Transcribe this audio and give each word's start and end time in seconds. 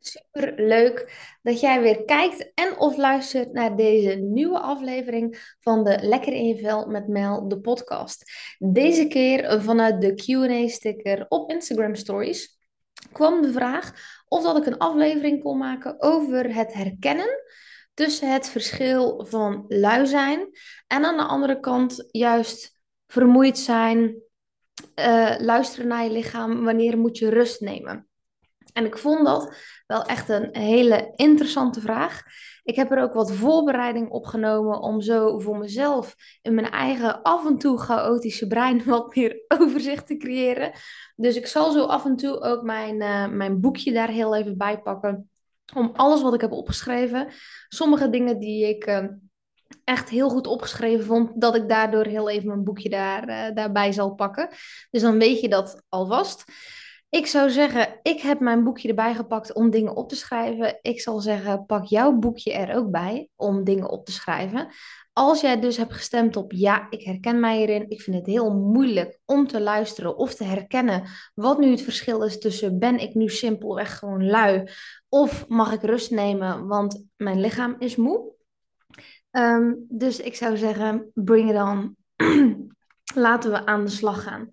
Super 0.00 0.54
leuk 0.56 1.12
dat 1.42 1.60
jij 1.60 1.82
weer 1.82 2.04
kijkt 2.04 2.52
en 2.54 2.78
of 2.78 2.96
luistert 2.96 3.52
naar 3.52 3.76
deze 3.76 4.14
nieuwe 4.14 4.60
aflevering 4.60 5.54
van 5.60 5.84
de 5.84 5.98
Lekker 6.02 6.32
in 6.32 6.46
je 6.46 6.56
vel 6.56 6.86
met 6.86 7.08
Mel, 7.08 7.48
de 7.48 7.60
podcast. 7.60 8.32
Deze 8.58 9.06
keer 9.06 9.62
vanuit 9.62 10.00
de 10.00 10.14
Q&A-sticker 10.14 11.26
op 11.28 11.50
Instagram 11.50 11.94
Stories 11.94 12.58
kwam 13.12 13.42
de 13.42 13.52
vraag 13.52 13.92
of 14.28 14.42
dat 14.42 14.56
ik 14.56 14.66
een 14.66 14.78
aflevering 14.78 15.42
kon 15.42 15.58
maken 15.58 16.02
over 16.02 16.54
het 16.54 16.72
herkennen 16.72 17.42
tussen 17.94 18.32
het 18.32 18.48
verschil 18.48 19.26
van 19.28 19.64
lui 19.68 20.06
zijn 20.06 20.48
en 20.86 21.04
aan 21.04 21.16
de 21.16 21.22
andere 21.22 21.60
kant 21.60 22.08
juist 22.10 22.78
vermoeid 23.06 23.58
zijn, 23.58 24.22
uh, 24.94 25.34
luisteren 25.38 25.88
naar 25.88 26.04
je 26.04 26.10
lichaam, 26.10 26.64
wanneer 26.64 26.98
moet 26.98 27.18
je 27.18 27.30
rust 27.30 27.60
nemen. 27.60 28.08
En 28.72 28.84
ik 28.84 28.98
vond 28.98 29.26
dat 29.26 29.54
wel 29.90 30.04
echt 30.04 30.28
een 30.28 30.48
hele 30.52 31.12
interessante 31.16 31.80
vraag. 31.80 32.22
Ik 32.62 32.76
heb 32.76 32.90
er 32.90 33.02
ook 33.02 33.12
wat 33.12 33.32
voorbereiding 33.32 34.10
op 34.10 34.24
genomen 34.24 34.80
om 34.80 35.00
zo 35.00 35.38
voor 35.38 35.58
mezelf 35.58 36.14
in 36.42 36.54
mijn 36.54 36.70
eigen 36.70 37.22
af 37.22 37.46
en 37.46 37.58
toe 37.58 37.78
chaotische 37.78 38.46
brein 38.46 38.84
wat 38.94 39.14
meer 39.14 39.44
overzicht 39.48 40.06
te 40.06 40.16
creëren. 40.16 40.72
Dus 41.16 41.36
ik 41.36 41.46
zal 41.46 41.72
zo 41.72 41.84
af 41.84 42.04
en 42.04 42.16
toe 42.16 42.40
ook 42.40 42.62
mijn, 42.62 43.00
uh, 43.00 43.28
mijn 43.28 43.60
boekje 43.60 43.92
daar 43.92 44.08
heel 44.08 44.36
even 44.36 44.56
bij 44.58 44.78
pakken. 44.78 45.30
Om 45.74 45.90
alles 45.94 46.22
wat 46.22 46.34
ik 46.34 46.40
heb 46.40 46.52
opgeschreven. 46.52 47.28
Sommige 47.68 48.10
dingen 48.10 48.38
die 48.38 48.68
ik 48.68 48.86
uh, 48.86 49.04
echt 49.84 50.08
heel 50.08 50.28
goed 50.28 50.46
opgeschreven 50.46 51.04
vond, 51.04 51.40
dat 51.40 51.54
ik 51.54 51.68
daardoor 51.68 52.04
heel 52.04 52.30
even 52.30 52.48
mijn 52.48 52.64
boekje 52.64 52.88
daar, 52.88 53.28
uh, 53.28 53.54
daarbij 53.54 53.92
zal 53.92 54.14
pakken. 54.14 54.48
Dus 54.90 55.02
dan 55.02 55.18
weet 55.18 55.40
je 55.40 55.48
dat 55.48 55.82
alvast. 55.88 56.44
Ik 57.10 57.26
zou 57.26 57.50
zeggen, 57.50 57.98
ik 58.02 58.20
heb 58.20 58.40
mijn 58.40 58.64
boekje 58.64 58.88
erbij 58.88 59.14
gepakt 59.14 59.52
om 59.52 59.70
dingen 59.70 59.96
op 59.96 60.08
te 60.08 60.16
schrijven. 60.16 60.78
Ik 60.82 61.00
zal 61.00 61.20
zeggen, 61.20 61.66
pak 61.66 61.84
jouw 61.84 62.12
boekje 62.12 62.52
er 62.52 62.76
ook 62.76 62.90
bij 62.90 63.28
om 63.36 63.64
dingen 63.64 63.88
op 63.88 64.04
te 64.04 64.12
schrijven. 64.12 64.68
Als 65.12 65.40
jij 65.40 65.60
dus 65.60 65.76
hebt 65.76 65.92
gestemd 65.92 66.36
op 66.36 66.52
ja, 66.52 66.86
ik 66.90 67.02
herken 67.02 67.40
mij 67.40 67.56
hierin. 67.56 67.90
Ik 67.90 68.00
vind 68.00 68.16
het 68.16 68.26
heel 68.26 68.54
moeilijk 68.54 69.18
om 69.24 69.46
te 69.46 69.60
luisteren 69.60 70.16
of 70.16 70.34
te 70.34 70.44
herkennen 70.44 71.02
wat 71.34 71.58
nu 71.58 71.70
het 71.70 71.82
verschil 71.82 72.22
is 72.22 72.38
tussen 72.38 72.78
ben 72.78 72.98
ik 72.98 73.14
nu 73.14 73.28
simpelweg 73.28 73.98
gewoon 73.98 74.26
lui 74.26 74.70
of 75.08 75.48
mag 75.48 75.72
ik 75.72 75.82
rust 75.82 76.10
nemen, 76.10 76.66
want 76.66 77.04
mijn 77.16 77.40
lichaam 77.40 77.76
is 77.78 77.96
moe. 77.96 78.32
Um, 79.30 79.86
dus 79.88 80.20
ik 80.20 80.34
zou 80.34 80.56
zeggen, 80.56 81.10
bring 81.14 81.50
it 81.50 81.56
on. 81.56 81.96
Laten 83.14 83.50
we 83.50 83.66
aan 83.66 83.84
de 83.84 83.90
slag 83.90 84.22
gaan. 84.22 84.48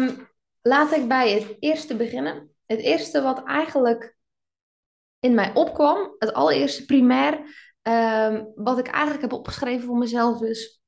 Um, 0.00 0.28
laat 0.66 0.92
ik 0.92 1.08
bij 1.08 1.32
het 1.32 1.56
eerste 1.58 1.96
beginnen. 1.96 2.50
Het 2.64 2.80
eerste 2.80 3.22
wat 3.22 3.44
eigenlijk 3.44 4.16
in 5.20 5.34
mij 5.34 5.54
opkwam, 5.54 6.14
het 6.18 6.32
allereerste 6.32 6.84
primair, 6.84 7.34
um, 7.82 8.52
wat 8.54 8.78
ik 8.78 8.86
eigenlijk 8.86 9.22
heb 9.22 9.32
opgeschreven 9.32 9.86
voor 9.86 9.98
mezelf 9.98 10.42
is. 10.42 10.80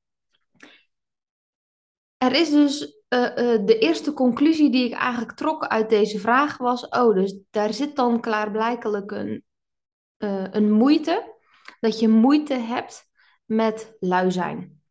Er 2.17 2.33
is 2.33 2.51
dus 2.51 3.03
uh, 3.09 3.21
uh, 3.21 3.67
de 3.67 3.79
eerste 3.79 4.13
conclusie 4.13 4.71
die 4.71 4.85
ik 4.85 4.93
eigenlijk 4.93 5.33
trok 5.33 5.67
uit 5.67 5.89
deze 5.89 6.19
vraag 6.19 6.57
was: 6.57 6.89
oh, 6.89 7.15
dus 7.15 7.39
daar 7.51 7.73
zit 7.73 7.97
dan 7.97 8.21
klaarblijkelijk 8.21 9.11
een, 9.11 9.45
uh, 10.19 10.47
een 10.51 10.73
moeite, 10.73 11.35
dat 11.81 12.01
je 12.01 12.09
moeite 12.09 12.55
hebt 12.55 13.11
met 13.45 13.97
lui 13.99 14.31
zijn. 14.31 14.83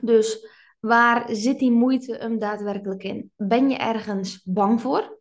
Dus 0.00 0.46
Waar 0.86 1.34
zit 1.34 1.58
die 1.58 1.70
moeite 1.70 2.16
hem 2.16 2.38
daadwerkelijk 2.38 3.02
in? 3.02 3.30
Ben 3.36 3.70
je 3.70 3.76
ergens 3.76 4.42
bang 4.44 4.80
voor? 4.80 5.18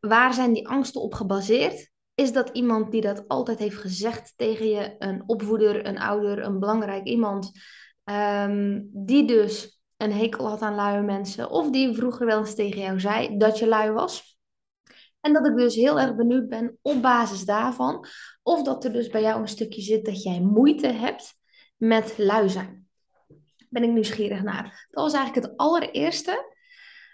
Waar 0.00 0.34
zijn 0.34 0.52
die 0.52 0.68
angsten 0.68 1.00
op 1.00 1.14
gebaseerd? 1.14 1.90
Is 2.14 2.32
dat 2.32 2.48
iemand 2.48 2.90
die 2.90 3.00
dat 3.00 3.28
altijd 3.28 3.58
heeft 3.58 3.76
gezegd 3.76 4.32
tegen 4.36 4.68
je, 4.68 4.94
een 4.98 5.22
opvoeder, 5.26 5.86
een 5.86 5.98
ouder, 5.98 6.44
een 6.44 6.58
belangrijk 6.58 7.04
iemand, 7.04 7.50
um, 8.04 8.90
die 8.92 9.26
dus 9.26 9.80
een 9.96 10.12
hekel 10.12 10.48
had 10.48 10.62
aan 10.62 10.74
luie 10.74 11.02
mensen, 11.02 11.50
of 11.50 11.70
die 11.70 11.94
vroeger 11.94 12.26
wel 12.26 12.38
eens 12.38 12.54
tegen 12.54 12.80
jou 12.80 13.00
zei 13.00 13.36
dat 13.36 13.58
je 13.58 13.66
lui 13.66 13.90
was? 13.90 14.38
En 15.20 15.32
dat 15.32 15.46
ik 15.46 15.56
dus 15.56 15.74
heel 15.74 16.00
erg 16.00 16.16
benieuwd 16.16 16.48
ben 16.48 16.78
op 16.82 17.02
basis 17.02 17.44
daarvan, 17.44 18.06
of 18.42 18.62
dat 18.62 18.84
er 18.84 18.92
dus 18.92 19.08
bij 19.08 19.22
jou 19.22 19.40
een 19.40 19.48
stukje 19.48 19.82
zit 19.82 20.04
dat 20.04 20.22
jij 20.22 20.40
moeite 20.40 20.88
hebt 20.88 21.34
met 21.76 22.14
lui 22.18 22.48
zijn 22.48 22.81
ben 23.72 23.82
ik 23.82 23.90
nieuwsgierig 23.90 24.42
naar. 24.42 24.86
Dat 24.90 25.04
was 25.04 25.12
eigenlijk 25.12 25.46
het 25.46 25.56
allereerste 25.56 26.54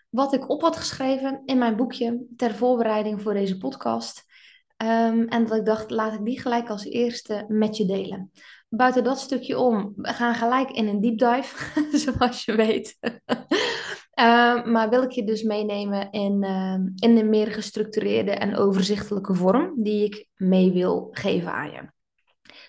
wat 0.08 0.32
ik 0.32 0.50
op 0.50 0.60
had 0.60 0.76
geschreven 0.76 1.42
in 1.44 1.58
mijn 1.58 1.76
boekje 1.76 2.26
ter 2.36 2.54
voorbereiding 2.54 3.22
voor 3.22 3.34
deze 3.34 3.58
podcast. 3.58 4.26
Um, 4.82 5.28
en 5.28 5.46
dat 5.46 5.56
ik 5.58 5.64
dacht, 5.64 5.90
laat 5.90 6.12
ik 6.12 6.24
die 6.24 6.40
gelijk 6.40 6.68
als 6.68 6.84
eerste 6.84 7.44
met 7.48 7.76
je 7.76 7.86
delen. 7.86 8.30
Buiten 8.68 9.04
dat 9.04 9.18
stukje 9.18 9.58
om, 9.58 9.92
we 9.96 10.12
gaan 10.12 10.34
gelijk 10.34 10.70
in 10.70 10.86
een 10.86 11.00
deep 11.00 11.18
dive, 11.18 11.80
zoals 12.04 12.44
je 12.44 12.54
weet. 12.54 12.98
uh, 13.00 14.64
maar 14.72 14.90
wil 14.90 15.02
ik 15.02 15.10
je 15.10 15.24
dus 15.24 15.42
meenemen 15.42 16.10
in, 16.10 16.42
uh, 16.42 17.08
in 17.10 17.16
een 17.16 17.28
meer 17.28 17.52
gestructureerde 17.52 18.30
en 18.30 18.56
overzichtelijke 18.56 19.34
vorm 19.34 19.82
die 19.82 20.04
ik 20.04 20.26
mee 20.36 20.72
wil 20.72 21.08
geven 21.10 21.52
aan 21.52 21.70
je. 21.70 21.90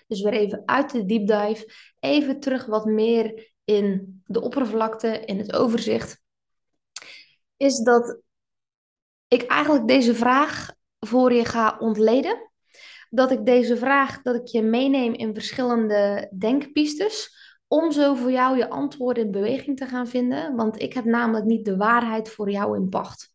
Dus 0.06 0.22
weer 0.22 0.32
even 0.32 0.62
uit 0.64 0.92
de 0.92 1.04
deep 1.04 1.26
dive, 1.26 1.72
even 2.00 2.40
terug 2.40 2.66
wat 2.66 2.84
meer 2.84 3.49
in 3.70 4.22
de 4.26 4.40
oppervlakte, 4.40 5.24
in 5.24 5.38
het 5.38 5.52
overzicht, 5.52 6.20
is 7.56 7.78
dat 7.78 8.20
ik 9.28 9.42
eigenlijk 9.42 9.88
deze 9.88 10.14
vraag 10.14 10.72
voor 10.98 11.32
je 11.32 11.44
ga 11.44 11.76
ontleden. 11.78 12.50
Dat 13.10 13.30
ik 13.30 13.46
deze 13.46 13.76
vraag, 13.76 14.22
dat 14.22 14.34
ik 14.34 14.46
je 14.46 14.62
meeneem 14.62 15.12
in 15.12 15.34
verschillende 15.34 16.30
denkpistes, 16.38 17.38
om 17.66 17.92
zo 17.92 18.14
voor 18.14 18.30
jou 18.30 18.56
je 18.56 18.68
antwoorden 18.68 19.24
in 19.24 19.30
beweging 19.30 19.76
te 19.76 19.86
gaan 19.86 20.08
vinden. 20.08 20.56
Want 20.56 20.80
ik 20.80 20.92
heb 20.92 21.04
namelijk 21.04 21.44
niet 21.44 21.64
de 21.64 21.76
waarheid 21.76 22.30
voor 22.30 22.50
jou 22.50 22.76
in 22.76 22.88
pacht. 22.88 23.32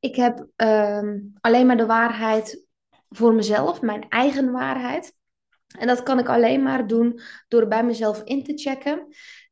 Ik 0.00 0.16
heb 0.16 0.46
uh, 0.56 1.14
alleen 1.40 1.66
maar 1.66 1.76
de 1.76 1.86
waarheid 1.86 2.66
voor 3.08 3.34
mezelf, 3.34 3.80
mijn 3.80 4.08
eigen 4.08 4.52
waarheid. 4.52 5.16
En 5.78 5.86
dat 5.86 6.02
kan 6.02 6.18
ik 6.18 6.28
alleen 6.28 6.62
maar 6.62 6.86
doen 6.86 7.20
door 7.48 7.68
bij 7.68 7.84
mezelf 7.84 8.22
in 8.22 8.44
te 8.44 8.52
checken. 8.54 9.06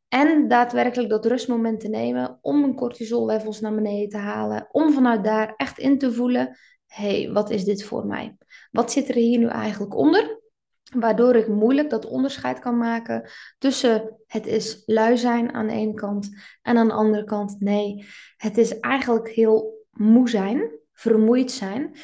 En 0.09 0.49
daadwerkelijk 0.49 1.11
dat 1.11 1.27
rustmoment 1.27 1.81
te 1.81 1.89
nemen 1.89 2.39
om 2.41 2.61
mijn 2.61 2.75
cortisol 2.75 3.27
levels 3.27 3.61
naar 3.61 3.75
beneden 3.75 4.09
te 4.09 4.17
halen. 4.17 4.69
Om 4.71 4.93
vanuit 4.93 5.25
daar 5.25 5.55
echt 5.57 5.79
in 5.79 5.99
te 5.99 6.13
voelen, 6.13 6.59
hé, 6.87 7.23
hey, 7.23 7.33
wat 7.33 7.51
is 7.51 7.65
dit 7.65 7.85
voor 7.85 8.07
mij? 8.07 8.37
Wat 8.71 8.93
zit 8.93 9.09
er 9.09 9.15
hier 9.15 9.39
nu 9.39 9.47
eigenlijk 9.47 9.97
onder? 9.97 10.41
Waardoor 10.95 11.35
ik 11.35 11.49
moeilijk 11.49 11.91
dat 11.91 12.07
onderscheid 12.07 12.59
kan 12.59 12.79
maken 12.79 13.31
tussen 13.59 14.17
het 14.27 14.47
is 14.47 14.83
lui 14.87 15.17
zijn 15.17 15.53
aan 15.53 15.67
de 15.67 15.73
ene 15.73 15.95
kant 15.95 16.29
en 16.63 16.77
aan 16.77 16.87
de 16.87 16.95
andere 16.95 17.25
kant 17.25 17.61
nee, 17.61 18.07
het 18.37 18.59
is 18.59 18.79
eigenlijk 18.79 19.29
heel 19.29 19.87
moe 19.91 20.29
zijn, 20.29 20.71
vermoeid 20.93 21.51
zijn. 21.51 21.97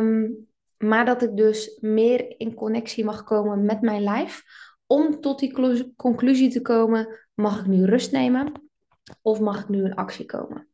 Um, 0.00 0.46
maar 0.78 1.04
dat 1.04 1.22
ik 1.22 1.36
dus 1.36 1.78
meer 1.80 2.34
in 2.40 2.54
connectie 2.54 3.04
mag 3.04 3.24
komen 3.24 3.64
met 3.64 3.80
mijn 3.80 4.02
lijf 4.02 4.42
om 4.86 5.20
tot 5.20 5.38
die 5.38 5.52
conclusie 5.96 6.50
te 6.50 6.62
komen, 6.62 7.26
mag 7.34 7.60
ik 7.60 7.66
nu 7.66 7.84
rust 7.84 8.12
nemen 8.12 8.52
of 9.22 9.40
mag 9.40 9.60
ik 9.60 9.68
nu 9.68 9.84
in 9.84 9.94
actie 9.94 10.24
komen? 10.24 10.68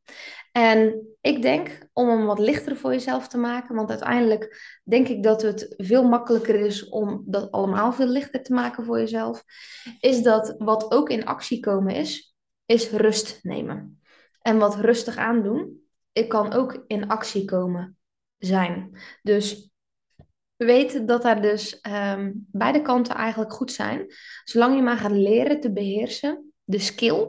En 0.53 1.07
ik 1.21 1.43
denk 1.43 1.89
om 1.93 2.09
hem 2.09 2.27
wat 2.27 2.39
lichter 2.39 2.77
voor 2.77 2.93
jezelf 2.93 3.29
te 3.29 3.39
maken, 3.39 3.75
want 3.75 3.91
uiteindelijk 3.91 4.79
denk 4.85 5.09
ik 5.09 5.23
dat 5.23 5.43
het 5.43 5.75
veel 5.77 6.09
makkelijker 6.09 6.55
is 6.55 6.89
om 6.89 7.23
dat 7.27 7.51
allemaal 7.51 7.93
veel 7.93 8.07
lichter 8.07 8.43
te 8.43 8.53
maken 8.53 8.85
voor 8.85 8.99
jezelf, 8.99 9.45
is 10.01 10.23
dat 10.23 10.55
wat 10.59 10.91
ook 10.93 11.11
in 11.11 11.25
actie 11.25 11.61
komen 11.61 11.95
is, 11.95 12.35
is 12.67 12.91
rust 12.91 13.39
nemen. 13.43 14.01
En 14.43 14.59
wat 14.59 14.77
rustig 14.77 15.17
aandoen, 15.17 15.81
ik 16.13 16.29
kan 16.29 16.53
ook 16.53 16.85
in 16.87 17.09
actie 17.09 17.45
komen 17.45 17.99
zijn. 18.39 18.99
Dus 19.23 19.70
weet 20.65 21.09
dat 21.09 21.23
daar 21.23 21.43
dus 21.43 21.81
um, 21.89 22.47
beide 22.53 22.83
kanten 22.83 23.15
eigenlijk 23.15 23.53
goed 23.53 23.73
zijn. 23.73 24.07
Zolang 24.45 24.77
je 24.77 24.83
maar 24.83 24.97
gaat 24.97 25.11
leren 25.11 25.61
te 25.61 25.73
beheersen, 25.73 26.53
de 26.65 26.79
skill 26.79 27.29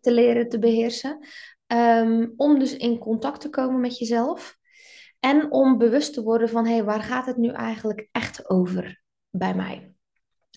te 0.00 0.12
leren 0.12 0.48
te 0.48 0.58
beheersen, 0.58 1.26
um, 1.66 2.32
om 2.36 2.58
dus 2.58 2.76
in 2.76 2.98
contact 2.98 3.40
te 3.40 3.50
komen 3.50 3.80
met 3.80 3.98
jezelf 3.98 4.56
en 5.20 5.50
om 5.50 5.78
bewust 5.78 6.14
te 6.14 6.22
worden 6.22 6.48
van 6.48 6.66
hé, 6.66 6.72
hey, 6.72 6.84
waar 6.84 7.02
gaat 7.02 7.26
het 7.26 7.36
nu 7.36 7.48
eigenlijk 7.48 8.08
echt 8.12 8.50
over 8.50 9.02
bij 9.30 9.54
mij? 9.54 9.94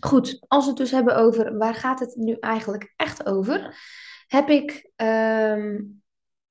Goed, 0.02 0.46
als 0.48 0.64
we 0.64 0.70
het 0.70 0.80
dus 0.80 0.92
hebben 0.92 1.16
over 1.16 1.58
waar 1.58 1.76
gaat 1.76 2.00
het 2.00 2.16
nu 2.16 2.36
eigenlijk 2.40 2.94
echt 2.96 3.26
over, 3.26 3.78
heb 4.28 4.50
ik 4.50 4.92
um, 4.96 6.04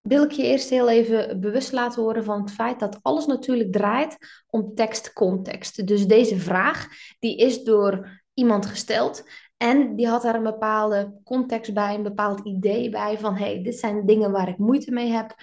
wil 0.09 0.25
ik 0.25 0.31
je 0.31 0.43
eerst 0.43 0.71
heel 0.71 0.89
even 0.89 1.41
bewust 1.41 1.73
laten 1.73 2.03
worden 2.03 2.25
van 2.25 2.41
het 2.41 2.51
feit 2.51 2.81
dat 2.81 2.99
alles 3.03 3.27
natuurlijk 3.27 3.73
draait 3.73 4.17
om 4.47 4.75
tekstcontext. 4.75 5.87
Dus 5.87 6.07
deze 6.07 6.39
vraag, 6.39 6.89
die 7.19 7.37
is 7.37 7.63
door 7.63 8.23
iemand 8.35 8.67
gesteld 8.67 9.25
en 9.57 9.97
die 9.97 10.09
had 10.09 10.23
daar 10.23 10.35
een 10.35 10.43
bepaalde 10.43 11.21
context 11.25 11.75
bij, 11.75 11.95
een 11.95 12.03
bepaald 12.03 12.41
idee 12.45 12.91
bij 12.91 13.19
van 13.19 13.37
hey, 13.37 13.63
dit 13.63 13.79
zijn 13.79 14.07
dingen 14.07 14.31
waar 14.31 14.49
ik 14.49 14.59
moeite 14.59 14.91
mee 14.91 15.11
heb. 15.11 15.35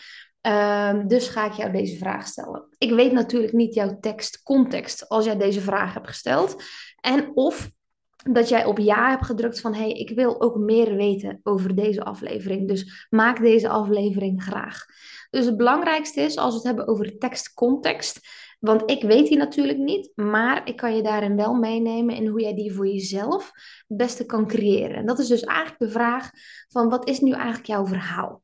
Ehm, 0.42 1.08
dus 1.08 1.28
ga 1.28 1.46
ik 1.46 1.54
jou 1.54 1.72
deze 1.72 1.98
vraag 1.98 2.28
stellen. 2.28 2.68
Ik 2.78 2.92
weet 2.92 3.12
natuurlijk 3.12 3.54
niet 3.54 3.74
jouw 3.74 3.98
tekstcontext 4.00 5.10
als 5.10 5.25
jij 5.25 5.38
deze 5.38 5.62
vraag 5.62 5.94
hebt 5.94 6.08
gesteld. 6.08 6.63
En 7.00 7.31
of 7.34 7.72
dat 8.29 8.50
jij 8.50 8.65
op 8.65 8.77
ja 8.77 9.09
hebt 9.09 9.25
gedrukt 9.25 9.62
van 9.62 9.73
hey, 9.73 9.91
ik 9.91 10.09
wil 10.09 10.41
ook 10.41 10.56
meer 10.56 10.95
weten 10.95 11.39
over 11.44 11.75
deze 11.75 12.03
aflevering. 12.03 12.68
Dus 12.68 13.07
maak 13.09 13.41
deze 13.41 13.69
aflevering 13.69 14.44
graag. 14.44 14.85
Dus 15.29 15.45
het 15.45 15.57
belangrijkste 15.57 16.21
is 16.21 16.38
als 16.38 16.50
we 16.50 16.57
het 16.57 16.68
hebben 16.68 16.88
over 16.88 17.18
tekstcontext. 17.18 18.19
Want 18.59 18.89
ik 18.91 19.01
weet 19.01 19.27
die 19.27 19.38
natuurlijk 19.38 19.77
niet, 19.77 20.12
maar 20.15 20.68
ik 20.68 20.75
kan 20.75 20.95
je 20.95 21.01
daarin 21.01 21.35
wel 21.35 21.53
meenemen 21.53 22.15
in 22.15 22.27
hoe 22.27 22.41
jij 22.41 22.56
die 22.56 22.73
voor 22.73 22.88
jezelf 22.88 23.51
het 23.88 23.97
beste 23.97 24.25
kan 24.25 24.47
creëren. 24.47 24.95
En 24.95 25.06
dat 25.06 25.19
is 25.19 25.27
dus 25.27 25.41
eigenlijk 25.44 25.79
de 25.79 25.89
vraag 25.89 26.29
van 26.67 26.89
wat 26.89 27.07
is 27.09 27.19
nu 27.19 27.31
eigenlijk 27.31 27.65
jouw 27.65 27.85
verhaal? 27.85 28.41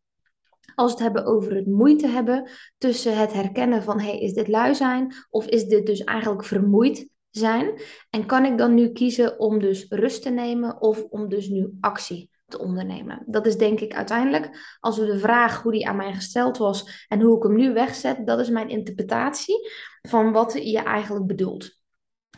Als 0.76 0.94
we 0.94 0.98
het 0.98 1.14
hebben 1.14 1.34
over 1.34 1.56
het 1.56 1.68
moeite 1.68 2.08
hebben 2.08 2.50
tussen 2.78 3.18
het 3.18 3.34
herkennen 3.34 3.84
van 3.84 4.00
hey, 4.00 4.20
is 4.20 4.34
dit 4.34 4.48
lui 4.48 4.76
zijn 4.76 5.14
of 5.30 5.46
is 5.46 5.66
dit 5.66 5.86
dus 5.86 6.04
eigenlijk 6.04 6.46
vermoeid 6.46 7.08
zijn? 7.38 7.82
En 8.10 8.26
kan 8.26 8.46
ik 8.46 8.58
dan 8.58 8.74
nu 8.74 8.92
kiezen 8.92 9.40
om 9.40 9.60
dus 9.60 9.86
rust 9.90 10.22
te 10.22 10.30
nemen 10.30 10.82
of 10.82 11.04
om 11.10 11.30
dus 11.30 11.48
nu 11.48 11.78
actie 11.80 12.30
te 12.46 12.60
ondernemen? 12.60 13.24
Dat 13.26 13.46
is 13.46 13.58
denk 13.58 13.80
ik 13.80 13.94
uiteindelijk, 13.94 14.78
als 14.80 14.98
we 14.98 15.06
de 15.06 15.20
vraag 15.20 15.62
hoe 15.62 15.72
die 15.72 15.88
aan 15.88 15.96
mij 15.96 16.14
gesteld 16.14 16.58
was 16.58 17.06
en 17.08 17.22
hoe 17.22 17.38
ik 17.38 17.44
hem 17.44 17.56
nu 17.56 17.74
wegzet, 17.74 18.26
dat 18.26 18.40
is 18.40 18.50
mijn 18.50 18.70
interpretatie 18.70 19.70
van 20.02 20.32
wat 20.32 20.54
je 20.54 20.80
eigenlijk 20.80 21.26
bedoelt. 21.26 21.76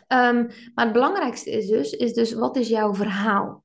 Um, 0.08 0.48
maar 0.74 0.86
het 0.86 0.94
belangrijkste 0.94 1.52
is 1.52 1.68
dus, 1.68 1.92
is 1.92 2.14
dus, 2.14 2.34
wat 2.34 2.56
is 2.56 2.68
jouw 2.68 2.94
verhaal? 2.94 3.62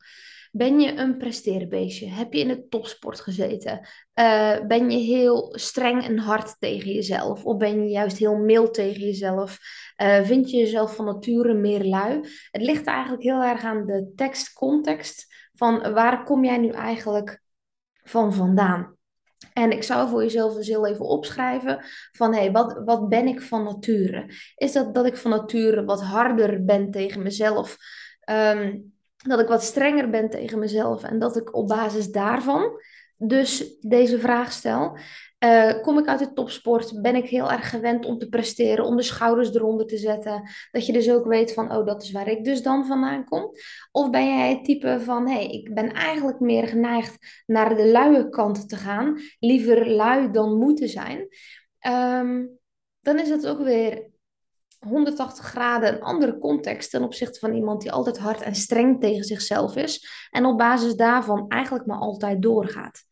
Ben 0.57 0.81
je 0.81 0.97
een 0.97 1.17
presteerbeestje? 1.17 2.09
Heb 2.09 2.33
je 2.33 2.41
in 2.41 2.49
de 2.49 2.69
topsport 2.69 3.21
gezeten? 3.21 3.89
Uh, 4.15 4.61
ben 4.67 4.91
je 4.91 4.99
heel 4.99 5.53
streng 5.59 6.05
en 6.05 6.19
hard 6.19 6.57
tegen 6.59 6.93
jezelf? 6.93 7.45
Of 7.45 7.57
ben 7.57 7.83
je 7.83 7.91
juist 7.91 8.17
heel 8.17 8.37
mild 8.37 8.75
tegen 8.75 9.01
jezelf? 9.01 9.59
Uh, 10.03 10.23
vind 10.23 10.51
je 10.51 10.57
jezelf 10.57 10.95
van 10.95 11.05
nature 11.05 11.55
meer 11.55 11.85
lui? 11.85 12.21
Het 12.51 12.63
ligt 12.63 12.87
eigenlijk 12.87 13.23
heel 13.23 13.43
erg 13.43 13.65
aan 13.65 13.87
de 13.87 14.13
tekstcontext 14.17 15.35
van 15.53 15.93
waar 15.93 16.25
kom 16.25 16.45
jij 16.45 16.59
nu 16.59 16.69
eigenlijk 16.69 17.41
van 18.03 18.35
vandaan? 18.35 18.97
En 19.53 19.71
ik 19.71 19.83
zou 19.83 20.09
voor 20.09 20.23
jezelf 20.23 20.55
dus 20.55 20.69
heel 20.69 20.87
even 20.87 21.05
opschrijven 21.05 21.85
van 22.13 22.35
hé, 22.35 22.41
hey, 22.41 22.53
wat, 22.53 22.83
wat 22.85 23.09
ben 23.09 23.27
ik 23.27 23.43
van 23.43 23.65
nature? 23.65 24.31
Is 24.57 24.73
dat 24.73 24.95
dat 24.95 25.07
ik 25.07 25.17
van 25.17 25.31
nature 25.31 25.85
wat 25.85 26.03
harder 26.03 26.65
ben 26.65 26.91
tegen 26.91 27.23
mezelf? 27.23 27.77
Um, 28.31 28.94
dat 29.29 29.41
ik 29.41 29.49
wat 29.49 29.63
strenger 29.63 30.11
ben 30.11 30.31
tegen 30.31 30.59
mezelf 30.59 31.03
en 31.03 31.19
dat 31.19 31.37
ik 31.37 31.55
op 31.55 31.69
basis 31.69 32.11
daarvan 32.11 32.81
dus 33.17 33.81
deze 33.81 34.19
vraag 34.19 34.53
stel. 34.53 34.97
Uh, 35.45 35.83
kom 35.83 35.99
ik 35.99 36.07
uit 36.07 36.19
de 36.19 36.33
topsport? 36.33 37.03
Ben 37.03 37.17
ik 37.17 37.29
heel 37.29 37.51
erg 37.51 37.71
gewend 37.71 38.07
om 38.07 38.19
te 38.19 38.29
presteren, 38.29 38.85
om 38.85 38.97
de 38.97 39.03
schouders 39.03 39.55
eronder 39.55 39.87
te 39.87 39.97
zetten? 39.97 40.49
Dat 40.71 40.87
je 40.87 40.93
dus 40.93 41.11
ook 41.11 41.27
weet 41.27 41.53
van, 41.53 41.77
oh, 41.77 41.87
dat 41.87 42.03
is 42.03 42.11
waar 42.11 42.29
ik 42.29 42.45
dus 42.45 42.63
dan 42.63 42.87
vandaan 42.87 43.25
kom. 43.25 43.51
Of 43.93 44.11
ben 44.11 44.27
jij 44.27 44.51
het 44.51 44.65
type 44.65 45.01
van, 45.01 45.29
hé, 45.29 45.35
hey, 45.35 45.47
ik 45.47 45.75
ben 45.75 45.93
eigenlijk 45.93 46.41
meer 46.41 46.69
geneigd 46.69 47.43
naar 47.47 47.77
de 47.77 47.87
luie 47.87 48.29
kant 48.29 48.69
te 48.69 48.77
gaan. 48.77 49.21
Liever 49.39 49.91
lui 49.91 50.31
dan 50.31 50.59
moeten 50.59 50.89
zijn. 50.89 51.29
Um, 52.21 52.59
dan 53.01 53.19
is 53.19 53.29
het 53.29 53.47
ook 53.47 53.63
weer 53.63 54.13
180 54.85 55.45
graden 55.45 55.95
een 55.95 56.03
andere 56.03 56.39
context 56.39 56.91
ten 56.91 57.03
opzichte 57.03 57.39
van 57.39 57.55
iemand 57.55 57.81
die 57.83 57.93
altijd 57.93 58.19
hard 58.19 58.41
en 58.41 58.55
streng 58.55 59.01
tegen 59.01 59.25
zichzelf 59.25 59.77
is 59.77 60.09
en 60.31 60.45
op 60.45 60.59
basis 60.59 60.95
daarvan 60.95 61.49
eigenlijk 61.49 61.87
maar 61.87 61.99
altijd 61.99 62.43
doorgaat. 62.43 63.03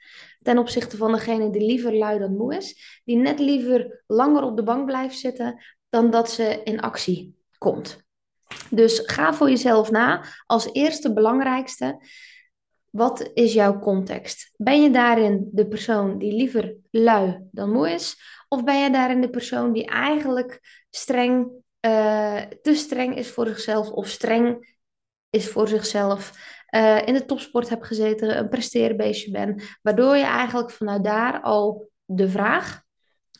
Ten 0.43 0.59
opzichte 0.59 0.97
van 0.97 1.13
degene 1.13 1.51
die 1.51 1.67
liever 1.67 1.95
lui 1.97 2.19
dan 2.19 2.37
moe 2.37 2.57
is, 2.57 3.01
die 3.05 3.17
net 3.17 3.39
liever 3.39 4.03
langer 4.07 4.43
op 4.43 4.57
de 4.57 4.63
bank 4.63 4.87
blijft 4.87 5.19
zitten 5.19 5.63
dan 5.89 6.11
dat 6.11 6.31
ze 6.31 6.61
in 6.65 6.81
actie 6.81 7.37
komt. 7.59 8.03
Dus 8.71 9.03
ga 9.05 9.35
voor 9.35 9.49
jezelf 9.49 9.91
na 9.91 10.25
als 10.47 10.73
eerste 10.73 11.13
belangrijkste. 11.13 12.01
Wat 12.91 13.31
is 13.35 13.53
jouw 13.53 13.79
context? 13.79 14.53
Ben 14.57 14.83
je 14.83 14.91
daarin 14.91 15.49
de 15.53 15.69
persoon 15.69 16.19
die 16.19 16.33
liever 16.33 16.77
lui 16.91 17.39
dan 17.51 17.71
moe 17.71 17.91
is? 17.91 18.17
Of 18.49 18.65
ben 18.65 18.83
je 18.83 18.91
daarin 18.91 19.21
de 19.21 19.31
persoon 19.31 19.73
die 19.73 19.87
eigenlijk 19.87 20.61
streng 20.91 21.62
uh, 21.87 22.41
te 22.63 22.75
streng 22.75 23.17
is 23.17 23.31
voor 23.31 23.47
zichzelf 23.47 23.91
of 23.91 24.09
streng 24.09 24.77
is 25.31 25.49
voor 25.49 25.69
zichzelf. 25.69 26.33
Uh, 26.75 27.07
in 27.07 27.15
de 27.15 27.25
topsport 27.25 27.69
heb 27.69 27.83
gezeten, 27.83 28.39
een 28.39 28.49
presteerbeestje 28.49 29.31
ben, 29.31 29.63
waardoor 29.83 30.17
je 30.17 30.25
eigenlijk 30.25 30.71
vanuit 30.71 31.05
daar 31.05 31.41
al 31.41 31.91
de 32.05 32.29
vraag 32.29 32.83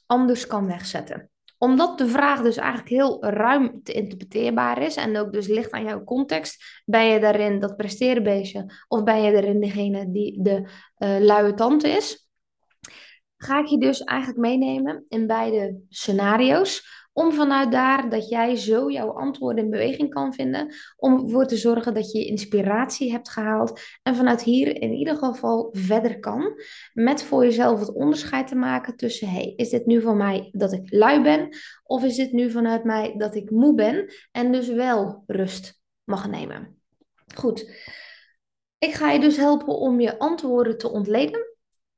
anders 0.07 0.47
kan 0.47 0.67
wegzetten. 0.67 1.31
Omdat 1.59 1.99
de 1.99 2.09
vraag 2.09 2.43
dus 2.43 2.57
eigenlijk 2.57 2.89
heel 2.89 3.25
ruim 3.25 3.81
te 3.83 3.93
interpreteerbaar 3.93 4.83
is 4.83 4.97
en 4.97 5.17
ook 5.17 5.33
dus 5.33 5.47
ligt 5.47 5.71
aan 5.71 5.85
jouw 5.85 6.05
context, 6.05 6.83
ben 6.85 7.05
je 7.05 7.21
daarin 7.21 7.59
dat 7.59 7.77
presteerbeestje 7.77 8.85
of 8.89 9.03
ben 9.03 9.23
je 9.23 9.33
daarin 9.33 9.61
degene 9.61 10.11
die 10.11 10.43
de 10.43 10.69
uh, 10.99 11.19
luie 11.19 11.55
tante 11.55 11.89
is, 11.89 12.29
ga 13.37 13.59
ik 13.59 13.67
je 13.67 13.79
dus 13.79 14.05
eigenlijk 14.05 14.41
meenemen 14.41 15.05
in 15.09 15.27
beide 15.27 15.81
scenario's 15.89 17.02
om 17.13 17.33
vanuit 17.33 17.73
daar 17.73 18.11
dat 18.11 18.29
jij 18.29 18.57
zo 18.57 18.91
jouw 18.91 19.11
antwoorden 19.11 19.65
in 19.65 19.71
beweging 19.71 20.11
kan 20.11 20.35
vinden. 20.35 20.75
Om 20.97 21.23
ervoor 21.23 21.47
te 21.47 21.57
zorgen 21.57 21.95
dat 21.95 22.13
je 22.13 22.25
inspiratie 22.25 23.11
hebt 23.11 23.31
gehaald. 23.31 23.81
En 24.03 24.17
vanuit 24.17 24.43
hier 24.43 24.81
in 24.81 24.93
ieder 24.93 25.17
geval 25.17 25.69
verder 25.73 26.19
kan. 26.19 26.61
Met 26.93 27.23
voor 27.23 27.45
jezelf 27.45 27.81
het 27.81 27.93
onderscheid 27.95 28.47
te 28.47 28.55
maken 28.55 28.97
tussen: 28.97 29.29
hey, 29.29 29.53
is 29.57 29.69
dit 29.69 29.87
nu 29.87 30.01
van 30.01 30.17
mij 30.17 30.49
dat 30.53 30.73
ik 30.73 30.93
lui 30.93 31.23
ben? 31.23 31.49
Of 31.83 32.05
is 32.05 32.17
dit 32.17 32.33
nu 32.33 32.51
vanuit 32.51 32.85
mij 32.85 33.15
dat 33.17 33.35
ik 33.35 33.51
moe 33.51 33.75
ben? 33.75 34.13
En 34.31 34.53
dus 34.53 34.69
wel 34.69 35.23
rust 35.27 35.81
mag 36.05 36.31
nemen. 36.31 36.81
Goed. 37.35 37.71
Ik 38.79 38.95
ga 38.95 39.11
je 39.11 39.21
dus 39.21 39.37
helpen 39.37 39.75
om 39.75 40.01
je 40.01 40.19
antwoorden 40.19 40.79
te 40.79 40.91
ontleden. 40.91 41.52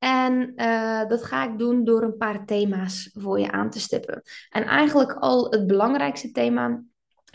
En 0.04 0.52
uh, 0.56 1.08
dat 1.08 1.24
ga 1.24 1.44
ik 1.44 1.58
doen 1.58 1.84
door 1.84 2.02
een 2.02 2.16
paar 2.16 2.46
thema's 2.46 3.10
voor 3.12 3.40
je 3.40 3.50
aan 3.50 3.70
te 3.70 3.80
stippen. 3.80 4.22
En 4.50 4.64
eigenlijk 4.64 5.12
al 5.12 5.50
het 5.50 5.66
belangrijkste 5.66 6.30
thema 6.30 6.82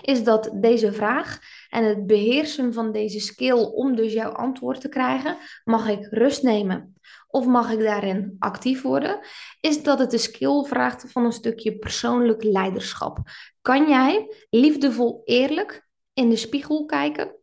is 0.01 0.24
dat 0.24 0.50
deze 0.54 0.94
vraag 0.94 1.39
en 1.69 1.83
het 1.83 2.07
beheersen 2.07 2.74
van 2.74 2.92
deze 2.92 3.19
skill 3.19 3.63
om 3.63 3.95
dus 3.95 4.13
jouw 4.13 4.31
antwoord 4.31 4.81
te 4.81 4.89
krijgen, 4.89 5.38
mag 5.63 5.88
ik 5.88 6.07
rust 6.12 6.44
nemen 6.44 6.94
of 7.27 7.45
mag 7.45 7.71
ik 7.71 7.80
daarin 7.80 8.36
actief 8.39 8.81
worden, 8.81 9.19
is 9.62 9.83
dat 9.83 10.00
het 10.00 10.12
de 10.12 10.18
skill 10.18 10.63
vraagt 10.63 11.12
van 11.12 11.25
een 11.25 11.31
stukje 11.31 11.77
persoonlijk 11.77 12.44
leiderschap. 12.44 13.18
Kan 13.62 13.89
jij 13.89 14.36
liefdevol 14.50 15.21
eerlijk 15.26 15.88
in 16.14 16.30
de 16.30 16.35
spiegel 16.35 16.85
kijken 16.85 17.39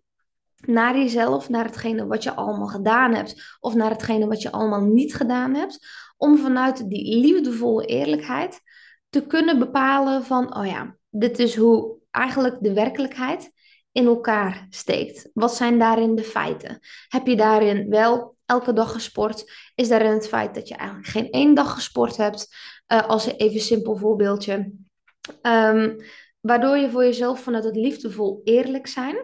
naar 0.66 0.96
jezelf, 0.96 1.48
naar 1.48 1.64
hetgene 1.64 2.06
wat 2.06 2.22
je 2.22 2.34
allemaal 2.34 2.66
gedaan 2.66 3.14
hebt 3.14 3.56
of 3.60 3.74
naar 3.74 3.90
hetgene 3.90 4.26
wat 4.26 4.42
je 4.42 4.52
allemaal 4.52 4.84
niet 4.84 5.14
gedaan 5.14 5.54
hebt, 5.54 5.86
om 6.16 6.38
vanuit 6.38 6.88
die 6.88 7.16
liefdevolle 7.16 7.84
eerlijkheid 7.84 8.60
te 9.08 9.26
kunnen 9.26 9.58
bepalen 9.58 10.24
van, 10.24 10.56
oh 10.56 10.66
ja, 10.66 10.96
dit 11.10 11.38
is 11.38 11.56
hoe 11.56 11.96
eigenlijk 12.10 12.56
de 12.60 12.72
werkelijkheid 12.72 13.50
in 13.92 14.06
elkaar 14.06 14.66
steekt. 14.70 15.30
Wat 15.34 15.54
zijn 15.54 15.78
daarin 15.78 16.14
de 16.14 16.22
feiten? 16.22 16.78
Heb 17.08 17.26
je 17.26 17.36
daarin 17.36 17.88
wel 17.88 18.36
elke 18.46 18.72
dag 18.72 18.92
gesport? 18.92 19.52
Is 19.74 19.88
daarin 19.88 20.12
het 20.12 20.28
feit 20.28 20.54
dat 20.54 20.68
je 20.68 20.74
eigenlijk 20.74 21.08
geen 21.08 21.30
één 21.30 21.54
dag 21.54 21.74
gesport 21.74 22.16
hebt? 22.16 22.54
Uh, 22.92 23.08
als 23.08 23.26
een 23.26 23.36
even 23.36 23.60
simpel 23.60 23.96
voorbeeldje. 23.96 24.72
Um, 25.42 25.96
waardoor 26.40 26.76
je 26.76 26.90
voor 26.90 27.04
jezelf 27.04 27.40
vanuit 27.40 27.64
het 27.64 27.76
liefdevol 27.76 28.40
eerlijk 28.44 28.86
zijn 28.86 29.16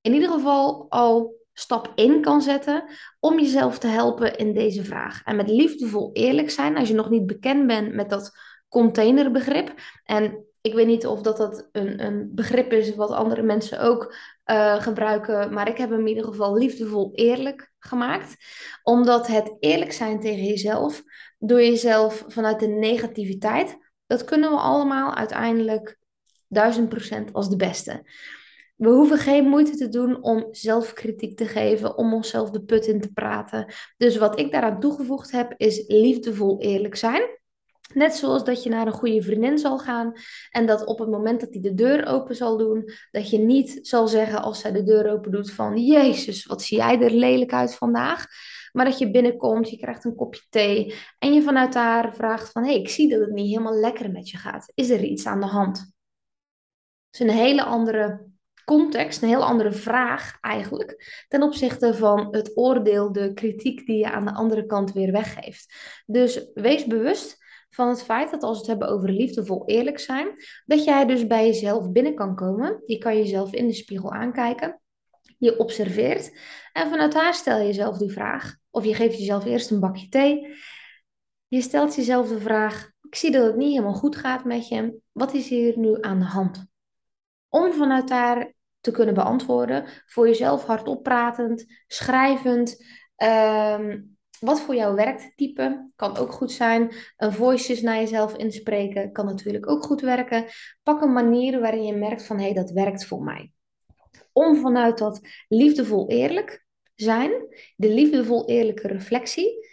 in 0.00 0.12
ieder 0.12 0.30
geval 0.30 0.86
al 0.88 1.38
stap 1.52 1.92
in 1.94 2.20
kan 2.20 2.42
zetten 2.42 2.84
om 3.20 3.40
jezelf 3.40 3.78
te 3.78 3.86
helpen 3.86 4.36
in 4.36 4.54
deze 4.54 4.84
vraag. 4.84 5.22
En 5.24 5.36
met 5.36 5.48
liefdevol 5.48 6.10
eerlijk 6.12 6.50
zijn, 6.50 6.76
als 6.76 6.88
je 6.88 6.94
nog 6.94 7.10
niet 7.10 7.26
bekend 7.26 7.66
bent 7.66 7.94
met 7.94 8.10
dat 8.10 8.30
containerbegrip. 8.68 9.74
En 10.04 10.44
ik 10.60 10.74
weet 10.74 10.86
niet 10.86 11.06
of 11.06 11.20
dat, 11.22 11.36
dat 11.36 11.68
een, 11.72 12.04
een 12.04 12.30
begrip 12.34 12.72
is 12.72 12.94
wat 12.94 13.10
andere 13.10 13.42
mensen 13.42 13.80
ook 13.80 14.14
uh, 14.50 14.82
gebruiken, 14.82 15.52
maar 15.52 15.68
ik 15.68 15.76
heb 15.76 15.90
hem 15.90 16.00
in 16.00 16.08
ieder 16.08 16.24
geval 16.24 16.56
liefdevol 16.56 17.10
eerlijk 17.14 17.72
gemaakt. 17.78 18.36
Omdat 18.82 19.26
het 19.26 19.56
eerlijk 19.60 19.92
zijn 19.92 20.20
tegen 20.20 20.44
jezelf, 20.44 21.02
door 21.38 21.60
jezelf 21.60 22.24
vanuit 22.26 22.60
de 22.60 22.68
negativiteit, 22.68 23.78
dat 24.06 24.24
kunnen 24.24 24.50
we 24.50 24.56
allemaal 24.56 25.14
uiteindelijk 25.14 25.98
duizend 26.48 26.88
procent 26.88 27.32
als 27.32 27.48
de 27.48 27.56
beste. 27.56 28.02
We 28.80 28.88
hoeven 28.88 29.18
geen 29.18 29.48
moeite 29.48 29.76
te 29.76 29.88
doen 29.88 30.22
om 30.22 30.48
zelfkritiek 30.50 31.36
te 31.36 31.46
geven, 31.46 31.96
om 31.96 32.14
onszelf 32.14 32.50
de 32.50 32.62
put 32.62 32.86
in 32.86 33.00
te 33.00 33.12
praten. 33.12 33.72
Dus 33.96 34.16
wat 34.16 34.38
ik 34.38 34.52
daaraan 34.52 34.80
toegevoegd 34.80 35.30
heb, 35.30 35.54
is 35.56 35.84
liefdevol 35.86 36.60
eerlijk 36.60 36.96
zijn. 36.96 37.22
Net 37.94 38.14
zoals 38.14 38.44
dat 38.44 38.62
je 38.62 38.70
naar 38.70 38.86
een 38.86 38.92
goede 38.92 39.22
vriendin 39.22 39.58
zal 39.58 39.78
gaan 39.78 40.12
en 40.50 40.66
dat 40.66 40.84
op 40.84 40.98
het 40.98 41.08
moment 41.08 41.40
dat 41.40 41.52
hij 41.52 41.60
de 41.60 41.74
deur 41.74 42.06
open 42.06 42.36
zal 42.36 42.56
doen, 42.56 42.92
dat 43.10 43.30
je 43.30 43.38
niet 43.38 43.78
zal 43.82 44.08
zeggen 44.08 44.42
als 44.42 44.60
zij 44.60 44.72
de 44.72 44.82
deur 44.82 45.12
open 45.12 45.30
doet 45.30 45.50
van 45.50 45.76
Jezus, 45.84 46.46
wat 46.46 46.62
zie 46.62 46.76
jij 46.76 47.00
er 47.00 47.10
lelijk 47.10 47.52
uit 47.52 47.74
vandaag. 47.74 48.26
Maar 48.72 48.84
dat 48.84 48.98
je 48.98 49.10
binnenkomt, 49.10 49.70
je 49.70 49.76
krijgt 49.76 50.04
een 50.04 50.14
kopje 50.14 50.42
thee 50.50 50.94
en 51.18 51.34
je 51.34 51.42
vanuit 51.42 51.72
daar 51.72 52.14
vraagt 52.14 52.52
van 52.52 52.62
hé, 52.62 52.70
hey, 52.70 52.80
ik 52.80 52.88
zie 52.88 53.08
dat 53.08 53.20
het 53.20 53.32
niet 53.32 53.48
helemaal 53.48 53.80
lekker 53.80 54.10
met 54.10 54.30
je 54.30 54.36
gaat. 54.36 54.72
Is 54.74 54.90
er 54.90 55.02
iets 55.02 55.26
aan 55.26 55.40
de 55.40 55.46
hand? 55.46 55.76
Dat 57.10 57.20
is 57.20 57.20
een 57.20 57.30
hele 57.30 57.62
andere 57.62 58.29
context, 58.76 59.22
een 59.22 59.28
heel 59.28 59.44
andere 59.44 59.72
vraag 59.72 60.38
eigenlijk, 60.40 61.24
ten 61.28 61.42
opzichte 61.42 61.94
van 61.94 62.28
het 62.30 62.56
oordeel, 62.56 63.12
de 63.12 63.32
kritiek 63.32 63.86
die 63.86 63.98
je 63.98 64.10
aan 64.10 64.24
de 64.24 64.34
andere 64.34 64.66
kant 64.66 64.92
weer 64.92 65.12
weggeeft. 65.12 65.74
Dus 66.06 66.50
wees 66.54 66.86
bewust 66.86 67.36
van 67.70 67.88
het 67.88 68.02
feit 68.02 68.30
dat 68.30 68.42
als 68.42 68.52
we 68.52 68.58
het 68.58 68.66
hebben 68.66 68.88
over 68.88 69.10
liefdevol 69.10 69.62
eerlijk 69.66 69.98
zijn, 69.98 70.28
dat 70.64 70.84
jij 70.84 71.06
dus 71.06 71.26
bij 71.26 71.46
jezelf 71.46 71.90
binnen 71.90 72.14
kan 72.14 72.34
komen. 72.34 72.80
Je 72.84 72.98
kan 72.98 73.16
jezelf 73.16 73.52
in 73.52 73.66
de 73.66 73.72
spiegel 73.72 74.12
aankijken. 74.12 74.80
Je 75.38 75.58
observeert 75.58 76.38
en 76.72 76.88
vanuit 76.88 77.12
daar 77.12 77.34
stel 77.34 77.58
je 77.58 77.66
jezelf 77.66 77.98
die 77.98 78.12
vraag. 78.12 78.56
Of 78.70 78.84
je 78.84 78.94
geeft 78.94 79.18
jezelf 79.18 79.44
eerst 79.44 79.70
een 79.70 79.80
bakje 79.80 80.08
thee. 80.08 80.56
Je 81.48 81.60
stelt 81.60 81.94
jezelf 81.94 82.28
de 82.28 82.40
vraag: 82.40 82.90
Ik 83.02 83.14
zie 83.14 83.30
dat 83.30 83.46
het 83.46 83.56
niet 83.56 83.70
helemaal 83.70 83.94
goed 83.94 84.16
gaat 84.16 84.44
met 84.44 84.68
je. 84.68 84.98
Wat 85.12 85.34
is 85.34 85.48
hier 85.48 85.78
nu 85.78 85.96
aan 86.00 86.18
de 86.18 86.24
hand? 86.24 86.66
Om 87.48 87.72
vanuit 87.72 88.08
daar 88.08 88.58
te 88.80 88.90
kunnen 88.90 89.14
beantwoorden, 89.14 89.84
voor 90.06 90.26
jezelf 90.26 90.64
hardop 90.64 91.02
pratend, 91.02 91.64
schrijvend, 91.86 92.84
um, 93.16 94.18
wat 94.40 94.60
voor 94.60 94.74
jou 94.74 94.94
werkt, 94.94 95.32
type, 95.36 95.90
kan 95.96 96.16
ook 96.16 96.32
goed 96.32 96.52
zijn. 96.52 96.92
Een 97.16 97.32
voices 97.32 97.80
naar 97.80 97.96
jezelf 97.96 98.36
inspreken 98.36 99.12
kan 99.12 99.24
natuurlijk 99.24 99.70
ook 99.70 99.84
goed 99.84 100.00
werken. 100.00 100.44
Pak 100.82 101.02
een 101.02 101.12
manier 101.12 101.60
waarin 101.60 101.84
je 101.84 101.94
merkt 101.94 102.26
van 102.26 102.36
hé, 102.36 102.44
hey, 102.44 102.54
dat 102.54 102.70
werkt 102.70 103.06
voor 103.06 103.22
mij. 103.22 103.52
Om 104.32 104.56
vanuit 104.56 104.98
dat 104.98 105.20
liefdevol 105.48 106.08
eerlijk 106.08 106.64
zijn, 106.94 107.32
de 107.76 107.88
liefdevol 107.88 108.48
eerlijke 108.48 108.88
reflectie, 108.88 109.68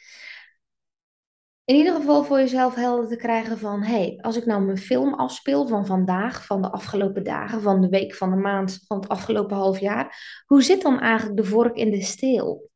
in 1.68 1.76
ieder 1.76 1.96
geval 1.96 2.24
voor 2.24 2.38
jezelf 2.38 2.76
helder 2.76 3.08
te 3.08 3.16
krijgen 3.16 3.58
van, 3.58 3.84
hé, 3.84 3.94
hey, 3.94 4.18
als 4.22 4.38
ik 4.38 4.46
nou 4.46 4.62
mijn 4.62 4.78
film 4.78 5.14
afspeel 5.14 5.68
van 5.68 5.86
vandaag, 5.86 6.46
van 6.46 6.62
de 6.62 6.72
afgelopen 6.72 7.24
dagen, 7.24 7.62
van 7.62 7.82
de 7.82 7.90
week, 7.90 8.14
van 8.14 8.30
de 8.30 8.36
maand, 8.36 8.84
van 8.86 9.00
het 9.00 9.08
afgelopen 9.08 9.56
half 9.56 9.80
jaar, 9.80 10.18
hoe 10.46 10.64
zit 10.64 10.82
dan 10.82 11.00
eigenlijk 11.00 11.38
de 11.38 11.44
vork 11.44 11.76
in 11.76 11.92
de 11.92 12.02
steel? 12.02 12.70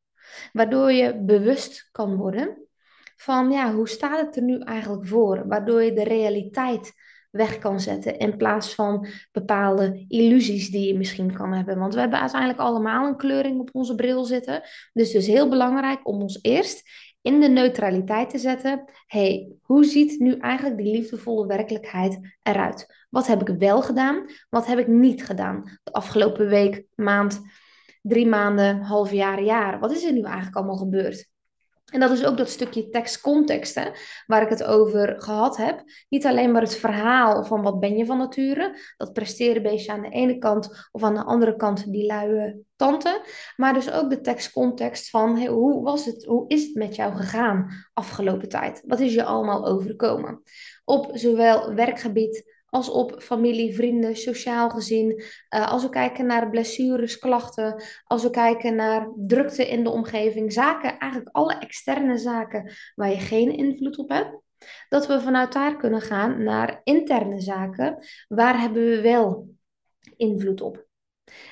Waardoor 0.52 0.92
je 0.92 1.22
bewust 1.22 1.88
kan 1.92 2.16
worden 2.16 2.68
van, 3.16 3.50
ja, 3.50 3.74
hoe 3.74 3.88
staat 3.88 4.26
het 4.26 4.36
er 4.36 4.42
nu 4.42 4.58
eigenlijk 4.58 5.06
voor? 5.06 5.48
Waardoor 5.48 5.82
je 5.82 5.92
de 5.92 6.04
realiteit 6.04 6.92
weg 7.30 7.58
kan 7.58 7.80
zetten 7.80 8.18
in 8.18 8.36
plaats 8.36 8.74
van 8.74 9.06
bepaalde 9.32 10.04
illusies 10.08 10.70
die 10.70 10.86
je 10.86 10.98
misschien 10.98 11.32
kan 11.32 11.52
hebben. 11.52 11.78
Want 11.78 11.94
we 11.94 12.00
hebben 12.00 12.20
uiteindelijk 12.20 12.60
allemaal 12.60 13.06
een 13.06 13.16
kleuring 13.16 13.60
op 13.60 13.68
onze 13.72 13.94
bril 13.94 14.24
zitten. 14.24 14.62
Dus 14.92 15.12
het 15.12 15.22
is 15.22 15.26
heel 15.26 15.48
belangrijk 15.48 16.08
om 16.08 16.20
ons 16.20 16.38
eerst 16.42 16.82
in 17.22 17.40
de 17.40 17.48
neutraliteit 17.48 18.30
te 18.30 18.38
zetten. 18.38 18.84
hey, 19.06 19.52
hoe 19.62 19.84
ziet 19.84 20.20
nu 20.20 20.36
eigenlijk 20.36 20.76
die 20.76 20.92
liefdevolle 20.92 21.46
werkelijkheid 21.46 22.36
eruit? 22.42 23.06
Wat 23.10 23.26
heb 23.26 23.48
ik 23.48 23.58
wel 23.58 23.82
gedaan? 23.82 24.26
Wat 24.50 24.66
heb 24.66 24.78
ik 24.78 24.86
niet 24.86 25.24
gedaan 25.24 25.78
de 25.82 25.92
afgelopen 25.92 26.48
week, 26.48 26.84
maand, 26.94 27.40
drie 28.02 28.26
maanden, 28.26 28.80
half 28.80 29.12
jaar, 29.12 29.42
jaar? 29.42 29.78
Wat 29.78 29.92
is 29.92 30.04
er 30.04 30.12
nu 30.12 30.22
eigenlijk 30.22 30.56
allemaal 30.56 30.76
gebeurd? 30.76 31.30
En 31.92 32.00
dat 32.00 32.10
is 32.10 32.24
ook 32.24 32.36
dat 32.36 32.48
stukje 32.48 32.88
tekstcontext 32.88 33.90
waar 34.26 34.42
ik 34.42 34.48
het 34.48 34.64
over 34.64 35.14
gehad 35.20 35.56
heb. 35.56 35.82
Niet 36.08 36.26
alleen 36.26 36.52
maar 36.52 36.62
het 36.62 36.76
verhaal 36.76 37.44
van 37.44 37.62
wat 37.62 37.80
ben 37.80 37.96
je 37.96 38.06
van 38.06 38.18
nature. 38.18 38.78
Dat 38.96 39.12
presteren 39.12 39.62
beestje 39.62 39.92
aan 39.92 40.02
de 40.02 40.08
ene 40.08 40.38
kant 40.38 40.88
of 40.92 41.02
aan 41.02 41.14
de 41.14 41.24
andere 41.24 41.56
kant 41.56 41.92
die 41.92 42.06
luie 42.06 42.64
tante. 42.76 43.22
Maar 43.56 43.74
dus 43.74 43.90
ook 43.90 44.10
de 44.10 44.20
tekstcontext 44.20 45.10
van 45.10 45.46
hoe, 45.46 45.82
was 45.82 46.04
het, 46.04 46.24
hoe 46.24 46.44
is 46.48 46.64
het 46.64 46.74
met 46.74 46.94
jou 46.94 47.14
gegaan 47.14 47.68
afgelopen 47.92 48.48
tijd? 48.48 48.82
Wat 48.86 49.00
is 49.00 49.14
je 49.14 49.24
allemaal 49.24 49.66
overkomen? 49.66 50.42
Op 50.84 51.10
zowel 51.12 51.74
werkgebied 51.74 52.51
als 52.72 52.88
op 52.88 53.22
familie, 53.22 53.74
vrienden, 53.74 54.16
sociaal 54.16 54.70
gezien. 54.70 55.10
Uh, 55.12 55.70
als 55.70 55.82
we 55.82 55.88
kijken 55.88 56.26
naar 56.26 56.50
blessures, 56.50 57.18
klachten, 57.18 57.82
als 58.04 58.22
we 58.22 58.30
kijken 58.30 58.74
naar 58.74 59.08
drukte 59.16 59.68
in 59.68 59.84
de 59.84 59.90
omgeving, 59.90 60.52
zaken, 60.52 60.98
eigenlijk 60.98 61.36
alle 61.36 61.54
externe 61.54 62.18
zaken 62.18 62.72
waar 62.94 63.10
je 63.10 63.18
geen 63.18 63.56
invloed 63.56 63.98
op 63.98 64.08
hebt. 64.08 64.38
Dat 64.88 65.06
we 65.06 65.20
vanuit 65.20 65.52
daar 65.52 65.76
kunnen 65.76 66.00
gaan 66.00 66.42
naar 66.42 66.80
interne 66.84 67.40
zaken, 67.40 68.06
waar 68.28 68.60
hebben 68.60 68.84
we 68.84 69.00
wel 69.00 69.48
invloed 70.16 70.60
op. 70.60 70.86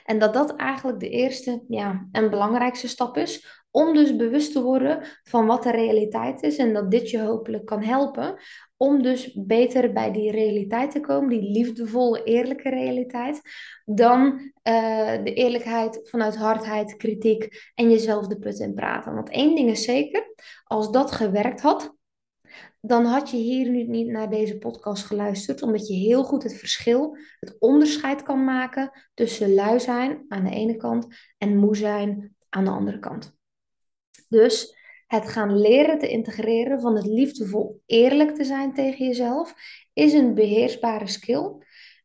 En 0.05 0.19
dat 0.19 0.35
dat 0.35 0.57
eigenlijk 0.57 1.01
de 1.01 1.09
eerste 1.09 1.65
ja, 1.69 2.09
en 2.13 2.31
belangrijkste 2.31 2.89
stap 2.89 3.17
is 3.17 3.60
om 3.71 3.95
dus 3.95 4.17
bewust 4.17 4.53
te 4.53 4.63
worden 4.63 5.03
van 5.23 5.47
wat 5.47 5.63
de 5.63 5.71
realiteit 5.71 6.43
is 6.43 6.57
en 6.57 6.73
dat 6.73 6.91
dit 6.91 7.11
je 7.11 7.21
hopelijk 7.21 7.65
kan 7.65 7.83
helpen 7.83 8.39
om 8.77 9.03
dus 9.03 9.33
beter 9.35 9.93
bij 9.93 10.13
die 10.13 10.31
realiteit 10.31 10.91
te 10.91 11.01
komen, 11.01 11.29
die 11.29 11.51
liefdevolle, 11.51 12.23
eerlijke 12.23 12.69
realiteit, 12.69 13.41
dan 13.85 14.23
uh, 14.31 15.25
de 15.25 15.33
eerlijkheid 15.35 16.01
vanuit 16.03 16.37
hardheid, 16.37 16.97
kritiek 16.97 17.71
en 17.75 17.91
jezelf 17.91 18.27
de 18.27 18.39
put 18.39 18.59
in 18.59 18.75
praten. 18.75 19.15
Want 19.15 19.31
één 19.31 19.55
ding 19.55 19.71
is 19.71 19.85
zeker, 19.85 20.35
als 20.65 20.91
dat 20.91 21.13
gewerkt 21.13 21.61
had, 21.61 21.95
dan 22.81 23.05
had 23.05 23.31
je 23.31 23.37
hier 23.37 23.71
nu 23.71 23.83
niet 23.83 24.09
naar 24.09 24.31
deze 24.31 24.59
podcast 24.59 25.05
geluisterd, 25.05 25.63
omdat 25.63 25.89
je 25.89 25.95
heel 25.95 26.25
goed 26.25 26.43
het 26.43 26.55
verschil, 26.55 27.17
het 27.41 27.57
onderscheid 27.59 28.23
kan 28.23 28.45
maken 28.45 28.91
tussen 29.15 29.55
lui 29.55 29.81
zijn 29.81 30.25
aan 30.29 30.45
de 30.45 30.51
ene 30.51 30.77
kant 30.77 31.07
en 31.39 31.57
moe 31.57 31.77
zijn 31.77 32.37
aan 32.49 32.65
de 32.65 32.71
andere 32.71 32.99
kant. 32.99 33.39
Dus 34.31 34.77
het 35.07 35.29
gaan 35.29 35.61
leren 35.61 35.99
te 35.99 36.09
integreren 36.09 36.81
van 36.81 36.95
het 36.97 37.07
liefdevol 37.07 37.83
eerlijk 37.87 38.35
te 38.35 38.45
zijn 38.45 38.75
tegen 38.75 39.07
jezelf 39.07 39.55
is 39.93 40.13
een 40.13 40.35
beheersbare 40.35 41.07
skill. 41.07 41.53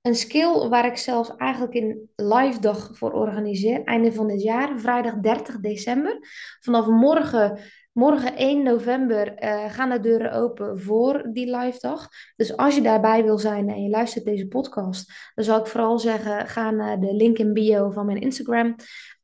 Een 0.01 0.15
skill 0.15 0.67
waar 0.70 0.86
ik 0.86 0.98
zelf 0.98 1.36
eigenlijk 1.38 1.74
in 1.74 2.10
live 2.15 2.60
dag 2.60 2.89
voor 2.98 3.12
organiseer, 3.12 3.84
einde 3.84 4.13
van 4.13 4.27
dit 4.27 4.41
jaar, 4.41 4.79
vrijdag 4.79 5.20
30 5.20 5.60
december. 5.60 6.20
Vanaf 6.60 6.88
morgen 6.88 7.60
Morgen 7.96 8.36
1 8.36 8.63
november 8.63 9.44
uh, 9.44 9.72
gaan 9.72 9.89
de 9.89 10.00
deuren 10.00 10.32
open 10.34 10.79
voor 10.82 11.29
die 11.34 11.58
live 11.58 11.77
dag. 11.79 12.10
Dus 12.36 12.58
als 12.58 12.75
je 12.75 12.82
daarbij 12.82 13.24
wil 13.24 13.38
zijn 13.38 13.70
en 13.70 13.84
je 13.84 13.89
luistert 13.89 14.25
deze 14.25 14.48
podcast, 14.48 15.32
dan 15.36 15.46
zou 15.46 15.60
ik 15.60 15.67
vooral 15.67 16.00
zeggen: 16.00 16.48
ga 16.48 16.72
naar 16.72 17.00
de 17.00 17.13
link 17.13 17.38
in 17.38 17.53
bio 17.53 17.89
van 17.89 18.05
mijn 18.05 18.22
Instagram. 18.22 18.75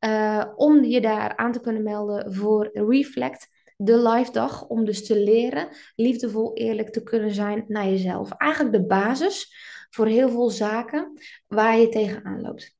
Uh, 0.05 0.46
om 0.55 0.84
je 0.84 1.01
daar 1.01 1.38
aan 1.38 1.51
te 1.51 1.60
kunnen 1.60 1.84
melden 1.84 2.34
voor 2.34 2.70
Reflect, 2.74 3.48
de 3.77 4.10
live 4.10 4.31
dag. 4.31 4.67
Om 4.67 4.86
dus 4.86 5.05
te 5.05 5.20
leren 5.20 5.67
liefdevol 5.96 6.53
eerlijk 6.53 6.89
te 6.89 7.03
kunnen 7.03 7.34
zijn 7.34 7.65
naar 7.67 7.86
jezelf. 7.86 8.31
Eigenlijk 8.31 8.75
de 8.75 8.86
basis 8.86 9.53
voor 9.89 10.05
heel 10.05 10.29
veel 10.29 10.50
zaken 10.50 11.20
waar 11.48 11.77
je 11.77 11.89
tegenaan 11.89 12.41
loopt. 12.41 12.75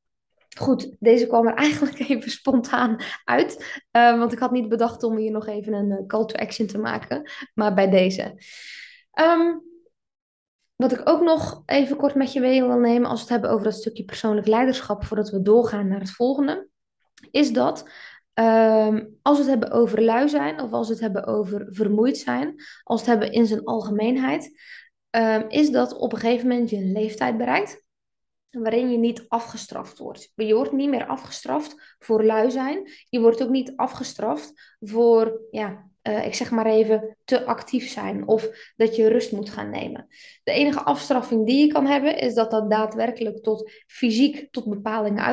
Goed, 0.58 0.96
deze 1.00 1.28
kwam 1.28 1.48
er 1.48 1.54
eigenlijk 1.66 2.00
even 2.00 2.32
spontaan 2.32 3.04
uit. 3.24 3.82
Uh, 3.92 4.18
want 4.18 4.32
ik 4.32 4.40
had 4.40 4.52
niet 4.52 4.70
bedacht 4.70 5.04
om 5.04 5.18
hier 5.18 5.32
nog 5.32 5.48
even 5.48 5.74
een 5.74 5.92
uh, 5.92 6.06
call 6.08 6.26
to 6.26 6.36
action 6.36 6.68
te 6.68 6.78
maken. 6.78 7.32
Maar 7.54 7.74
bij 7.74 7.90
deze. 7.90 8.42
Um, 9.20 9.70
wat 10.76 10.92
ik 10.92 11.10
ook 11.10 11.22
nog 11.22 11.64
even 11.66 11.98
kort 11.98 12.16
met 12.16 12.34
je 12.34 12.40
wil 12.40 12.78
nemen 12.78 13.10
als 13.10 13.20
we 13.20 13.24
het 13.24 13.30
hebben 13.30 13.50
over 13.50 13.64
dat 13.64 13.74
stukje 13.74 14.06
persoonlijk 14.06 14.48
leiderschap, 14.48 15.04
voordat 15.04 15.30
we 15.30 15.42
doorgaan 15.42 15.88
naar 15.88 16.00
het 16.00 16.12
volgende, 16.12 16.70
is 17.32 17.52
dat 17.52 17.90
um, 18.34 19.18
als 19.22 19.38
we 19.38 19.44
het 19.44 19.52
hebben 19.52 19.72
over 19.72 20.02
lui 20.02 20.30
zijn 20.30 20.62
of 20.62 20.72
als 20.72 20.88
we 20.88 20.94
het 20.94 21.02
hebben 21.02 21.26
over 21.26 21.68
vermoeid 21.70 22.18
zijn, 22.18 22.56
als 22.84 23.04
we 23.04 23.12
het 23.12 23.20
hebben 23.20 23.40
in 23.40 23.46
zijn 23.46 23.64
algemeenheid, 23.64 24.60
um, 25.12 25.50
is 25.50 25.70
dat 25.70 25.98
op 25.98 26.14
een 26.14 26.20
gegeven 26.20 26.48
moment 26.48 26.70
je 26.70 26.78
een 26.78 26.92
leeftijd 26.92 27.38
bereikt 27.38 27.84
waarin 28.50 28.92
je 28.92 28.98
niet 28.98 29.26
afgestraft 29.28 29.98
wordt. 29.98 30.32
Je 30.36 30.56
wordt 30.56 30.72
niet 30.72 30.90
meer 30.90 31.06
afgestraft 31.06 31.96
voor 32.00 32.24
lui 32.24 32.52
zijn. 32.52 32.92
Je 33.10 33.20
wordt 33.20 33.44
ook 33.44 33.50
niet 33.50 33.74
afgestraft 33.76 34.76
voor, 34.80 35.42
ja, 35.52 35.90
uh, 36.04 36.26
ik 36.26 36.36
zeg 36.36 36.52
maar 36.52 36.66
even, 36.66 37.18
te 37.26 37.46
actief 37.46 37.90
zijn 37.90 38.28
of 38.28 38.50
dat 38.76 38.96
je 38.96 39.08
rust 39.08 39.32
moet 39.32 39.50
gaan 39.50 39.70
nemen. 39.70 40.08
De 40.44 40.52
enige 40.52 40.82
afstraffing 40.82 41.46
die 41.46 41.66
je 41.66 41.74
kan 41.74 41.86
hebben 41.86 42.18
is 42.18 42.34
dat 42.34 42.52
dat 42.52 42.70
daadwerkelijk 42.70 43.44
tot 43.44 43.72
fysiek 43.88 44.48
tot 44.52 44.70
bepalingen 44.70 45.24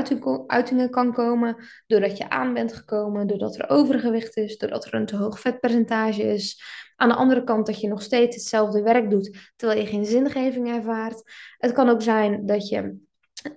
uitingen 0.47 0.91
kan 0.91 1.13
komen, 1.13 1.57
doordat 1.87 2.17
je 2.17 2.31
aan 2.31 2.55
bent 2.55 2.73
gekomen, 2.73 3.27
doordat 3.27 3.59
er 3.59 3.69
overgewicht 3.69 4.37
is, 4.37 4.59
doordat 4.59 4.85
er 4.85 4.95
een 4.95 5.07
te 5.07 5.17
hoog 5.17 5.41
vetpercentage 5.41 6.23
is. 6.23 6.63
Aan 6.97 7.09
de 7.09 7.15
andere 7.15 7.45
kant 7.45 7.67
dat 7.67 7.81
je 7.81 7.89
nog 7.89 8.03
steeds 8.03 8.37
hetzelfde 8.37 8.83
werk 8.83 9.11
doet, 9.11 9.53
terwijl 9.57 9.81
je 9.81 9.87
geen 9.87 10.07
zingeving 10.07 10.69
ervaart. 10.69 11.23
Het 11.59 11.73
kan 11.73 11.89
ook 11.89 12.03
zijn 12.03 12.47
dat 12.47 12.69
je 12.69 12.97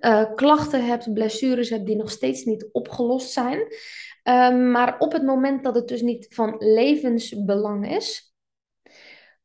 uh, 0.00 0.34
klachten 0.34 0.86
hebt, 0.86 1.12
blessures 1.12 1.70
hebt 1.70 1.86
die 1.86 1.96
nog 1.96 2.10
steeds 2.10 2.44
niet 2.44 2.68
opgelost 2.72 3.30
zijn. 3.30 3.60
Um, 4.22 4.70
maar 4.70 4.98
op 4.98 5.12
het 5.12 5.22
moment 5.22 5.62
dat 5.62 5.74
het 5.74 5.88
dus 5.88 6.02
niet 6.02 6.26
van 6.30 6.56
levensbelang 6.58 7.94
is, 7.94 8.34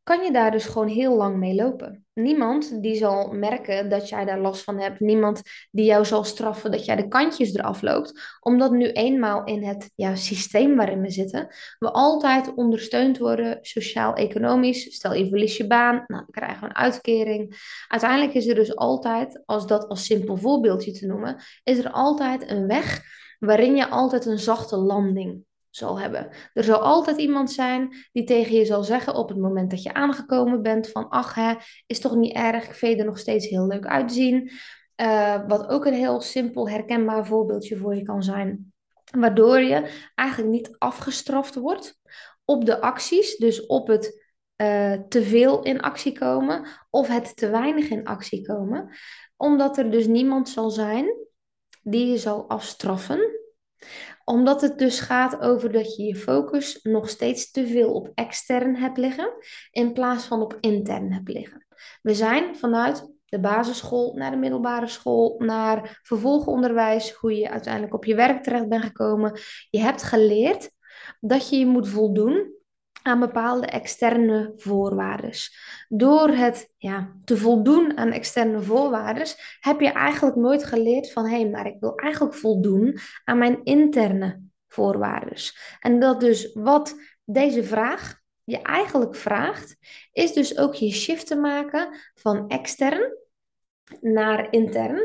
kan 0.04 0.24
je 0.24 0.32
daar 0.32 0.52
dus 0.52 0.66
gewoon 0.66 0.88
heel 0.88 1.16
lang 1.16 1.38
mee 1.38 1.56
lopen. 1.56 2.06
Niemand 2.14 2.82
die 2.82 2.96
zal 2.96 3.32
merken 3.32 3.90
dat 3.90 4.10
jij 4.10 4.26
daar 4.26 4.40
last 4.40 4.64
van 4.64 4.80
hebt. 4.80 5.00
Niemand 5.00 5.42
die 5.72 5.86
jou 5.86 6.06
zal 6.06 6.24
straffen 6.24 6.72
dat 6.72 6.86
jij 6.86 6.96
de 6.96 7.08
kantjes 7.08 7.54
eraf 7.54 7.82
loopt. 7.82 8.38
Omdat 8.40 8.72
nu 8.72 8.92
eenmaal 8.92 9.44
in 9.44 9.64
het 9.64 9.90
systeem 10.14 10.76
waarin 10.76 11.02
we 11.02 11.10
zitten, 11.10 11.48
we 11.80 11.92
altijd 11.92 12.54
ondersteund 12.54 13.18
worden, 13.18 13.58
sociaal-economisch. 13.62 14.96
Stel 14.96 15.14
je 15.14 15.30
verlies 15.30 15.58
je 15.58 15.68
baan, 15.68 15.96
nou, 15.96 16.06
dan 16.08 16.28
krijgen 16.32 16.60
we 16.60 16.66
een 16.66 16.76
uitkering. 16.76 17.56
Uiteindelijk 17.88 18.34
is 18.34 18.48
er 18.48 18.56
dus 18.56 18.76
altijd, 18.76 19.42
als 19.46 19.68
dat 19.68 19.88
als 19.88 20.06
simpel 20.06 20.38
voorbeeldje 20.38 20.92
te 20.92 21.06
noemen, 21.06 21.42
is 21.64 21.78
er 21.78 21.92
altijd 21.92 22.50
een 22.50 22.68
weg 22.68 23.04
waarin 23.40 23.76
je 23.76 23.90
altijd 23.90 24.26
een 24.26 24.40
zachte 24.40 24.78
landing 24.78 25.46
zal 25.70 26.00
hebben. 26.00 26.30
Er 26.54 26.64
zal 26.64 26.80
altijd 26.80 27.18
iemand 27.18 27.52
zijn 27.52 27.96
die 28.12 28.24
tegen 28.24 28.56
je 28.56 28.66
zal 28.66 28.84
zeggen 28.84 29.16
op 29.16 29.30
het 29.30 29.38
moment 29.38 29.70
dat 29.70 29.84
je 29.84 29.94
aangekomen 29.94 30.62
bent 30.62 30.90
van 30.90 31.10
ach 31.10 31.34
hè, 31.36 31.54
is 31.86 32.00
toch 32.00 32.16
niet 32.16 32.36
erg, 32.36 32.66
ik 32.66 32.74
vind 32.74 33.00
er 33.00 33.06
nog 33.06 33.20
steeds 33.20 33.48
heel 33.48 33.68
leuk 33.68 33.86
uitzien. 33.86 34.52
Uh, 35.02 35.48
wat 35.48 35.68
ook 35.68 35.86
een 35.86 35.94
heel 35.94 36.22
simpel 36.22 36.70
herkenbaar 36.70 37.26
voorbeeldje 37.26 37.78
voor 37.78 37.96
je 37.96 38.02
kan 38.02 38.24
zijn. 38.24 38.74
Waardoor 39.18 39.60
je 39.60 40.10
eigenlijk 40.16 40.52
niet 40.52 40.76
afgestraft 40.78 41.56
wordt 41.56 42.00
op 42.46 42.66
de 42.66 42.82
acties, 42.82 43.36
dus 43.36 43.66
op 43.66 43.88
het 43.88 44.26
uh, 44.62 44.94
te 44.94 45.22
veel 45.22 45.64
in 45.64 45.82
actie 45.82 46.18
komen 46.18 46.68
of 46.90 47.08
het 47.08 47.36
te 47.38 47.50
weinig 47.50 47.90
in 47.90 48.06
actie 48.06 48.46
komen. 48.46 48.90
Omdat 49.36 49.78
er 49.78 49.92
dus 49.92 50.08
niemand 50.08 50.50
zal 50.50 50.70
zijn 50.70 51.27
die 51.90 52.08
je 52.08 52.18
zal 52.18 52.50
afstraffen 52.50 53.38
omdat 54.24 54.62
het 54.62 54.78
dus 54.78 55.00
gaat 55.00 55.40
over 55.40 55.72
dat 55.72 55.96
je 55.96 56.04
je 56.04 56.16
focus 56.16 56.80
nog 56.84 57.10
steeds 57.10 57.52
te 57.52 57.68
veel 57.68 57.94
op 57.94 58.12
extern 58.14 58.76
hebt 58.76 58.98
liggen, 58.98 59.34
in 59.72 59.94
plaats 59.94 60.26
van 60.26 60.42
op 60.42 60.58
intern 60.60 61.14
hebt 61.14 61.30
liggen. 61.30 61.66
We 62.02 62.14
zijn 62.14 62.56
vanuit 62.56 63.12
de 63.26 63.40
basisschool 63.40 64.14
naar 64.16 64.32
de 64.32 64.38
middelbare 64.38 64.88
school, 64.88 65.36
naar 65.40 66.00
vervolgonderwijs, 66.04 67.12
hoe 67.12 67.36
je 67.36 67.50
uiteindelijk 67.50 67.94
op 67.94 68.06
je 68.06 68.16
werk 68.16 68.44
terecht 68.44 68.68
bent 68.68 68.84
gekomen. 68.84 69.40
Je 69.70 69.80
hebt 69.80 70.04
geleerd 70.04 70.72
dat 71.20 71.50
je 71.50 71.58
je 71.58 71.66
moet 71.66 71.88
voldoen 71.88 72.57
aan 73.08 73.20
bepaalde 73.20 73.66
externe 73.66 74.54
voorwaarden. 74.56 75.32
Door 75.88 76.30
het 76.30 76.74
ja, 76.78 77.16
te 77.24 77.38
voldoen 77.38 77.98
aan 77.98 78.12
externe 78.12 78.62
voorwaarden 78.62 79.28
heb 79.60 79.80
je 79.80 79.92
eigenlijk 79.92 80.36
nooit 80.36 80.64
geleerd 80.64 81.12
van 81.12 81.26
hé, 81.26 81.40
hey, 81.42 81.50
maar 81.50 81.68
ik 81.68 81.80
wil 81.80 81.96
eigenlijk 81.96 82.36
voldoen 82.36 82.98
aan 83.24 83.38
mijn 83.38 83.64
interne 83.64 84.42
voorwaarden. 84.68 85.38
En 85.80 86.00
dat 86.00 86.20
dus 86.20 86.54
wat 86.54 86.96
deze 87.24 87.64
vraag 87.64 88.20
je 88.44 88.62
eigenlijk 88.62 89.16
vraagt, 89.16 89.78
is 90.12 90.34
dus 90.34 90.58
ook 90.58 90.74
je 90.74 90.92
shift 90.92 91.28
te 91.28 91.36
maken 91.36 91.96
van 92.16 92.48
extern 92.48 93.18
naar 94.02 94.48
intern. 94.52 95.02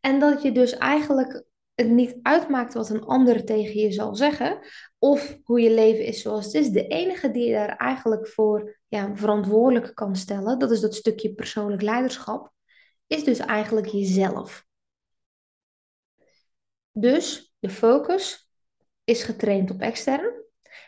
En 0.00 0.18
dat 0.18 0.42
je 0.42 0.52
dus 0.52 0.76
eigenlijk 0.76 1.44
het 1.74 1.88
niet 1.88 2.18
uitmaakt 2.22 2.74
wat 2.74 2.90
een 2.90 3.04
ander 3.04 3.44
tegen 3.44 3.80
je 3.80 3.92
zal 3.92 4.14
zeggen, 4.14 4.58
of 5.06 5.38
hoe 5.44 5.60
je 5.60 5.70
leven 5.70 6.04
is 6.04 6.22
zoals 6.22 6.44
het 6.44 6.54
is. 6.54 6.70
De 6.70 6.86
enige 6.86 7.30
die 7.30 7.46
je 7.46 7.52
daar 7.52 7.76
eigenlijk 7.76 8.28
voor 8.28 8.78
ja, 8.88 9.16
verantwoordelijk 9.16 9.94
kan 9.94 10.16
stellen, 10.16 10.58
dat 10.58 10.70
is 10.70 10.80
dat 10.80 10.94
stukje 10.94 11.34
persoonlijk 11.34 11.82
leiderschap, 11.82 12.52
is 13.06 13.24
dus 13.24 13.38
eigenlijk 13.38 13.86
jezelf. 13.86 14.66
Dus 16.92 17.54
de 17.58 17.70
focus 17.70 18.50
is 19.04 19.22
getraind 19.22 19.70
op 19.70 19.80
extern. 19.80 20.44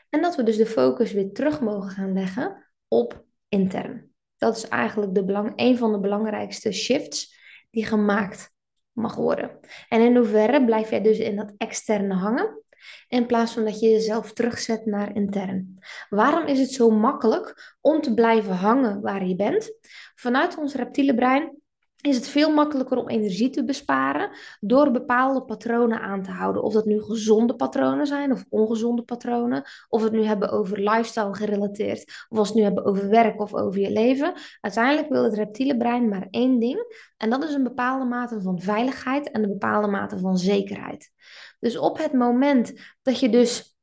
En 0.08 0.22
dat 0.22 0.36
we 0.36 0.42
dus 0.42 0.56
de 0.56 0.66
focus 0.66 1.12
weer 1.12 1.32
terug 1.32 1.60
mogen 1.60 1.90
gaan 1.90 2.12
leggen 2.12 2.70
op 2.88 3.24
intern. 3.48 4.12
Dat 4.36 4.56
is 4.56 4.68
eigenlijk 4.68 5.14
de 5.14 5.24
belang, 5.24 5.52
een 5.56 5.78
van 5.78 5.92
de 5.92 6.00
belangrijkste 6.00 6.72
shifts 6.72 7.36
die 7.70 7.86
gemaakt 7.86 8.50
mag 8.92 9.14
worden. 9.14 9.58
En 9.88 10.00
in 10.00 10.16
hoeverre 10.16 10.64
blijf 10.64 10.90
jij 10.90 11.02
dus 11.02 11.18
in 11.18 11.36
dat 11.36 11.54
externe 11.56 12.14
hangen, 12.14 12.62
in 13.08 13.26
plaats 13.26 13.52
van 13.52 13.64
dat 13.64 13.80
je 13.80 13.88
jezelf 13.88 14.32
terugzet 14.32 14.86
naar 14.86 15.14
intern. 15.14 15.78
Waarom 16.08 16.46
is 16.46 16.58
het 16.58 16.70
zo 16.70 16.90
makkelijk 16.90 17.76
om 17.80 18.00
te 18.00 18.14
blijven 18.14 18.54
hangen 18.54 19.00
waar 19.00 19.26
je 19.26 19.36
bent? 19.36 19.72
Vanuit 20.14 20.56
ons 20.56 20.74
reptiele 20.74 21.14
brein 21.14 21.58
is 22.00 22.16
het 22.16 22.28
veel 22.28 22.52
makkelijker 22.52 22.98
om 22.98 23.08
energie 23.08 23.50
te 23.50 23.64
besparen 23.64 24.30
door 24.60 24.90
bepaalde 24.90 25.44
patronen 25.44 26.00
aan 26.00 26.22
te 26.22 26.30
houden. 26.30 26.62
Of 26.62 26.72
dat 26.72 26.84
nu 26.84 27.02
gezonde 27.02 27.54
patronen 27.54 28.06
zijn 28.06 28.32
of 28.32 28.44
ongezonde 28.48 29.02
patronen. 29.02 29.64
Of 29.88 30.00
we 30.00 30.06
het 30.06 30.16
nu 30.16 30.24
hebben 30.24 30.50
over 30.50 30.78
lifestyle 30.78 31.34
gerelateerd. 31.34 32.26
Of 32.28 32.38
als 32.38 32.52
we 32.52 32.54
het 32.54 32.54
nu 32.54 32.62
hebben 32.62 32.84
over 32.84 33.08
werk 33.08 33.40
of 33.40 33.54
over 33.54 33.80
je 33.80 33.90
leven. 33.90 34.34
Uiteindelijk 34.60 35.08
wil 35.08 35.24
het 35.24 35.34
reptiele 35.34 35.76
brein 35.76 36.08
maar 36.08 36.26
één 36.30 36.58
ding. 36.58 37.06
En 37.16 37.30
dat 37.30 37.44
is 37.44 37.54
een 37.54 37.62
bepaalde 37.62 38.04
mate 38.04 38.40
van 38.40 38.60
veiligheid 38.60 39.30
en 39.30 39.42
een 39.42 39.48
bepaalde 39.48 39.88
mate 39.88 40.18
van 40.18 40.38
zekerheid. 40.38 41.10
Dus 41.58 41.76
op 41.76 41.98
het 41.98 42.12
moment 42.12 42.72
dat 43.02 43.20
je 43.20 43.28
dus 43.28 43.76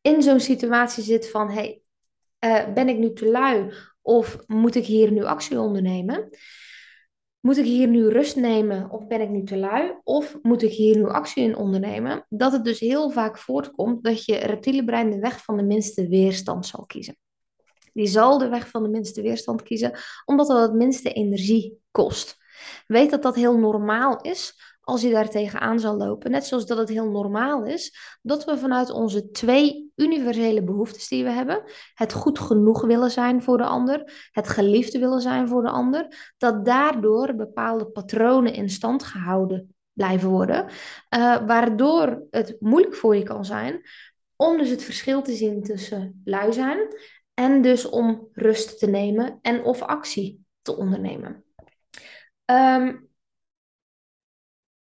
in 0.00 0.22
zo'n 0.22 0.40
situatie 0.40 1.02
zit 1.02 1.30
van... 1.30 1.50
Hey, 1.50 1.82
uh, 2.44 2.72
ben 2.72 2.88
ik 2.88 2.98
nu 2.98 3.12
te 3.12 3.26
lui 3.30 3.72
of 4.02 4.38
moet 4.46 4.74
ik 4.74 4.84
hier 4.84 5.12
nu 5.12 5.24
actie 5.24 5.60
ondernemen? 5.60 6.30
moet 7.40 7.56
ik 7.56 7.64
hier 7.64 7.88
nu 7.88 8.08
rust 8.08 8.36
nemen 8.36 8.90
of 8.90 9.06
ben 9.06 9.20
ik 9.20 9.28
nu 9.28 9.44
te 9.44 9.56
lui? 9.56 9.94
Of 10.04 10.38
moet 10.42 10.62
ik 10.62 10.72
hier 10.72 10.96
nu 10.96 11.08
actie 11.08 11.42
in 11.42 11.56
ondernemen? 11.56 12.26
Dat 12.28 12.52
het 12.52 12.64
dus 12.64 12.80
heel 12.80 13.10
vaak 13.10 13.38
voortkomt 13.38 14.04
dat 14.04 14.24
je 14.24 14.36
reptiele 14.36 14.84
brein 14.84 15.10
de 15.10 15.18
weg 15.18 15.44
van 15.44 15.56
de 15.56 15.62
minste 15.62 16.08
weerstand 16.08 16.66
zal 16.66 16.86
kiezen. 16.86 17.16
Die 17.92 18.06
zal 18.06 18.38
de 18.38 18.48
weg 18.48 18.68
van 18.68 18.82
de 18.82 18.88
minste 18.88 19.22
weerstand 19.22 19.62
kiezen, 19.62 19.98
omdat 20.24 20.46
dat 20.46 20.60
het 20.60 20.72
minste 20.72 21.12
energie 21.12 21.78
kost. 21.90 22.36
Weet 22.86 23.10
dat 23.10 23.22
dat 23.22 23.34
heel 23.34 23.58
normaal 23.58 24.20
is, 24.20 24.69
als 24.90 25.00
je 25.00 25.10
daar 25.10 25.28
tegenaan 25.28 25.80
zal 25.80 25.96
lopen. 25.96 26.30
Net 26.30 26.46
zoals 26.46 26.66
dat 26.66 26.78
het 26.78 26.88
heel 26.88 27.10
normaal 27.10 27.64
is 27.64 27.94
dat 28.22 28.44
we 28.44 28.58
vanuit 28.58 28.90
onze 28.90 29.30
twee 29.30 29.92
universele 29.96 30.62
behoeftes 30.62 31.08
die 31.08 31.24
we 31.24 31.30
hebben, 31.30 31.62
het 31.94 32.12
goed 32.12 32.38
genoeg 32.38 32.82
willen 32.82 33.10
zijn 33.10 33.42
voor 33.42 33.56
de 33.56 33.64
ander, 33.64 34.28
het 34.30 34.48
geliefde 34.48 34.98
willen 34.98 35.20
zijn 35.20 35.48
voor 35.48 35.62
de 35.62 35.70
ander, 35.70 36.32
dat 36.38 36.64
daardoor 36.64 37.34
bepaalde 37.34 37.86
patronen 37.86 38.54
in 38.54 38.70
stand 38.70 39.02
gehouden 39.02 39.74
blijven 39.92 40.28
worden, 40.28 40.66
uh, 40.66 41.46
waardoor 41.46 42.26
het 42.30 42.56
moeilijk 42.60 42.94
voor 42.94 43.16
je 43.16 43.22
kan 43.22 43.44
zijn 43.44 43.80
om 44.36 44.58
dus 44.58 44.68
het 44.68 44.82
verschil 44.82 45.22
te 45.22 45.32
zien 45.32 45.62
tussen 45.62 46.20
lui 46.24 46.52
zijn 46.52 46.78
en 47.34 47.62
dus 47.62 47.88
om 47.88 48.28
rust 48.32 48.78
te 48.78 48.86
nemen 48.86 49.38
en 49.42 49.64
of 49.64 49.82
actie 49.82 50.44
te 50.62 50.76
ondernemen. 50.76 51.44
Um, 52.44 53.09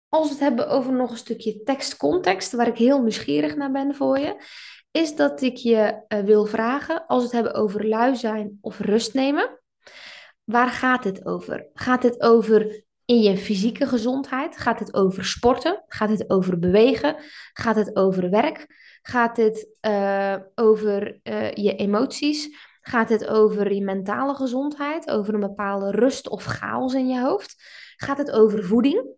als 0.10 0.28
we 0.28 0.34
het 0.34 0.44
hebben 0.44 0.70
over 0.70 0.94
nog 0.94 1.12
een 1.12 1.18
stukje 1.18 1.64
tekstcontext, 1.64 2.52
waar 2.52 2.68
ik 2.68 2.78
heel 2.78 3.02
nieuwsgierig 3.02 3.56
naar 3.56 3.72
ben 3.72 3.96
voor 3.96 4.20
je, 4.20 4.36
is 4.92 5.16
dat 5.16 5.42
ik 5.42 5.58
je 5.58 6.04
uh, 6.08 6.20
wil 6.20 6.46
vragen, 6.46 7.06
als 7.06 7.18
we 7.18 7.24
het 7.24 7.36
hebben 7.36 7.54
over 7.54 7.88
lui 7.88 8.16
zijn 8.16 8.58
of 8.62 8.80
rust 8.80 9.14
nemen, 9.14 9.60
waar 10.44 10.70
gaat 10.70 11.04
het 11.04 11.26
over? 11.26 11.70
Gaat 11.74 12.04
het 12.04 12.22
over 12.22 12.86
in 13.06 13.22
je 13.22 13.38
fysieke 13.38 13.88
gezondheid? 13.88 14.58
Gaat 14.58 14.80
het 14.80 14.94
over 14.94 15.26
sporten? 15.26 15.84
Gaat 15.88 16.10
het 16.10 16.30
over 16.30 16.60
bewegen? 16.60 17.16
Gaat 17.54 17.76
het 17.76 17.96
over 17.96 18.30
werk? 18.30 18.66
Gaat 19.02 19.38
het 19.38 19.68
uh, 19.82 20.36
over 20.56 21.20
uh, 21.24 21.52
je 21.52 21.76
emoties? 21.76 22.50
Gaat 22.82 23.10
het 23.10 23.28
over 23.28 23.74
je 23.74 23.84
mentale 23.84 24.36
gezondheid? 24.36 25.10
Over 25.10 25.34
een 25.34 25.40
bepaalde 25.40 25.92
rust 25.92 26.30
of 26.30 26.44
chaos 26.44 26.94
in 26.94 27.08
je 27.08 27.22
hoofd? 27.22 27.56
Gaat 27.96 28.18
het 28.18 28.32
over 28.32 28.64
voeding? 28.64 29.16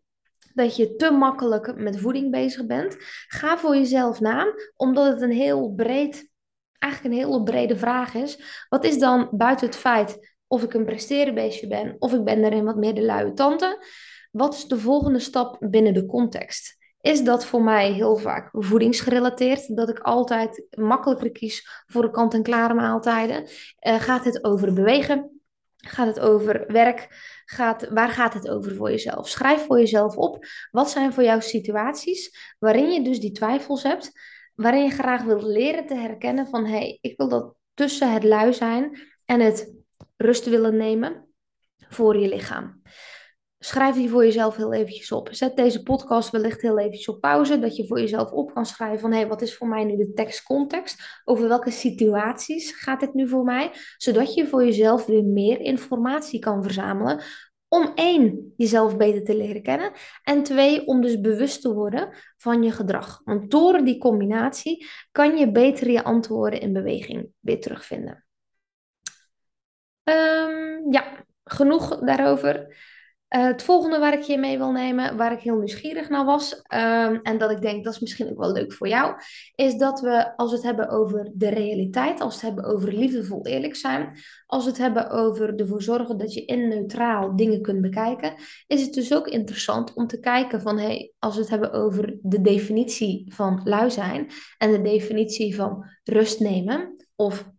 Dat 0.54 0.76
je 0.76 0.96
te 0.96 1.12
makkelijk 1.12 1.76
met 1.76 2.00
voeding 2.00 2.32
bezig 2.32 2.66
bent. 2.66 2.96
Ga 3.28 3.58
voor 3.58 3.76
jezelf 3.76 4.20
na, 4.20 4.54
omdat 4.76 5.06
het 5.06 5.22
een 5.22 5.32
heel 5.32 5.74
breed, 5.76 6.32
eigenlijk 6.78 7.14
een 7.14 7.22
hele 7.22 7.44
brede 7.44 7.78
vraag 7.78 8.14
is. 8.14 8.66
Wat 8.70 8.84
is 8.84 9.00
dan 9.00 9.30
buiten 9.32 9.66
het 9.66 9.76
feit 9.76 10.36
of 10.48 10.64
ik 10.64 10.74
een 10.74 10.86
presterenbeestje 10.86 11.68
ben 11.68 11.96
of 12.00 12.14
ik 12.14 12.24
ben 12.24 12.42
daarin 12.42 12.66
wat 12.66 12.76
meer 12.76 12.94
de 12.94 13.06
luie 13.06 13.34
tante? 13.34 13.86
Wat 14.32 14.54
is 14.54 14.66
de 14.66 14.80
volgende 14.80 15.20
stap 15.20 15.58
binnen 15.60 15.94
de 15.94 16.06
context? 16.06 16.78
Is 17.02 17.24
dat 17.24 17.46
voor 17.46 17.64
mij 17.64 17.92
heel 17.92 18.16
vaak 18.16 18.50
voedingsgerelateerd? 18.52 19.76
Dat 19.76 19.90
ik 19.90 20.00
altijd 20.00 20.68
makkelijker 20.70 21.32
kies 21.32 21.84
voor 21.88 22.02
de 22.02 22.12
kant-en-klare 22.12 22.74
maaltijden? 22.74 23.44
Uh, 23.44 24.00
gaat 24.00 24.26
het 24.26 24.44
over 24.44 24.74
bewegen? 24.74 25.42
Gaat 25.76 26.08
het 26.08 26.20
over 26.20 26.64
werk? 26.68 27.08
Gaat, 27.52 27.88
waar 27.90 28.10
gaat 28.10 28.34
het 28.34 28.50
over 28.50 28.76
voor 28.76 28.90
jezelf? 28.90 29.30
Schrijf 29.30 29.66
voor 29.66 29.80
jezelf 29.80 30.16
op. 30.16 30.46
Wat 30.72 30.90
zijn 30.90 31.14
voor 31.14 31.24
jou 31.24 31.42
situaties 31.42 32.56
waarin 32.60 32.92
je 32.92 33.02
dus 33.02 33.20
die 33.20 33.32
twijfels 33.32 33.84
hebt, 33.84 34.12
waarin 34.56 34.84
je 34.84 34.90
graag 34.90 35.24
wilt 35.24 35.44
leren 35.44 35.86
te 35.86 35.96
herkennen 35.96 36.48
van 36.48 36.66
hé, 36.66 36.72
hey, 36.72 36.98
ik 37.02 37.18
wil 37.18 37.30
dat 37.30 37.56
tussen 37.74 38.14
het 38.14 38.24
lui 38.24 38.54
zijn 38.54 39.00
en 39.26 39.40
het 39.40 39.74
rust 40.18 40.46
willen 40.46 40.78
nemen 40.78 41.28
voor 41.78 42.18
je 42.18 42.28
lichaam. 42.28 42.82
Schrijf 43.60 43.96
die 43.96 44.10
voor 44.10 44.24
jezelf 44.24 44.56
heel 44.56 44.74
eventjes 44.74 45.12
op. 45.12 45.30
Zet 45.32 45.56
deze 45.56 45.84
podcast 45.84 46.30
wellicht 46.30 46.62
heel 46.62 46.80
eventjes 46.80 47.08
op 47.08 47.22
pauze, 47.22 47.60
dat 47.60 47.76
je 47.76 47.88
voor 47.88 48.00
jezelf 48.00 48.32
op 48.32 48.54
kan 48.54 48.66
schrijven 48.66 49.00
van 49.00 49.12
hé, 49.12 49.18
hey, 49.18 49.28
wat 49.28 49.42
is 49.42 49.56
voor 49.56 49.68
mij 49.68 49.84
nu 49.84 49.98
de 49.98 50.14
tekstcontext? 50.14 51.22
Over 51.26 51.48
welke 51.48 51.72
situaties 51.72 52.72
gaat 52.72 53.00
dit 53.00 53.14
nu 53.14 53.28
voor 53.28 53.44
mij? 53.44 53.72
Zodat 53.98 54.34
je 54.34 54.48
voor 54.48 54.66
jezelf 54.66 55.06
weer 55.06 55.24
meer 55.24 55.60
informatie 55.60 56.40
kan 56.40 56.64
verzamelen. 56.64 57.22
Om 57.68 57.92
één, 57.96 58.54
jezelf 58.58 58.98
beter 58.98 59.24
te 59.24 59.36
leren 59.36 59.64
kennen. 59.64 59.92
En 60.24 60.44
twee, 60.44 60.86
om 60.88 61.02
dus 61.02 61.22
bewust 61.22 61.62
te 61.62 61.74
worden 61.74 62.10
van 62.38 62.64
je 62.64 62.72
gedrag. 62.72 63.22
Want 63.24 63.52
door 63.52 63.84
die 63.84 63.98
combinatie 63.98 64.88
kan 65.12 65.38
je 65.38 65.52
beter 65.52 65.90
je 65.90 66.04
antwoorden 66.04 66.62
in 66.62 66.74
beweging 66.74 67.30
weer 67.40 67.62
terugvinden. 67.62 68.26
Um, 70.04 70.92
ja, 70.92 71.26
genoeg 71.44 72.00
daarover. 72.00 72.76
Uh, 73.36 73.44
het 73.44 73.64
volgende 73.64 74.00
waar 74.00 74.14
ik 74.14 74.22
je 74.22 74.38
mee 74.38 74.58
wil 74.58 74.72
nemen, 74.72 75.18
waar 75.18 75.32
ik 75.32 75.40
heel 75.40 75.58
nieuwsgierig 75.58 76.10
naar 76.10 76.26
was, 76.26 76.54
um, 76.54 77.22
en 77.22 77.38
dat 77.38 77.52
ik 77.52 77.62
denk 77.62 77.84
dat 77.84 77.94
is 77.94 78.00
misschien 78.00 78.30
ook 78.30 78.38
wel 78.38 78.52
leuk 78.52 78.74
voor 78.74 78.88
jou, 78.88 79.16
is 79.56 79.78
dat 79.78 80.02
we 80.02 80.38
als 80.38 80.50
we 80.50 80.56
het 80.56 80.66
hebben 80.66 80.90
over 80.90 81.32
de 81.34 81.50
realiteit, 81.50 82.22
als 82.22 82.42
we 82.42 82.48
het 82.48 82.56
hebben 82.56 82.74
over 82.74 82.94
liefdevol 82.94 83.46
eerlijk 83.46 83.76
zijn, 83.76 84.18
als 84.46 84.64
we 84.64 84.70
het 84.70 84.80
hebben 84.80 85.10
over 85.10 85.56
ervoor 85.56 85.82
zorgen 85.82 86.18
dat 86.18 86.34
je 86.34 86.46
in 86.46 86.68
neutraal 86.68 87.36
dingen 87.36 87.62
kunt 87.62 87.82
bekijken, 87.82 88.34
is 88.68 88.82
het 88.82 88.94
dus 88.94 89.14
ook 89.14 89.28
interessant 89.28 89.94
om 89.94 90.08
te 90.08 90.20
kijken 90.20 90.62
van, 90.62 90.78
hey, 90.78 91.12
als 91.20 91.36
we 91.36 91.42
het 91.42 91.50
hebben 91.50 91.72
over 91.72 92.18
de 92.22 92.42
definitie 92.42 93.34
van 93.34 93.62
lui 93.64 93.92
zijn 93.92 94.32
en 94.58 94.72
de 94.72 94.82
definitie 94.82 95.56
van 95.56 95.86
rust 96.04 96.40
nemen 96.40 97.06
of 97.16 97.50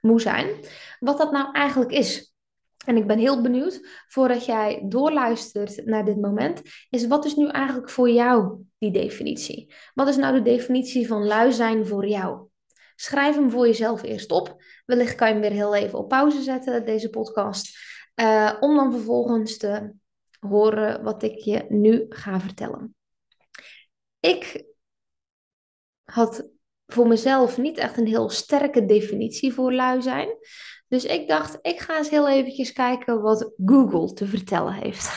moe 0.00 0.20
zijn, 0.20 0.48
wat 1.00 1.18
dat 1.18 1.32
nou 1.32 1.52
eigenlijk 1.52 1.90
is. 1.90 2.32
En 2.88 2.96
ik 2.96 3.06
ben 3.06 3.18
heel 3.18 3.42
benieuwd, 3.42 4.04
voordat 4.06 4.44
jij 4.44 4.84
doorluistert 4.84 5.84
naar 5.84 6.04
dit 6.04 6.20
moment, 6.20 6.62
is 6.90 7.06
wat 7.06 7.24
is 7.24 7.34
nu 7.34 7.48
eigenlijk 7.48 7.90
voor 7.90 8.10
jou 8.10 8.62
die 8.78 8.90
definitie? 8.90 9.74
Wat 9.94 10.08
is 10.08 10.16
nou 10.16 10.34
de 10.34 10.42
definitie 10.42 11.06
van 11.06 11.26
lui 11.26 11.52
zijn 11.52 11.86
voor 11.86 12.06
jou? 12.06 12.48
Schrijf 12.96 13.34
hem 13.34 13.50
voor 13.50 13.66
jezelf 13.66 14.02
eerst 14.02 14.30
op. 14.30 14.62
Wellicht 14.86 15.14
kan 15.14 15.26
je 15.26 15.32
hem 15.32 15.42
weer 15.42 15.52
heel 15.52 15.74
even 15.74 15.98
op 15.98 16.08
pauze 16.08 16.42
zetten, 16.42 16.84
deze 16.84 17.10
podcast. 17.10 17.78
Uh, 18.14 18.56
om 18.60 18.76
dan 18.76 18.92
vervolgens 18.92 19.56
te 19.56 19.92
horen 20.40 21.02
wat 21.02 21.22
ik 21.22 21.38
je 21.38 21.66
nu 21.68 22.06
ga 22.08 22.40
vertellen. 22.40 22.94
Ik 24.20 24.64
had 26.04 26.50
voor 26.86 27.06
mezelf 27.06 27.58
niet 27.58 27.78
echt 27.78 27.96
een 27.96 28.06
heel 28.06 28.30
sterke 28.30 28.84
definitie 28.84 29.52
voor 29.54 29.72
lui 29.72 30.02
zijn. 30.02 30.28
Dus 30.88 31.04
ik 31.04 31.28
dacht, 31.28 31.58
ik 31.62 31.80
ga 31.80 31.96
eens 31.96 32.10
heel 32.10 32.28
eventjes 32.28 32.72
kijken 32.72 33.20
wat 33.20 33.52
Google 33.64 34.12
te 34.12 34.26
vertellen 34.26 34.72
heeft. 34.72 35.10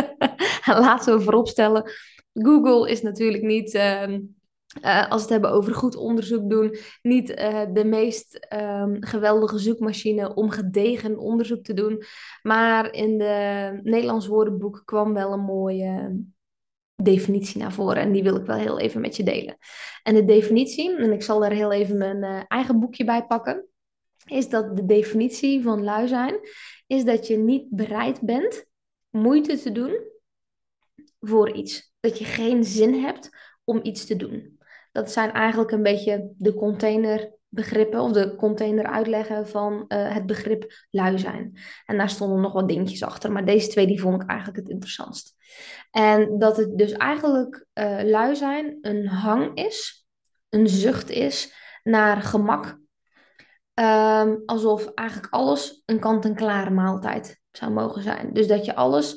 laten 0.64 1.16
we 1.16 1.22
vooropstellen, 1.22 1.90
Google 2.32 2.90
is 2.90 3.02
natuurlijk 3.02 3.42
niet, 3.42 3.74
ehm, 3.74 4.20
eh, 4.80 5.10
als 5.10 5.14
we 5.16 5.20
het 5.20 5.28
hebben 5.28 5.50
over 5.50 5.74
goed 5.74 5.96
onderzoek 5.96 6.50
doen, 6.50 6.76
niet 7.02 7.30
uh, 7.30 7.62
de 7.72 7.84
meest 7.84 8.34
ehm, 8.34 8.96
geweldige 9.00 9.58
zoekmachine 9.58 10.34
om 10.34 10.50
gedegen 10.50 11.18
onderzoek 11.18 11.62
te 11.64 11.74
doen. 11.74 12.02
Maar 12.42 12.92
in 12.92 13.18
de 13.18 13.80
Nederlands 13.82 14.26
woordenboek 14.26 14.82
kwam 14.84 15.14
wel 15.14 15.32
een 15.32 15.44
mooie 15.44 16.18
definitie 17.02 17.60
naar 17.60 17.72
voren. 17.72 18.02
En 18.02 18.12
die 18.12 18.22
wil 18.22 18.36
ik 18.36 18.46
wel 18.46 18.56
heel 18.56 18.78
even 18.78 19.00
met 19.00 19.16
je 19.16 19.22
delen. 19.22 19.56
En 20.02 20.14
de 20.14 20.24
definitie, 20.24 20.96
en 20.96 21.12
ik 21.12 21.22
zal 21.22 21.40
daar 21.40 21.52
heel 21.52 21.72
even 21.72 21.98
mijn 21.98 22.22
uh, 22.22 22.40
eigen 22.48 22.80
boekje 22.80 23.04
bij 23.04 23.26
pakken 23.26 23.69
is 24.30 24.48
dat 24.48 24.76
de 24.76 24.86
definitie 24.86 25.62
van 25.62 25.84
lui 25.84 26.08
zijn, 26.08 26.34
is 26.86 27.04
dat 27.04 27.26
je 27.26 27.36
niet 27.36 27.66
bereid 27.70 28.20
bent 28.20 28.64
moeite 29.10 29.58
te 29.58 29.72
doen 29.72 30.08
voor 31.20 31.52
iets. 31.52 31.92
Dat 32.00 32.18
je 32.18 32.24
geen 32.24 32.64
zin 32.64 32.94
hebt 32.94 33.30
om 33.64 33.80
iets 33.82 34.06
te 34.06 34.16
doen. 34.16 34.58
Dat 34.92 35.12
zijn 35.12 35.32
eigenlijk 35.32 35.70
een 35.70 35.82
beetje 35.82 36.32
de 36.36 36.54
containerbegrippen 36.54 38.00
of 38.00 38.12
de 38.12 38.34
container 38.36 38.86
uitleggen 38.86 39.48
van 39.48 39.72
uh, 39.72 40.14
het 40.14 40.26
begrip 40.26 40.86
lui 40.90 41.18
zijn. 41.18 41.58
En 41.86 41.96
daar 41.96 42.10
stonden 42.10 42.40
nog 42.40 42.52
wat 42.52 42.68
dingetjes 42.68 43.02
achter, 43.02 43.32
maar 43.32 43.44
deze 43.44 43.68
twee 43.68 43.86
die 43.86 44.00
vond 44.00 44.22
ik 44.22 44.28
eigenlijk 44.28 44.58
het 44.58 44.68
interessantst. 44.68 45.34
En 45.90 46.38
dat 46.38 46.56
het 46.56 46.78
dus 46.78 46.92
eigenlijk 46.92 47.66
uh, 47.74 48.00
lui 48.02 48.36
zijn 48.36 48.78
een 48.80 49.06
hang 49.06 49.56
is, 49.56 50.06
een 50.48 50.68
zucht 50.68 51.10
is 51.10 51.54
naar 51.82 52.22
gemak 52.22 52.79
Ehm, 53.80 54.36
alsof 54.46 54.86
eigenlijk 54.94 55.32
alles 55.32 55.82
een 55.86 55.98
kant-en-klare 56.00 56.70
maaltijd 56.70 57.40
zou 57.50 57.72
mogen 57.72 58.02
zijn. 58.02 58.32
Dus 58.32 58.46
dat 58.46 58.64
je 58.64 58.74
alles 58.74 59.16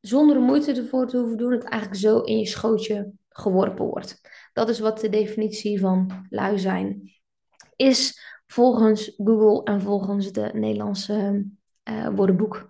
zonder 0.00 0.40
moeite 0.40 0.72
ervoor 0.72 1.06
te 1.06 1.16
hoeven 1.16 1.36
doen, 1.36 1.52
het 1.52 1.64
eigenlijk 1.64 2.00
zo 2.02 2.20
in 2.20 2.38
je 2.38 2.46
schootje 2.46 3.12
geworpen 3.28 3.84
wordt. 3.84 4.20
Dat 4.52 4.68
is 4.68 4.78
wat 4.78 5.00
de 5.00 5.08
definitie 5.08 5.80
van 5.80 6.26
lui 6.30 6.58
zijn 6.58 7.12
is 7.76 8.20
volgens 8.46 9.14
Google 9.16 9.62
en 9.62 9.80
volgens 9.80 10.32
de 10.32 10.50
Nederlandse 10.52 11.46
uh, 11.90 12.08
woordenboek. 12.08 12.68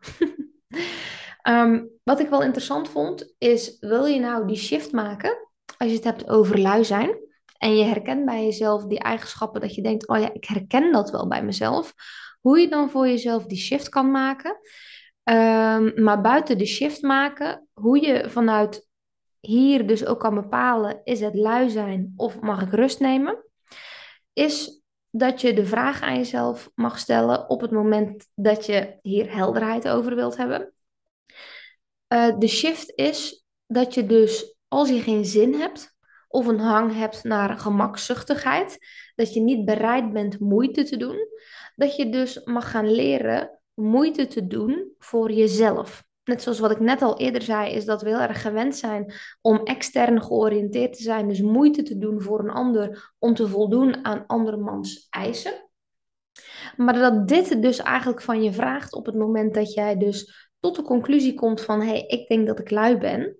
um, 1.48 1.90
wat 2.10 2.20
ik 2.20 2.28
wel 2.28 2.42
interessant 2.42 2.88
vond, 2.88 3.34
is 3.38 3.76
wil 3.80 4.04
je 4.04 4.20
nou 4.20 4.46
die 4.46 4.56
shift 4.56 4.92
maken 4.92 5.48
als 5.76 5.88
je 5.90 5.96
het 5.96 6.04
hebt 6.04 6.28
over 6.28 6.60
lui 6.60 6.84
zijn? 6.84 7.22
En 7.64 7.76
je 7.76 7.84
herkent 7.84 8.24
bij 8.24 8.44
jezelf 8.44 8.84
die 8.84 8.98
eigenschappen 8.98 9.60
dat 9.60 9.74
je 9.74 9.82
denkt, 9.82 10.08
oh 10.08 10.18
ja, 10.18 10.32
ik 10.32 10.44
herken 10.44 10.92
dat 10.92 11.10
wel 11.10 11.28
bij 11.28 11.44
mezelf. 11.44 11.94
Hoe 12.40 12.58
je 12.58 12.68
dan 12.68 12.90
voor 12.90 13.06
jezelf 13.06 13.46
die 13.46 13.58
shift 13.58 13.88
kan 13.88 14.10
maken. 14.10 14.50
Um, 15.22 16.02
maar 16.02 16.20
buiten 16.20 16.58
de 16.58 16.66
shift 16.66 17.02
maken, 17.02 17.68
hoe 17.72 18.06
je 18.06 18.30
vanuit 18.30 18.88
hier 19.40 19.86
dus 19.86 20.06
ook 20.06 20.20
kan 20.20 20.34
bepalen, 20.34 21.00
is 21.04 21.20
het 21.20 21.34
lui 21.34 21.70
zijn 21.70 22.12
of 22.16 22.40
mag 22.40 22.62
ik 22.62 22.72
rust 22.72 23.00
nemen? 23.00 23.44
Is 24.32 24.82
dat 25.10 25.40
je 25.40 25.54
de 25.54 25.66
vraag 25.66 26.00
aan 26.02 26.16
jezelf 26.16 26.70
mag 26.74 26.98
stellen 26.98 27.48
op 27.48 27.60
het 27.60 27.70
moment 27.70 28.28
dat 28.34 28.66
je 28.66 28.98
hier 29.02 29.34
helderheid 29.34 29.88
over 29.88 30.14
wilt 30.14 30.36
hebben. 30.36 30.72
Uh, 32.08 32.38
de 32.38 32.48
shift 32.48 32.92
is 32.94 33.44
dat 33.66 33.94
je 33.94 34.06
dus, 34.06 34.56
als 34.68 34.88
je 34.88 35.00
geen 35.00 35.24
zin 35.24 35.54
hebt, 35.54 35.93
of 36.34 36.46
een 36.46 36.58
hang 36.58 36.94
hebt 36.94 37.24
naar 37.24 37.58
gemakzuchtigheid, 37.58 38.78
dat 39.14 39.34
je 39.34 39.40
niet 39.40 39.64
bereid 39.64 40.12
bent 40.12 40.38
moeite 40.40 40.82
te 40.82 40.96
doen, 40.96 41.28
dat 41.76 41.96
je 41.96 42.10
dus 42.10 42.40
mag 42.44 42.70
gaan 42.70 42.90
leren 42.90 43.60
moeite 43.74 44.26
te 44.26 44.46
doen 44.46 44.92
voor 44.98 45.32
jezelf. 45.32 46.04
Net 46.24 46.42
zoals 46.42 46.58
wat 46.58 46.70
ik 46.70 46.80
net 46.80 47.02
al 47.02 47.18
eerder 47.18 47.42
zei, 47.42 47.74
is 47.74 47.84
dat 47.84 48.02
we 48.02 48.08
heel 48.08 48.20
erg 48.20 48.42
gewend 48.42 48.76
zijn 48.76 49.12
om 49.40 49.60
extern 49.64 50.22
georiënteerd 50.22 50.96
te 50.96 51.02
zijn, 51.02 51.28
dus 51.28 51.40
moeite 51.40 51.82
te 51.82 51.98
doen 51.98 52.22
voor 52.22 52.40
een 52.40 52.50
ander 52.50 53.12
om 53.18 53.34
te 53.34 53.48
voldoen 53.48 54.04
aan 54.04 54.26
andermans 54.26 55.06
eisen. 55.10 55.70
Maar 56.76 56.94
dat 56.94 57.28
dit 57.28 57.62
dus 57.62 57.78
eigenlijk 57.78 58.22
van 58.22 58.42
je 58.42 58.52
vraagt 58.52 58.94
op 58.94 59.06
het 59.06 59.14
moment 59.14 59.54
dat 59.54 59.72
jij 59.72 59.96
dus 59.96 60.50
tot 60.58 60.76
de 60.76 60.82
conclusie 60.82 61.34
komt 61.34 61.60
van 61.60 61.80
hé, 61.80 61.86
hey, 61.86 62.06
ik 62.06 62.28
denk 62.28 62.46
dat 62.46 62.58
ik 62.58 62.70
lui 62.70 62.98
ben, 62.98 63.36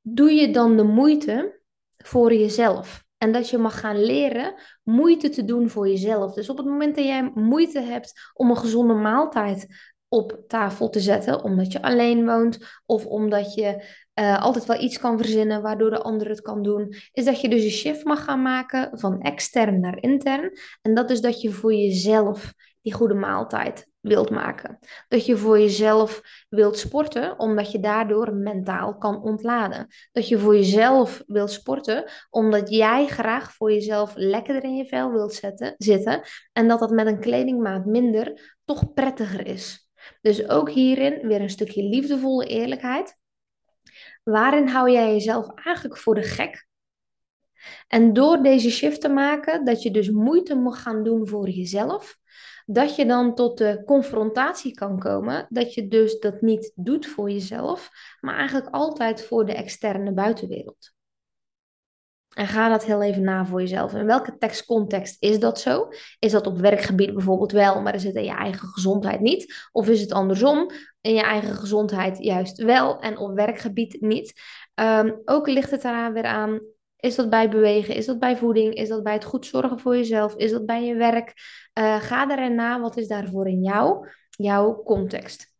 doe 0.00 0.32
je 0.32 0.50
dan 0.50 0.76
de 0.76 0.84
moeite 0.84 1.57
voor 2.04 2.34
jezelf. 2.34 3.06
En 3.18 3.32
dat 3.32 3.50
je 3.50 3.58
mag 3.58 3.80
gaan 3.80 4.04
leren 4.04 4.54
moeite 4.82 5.28
te 5.28 5.44
doen 5.44 5.68
voor 5.68 5.88
jezelf. 5.88 6.34
Dus 6.34 6.48
op 6.48 6.56
het 6.56 6.66
moment 6.66 6.96
dat 6.96 7.04
jij 7.04 7.30
moeite 7.34 7.80
hebt 7.80 8.30
om 8.34 8.50
een 8.50 8.56
gezonde 8.56 8.94
maaltijd 8.94 9.66
op 10.08 10.40
tafel 10.46 10.88
te 10.88 11.00
zetten, 11.00 11.42
omdat 11.42 11.72
je 11.72 11.82
alleen 11.82 12.24
woont 12.24 12.58
of 12.86 13.06
omdat 13.06 13.54
je 13.54 13.84
uh, 14.20 14.42
altijd 14.42 14.66
wel 14.66 14.80
iets 14.80 14.98
kan 14.98 15.18
verzinnen 15.18 15.62
waardoor 15.62 15.90
de 15.90 16.02
ander 16.02 16.28
het 16.28 16.40
kan 16.40 16.62
doen, 16.62 16.94
is 17.12 17.24
dat 17.24 17.40
je 17.40 17.48
dus 17.48 17.64
een 17.64 17.70
shift 17.70 18.04
mag 18.04 18.24
gaan 18.24 18.42
maken 18.42 18.98
van 18.98 19.20
extern 19.20 19.80
naar 19.80 20.02
intern. 20.02 20.58
En 20.82 20.94
dat 20.94 21.10
is 21.10 21.20
dat 21.20 21.40
je 21.40 21.50
voor 21.50 21.74
jezelf 21.74 22.52
die 22.82 22.92
goede 22.92 23.14
maaltijd 23.14 23.88
wilt 24.00 24.30
maken. 24.30 24.78
Dat 25.08 25.26
je 25.26 25.36
voor 25.36 25.58
jezelf 25.58 26.20
wilt 26.48 26.78
sporten, 26.78 27.38
omdat 27.38 27.72
je 27.72 27.80
daardoor 27.80 28.34
mentaal 28.34 28.98
kan 28.98 29.22
ontladen. 29.22 29.86
Dat 30.12 30.28
je 30.28 30.38
voor 30.38 30.54
jezelf 30.54 31.22
wilt 31.26 31.50
sporten, 31.50 32.10
omdat 32.30 32.70
jij 32.70 33.06
graag 33.06 33.52
voor 33.52 33.72
jezelf 33.72 34.12
lekkerder 34.14 34.64
in 34.64 34.76
je 34.76 34.86
vel 34.86 35.12
wilt 35.12 35.34
zetten, 35.34 35.74
zitten. 35.78 36.22
En 36.52 36.68
dat 36.68 36.78
dat 36.78 36.90
met 36.90 37.06
een 37.06 37.20
kledingmaat 37.20 37.84
minder 37.84 38.56
toch 38.64 38.92
prettiger 38.92 39.46
is. 39.46 39.88
Dus 40.20 40.48
ook 40.48 40.70
hierin 40.70 41.26
weer 41.26 41.40
een 41.40 41.50
stukje 41.50 41.82
liefdevolle 41.82 42.46
eerlijkheid. 42.46 43.16
Waarin 44.22 44.68
hou 44.68 44.90
jij 44.90 45.12
jezelf 45.12 45.46
eigenlijk 45.54 45.96
voor 46.00 46.14
de 46.14 46.22
gek? 46.22 46.66
En 47.88 48.12
door 48.12 48.42
deze 48.42 48.70
shift 48.70 49.00
te 49.00 49.08
maken, 49.08 49.64
dat 49.64 49.82
je 49.82 49.90
dus 49.90 50.10
moeite 50.10 50.54
mag 50.54 50.82
gaan 50.82 51.02
doen 51.02 51.28
voor 51.28 51.48
jezelf, 51.48 52.16
dat 52.70 52.96
je 52.96 53.06
dan 53.06 53.34
tot 53.34 53.58
de 53.58 53.82
confrontatie 53.86 54.74
kan 54.74 54.98
komen. 54.98 55.46
Dat 55.48 55.74
je 55.74 55.88
dus 55.88 56.18
dat 56.18 56.40
niet 56.40 56.72
doet 56.74 57.06
voor 57.06 57.30
jezelf, 57.30 57.90
maar 58.20 58.36
eigenlijk 58.36 58.68
altijd 58.74 59.24
voor 59.24 59.46
de 59.46 59.52
externe 59.54 60.12
buitenwereld. 60.12 60.92
En 62.34 62.46
ga 62.46 62.68
dat 62.68 62.84
heel 62.84 63.02
even 63.02 63.22
na 63.22 63.46
voor 63.46 63.60
jezelf. 63.60 63.94
In 63.94 64.06
welke 64.06 64.36
tekstcontext 64.38 65.16
is 65.22 65.38
dat 65.38 65.60
zo? 65.60 65.88
Is 66.18 66.32
dat 66.32 66.46
op 66.46 66.58
werkgebied 66.58 67.14
bijvoorbeeld 67.14 67.52
wel, 67.52 67.82
maar 67.82 67.94
is 67.94 68.04
het 68.04 68.14
in 68.14 68.24
je 68.24 68.36
eigen 68.36 68.68
gezondheid 68.68 69.20
niet? 69.20 69.68
Of 69.72 69.88
is 69.88 70.00
het 70.00 70.12
andersom? 70.12 70.70
In 71.00 71.14
je 71.14 71.22
eigen 71.22 71.54
gezondheid 71.54 72.18
juist 72.18 72.62
wel 72.62 73.00
en 73.00 73.18
op 73.18 73.34
werkgebied 73.34 74.00
niet? 74.00 74.40
Ehm, 74.74 75.12
ook 75.24 75.48
ligt 75.48 75.70
het 75.70 75.84
eraan 75.84 76.12
weer 76.12 76.24
aan 76.24 76.60
is 77.00 77.14
dat 77.14 77.30
bij 77.30 77.48
bewegen? 77.48 77.94
Is 77.94 78.06
dat 78.06 78.18
bij 78.18 78.36
voeding? 78.36 78.74
Is 78.74 78.88
dat 78.88 79.02
bij 79.02 79.12
het 79.12 79.24
goed 79.24 79.46
zorgen 79.46 79.78
voor 79.78 79.96
jezelf? 79.96 80.34
Is 80.34 80.50
dat 80.50 80.66
bij 80.66 80.84
je 80.84 80.94
werk? 80.94 81.32
Uh, 81.78 82.00
ga 82.00 82.30
erin 82.30 82.54
na. 82.54 82.80
Wat 82.80 82.96
is 82.96 83.08
daarvoor 83.08 83.48
in 83.48 83.62
jou? 83.62 84.08
Jouw 84.30 84.82
context. 84.82 85.52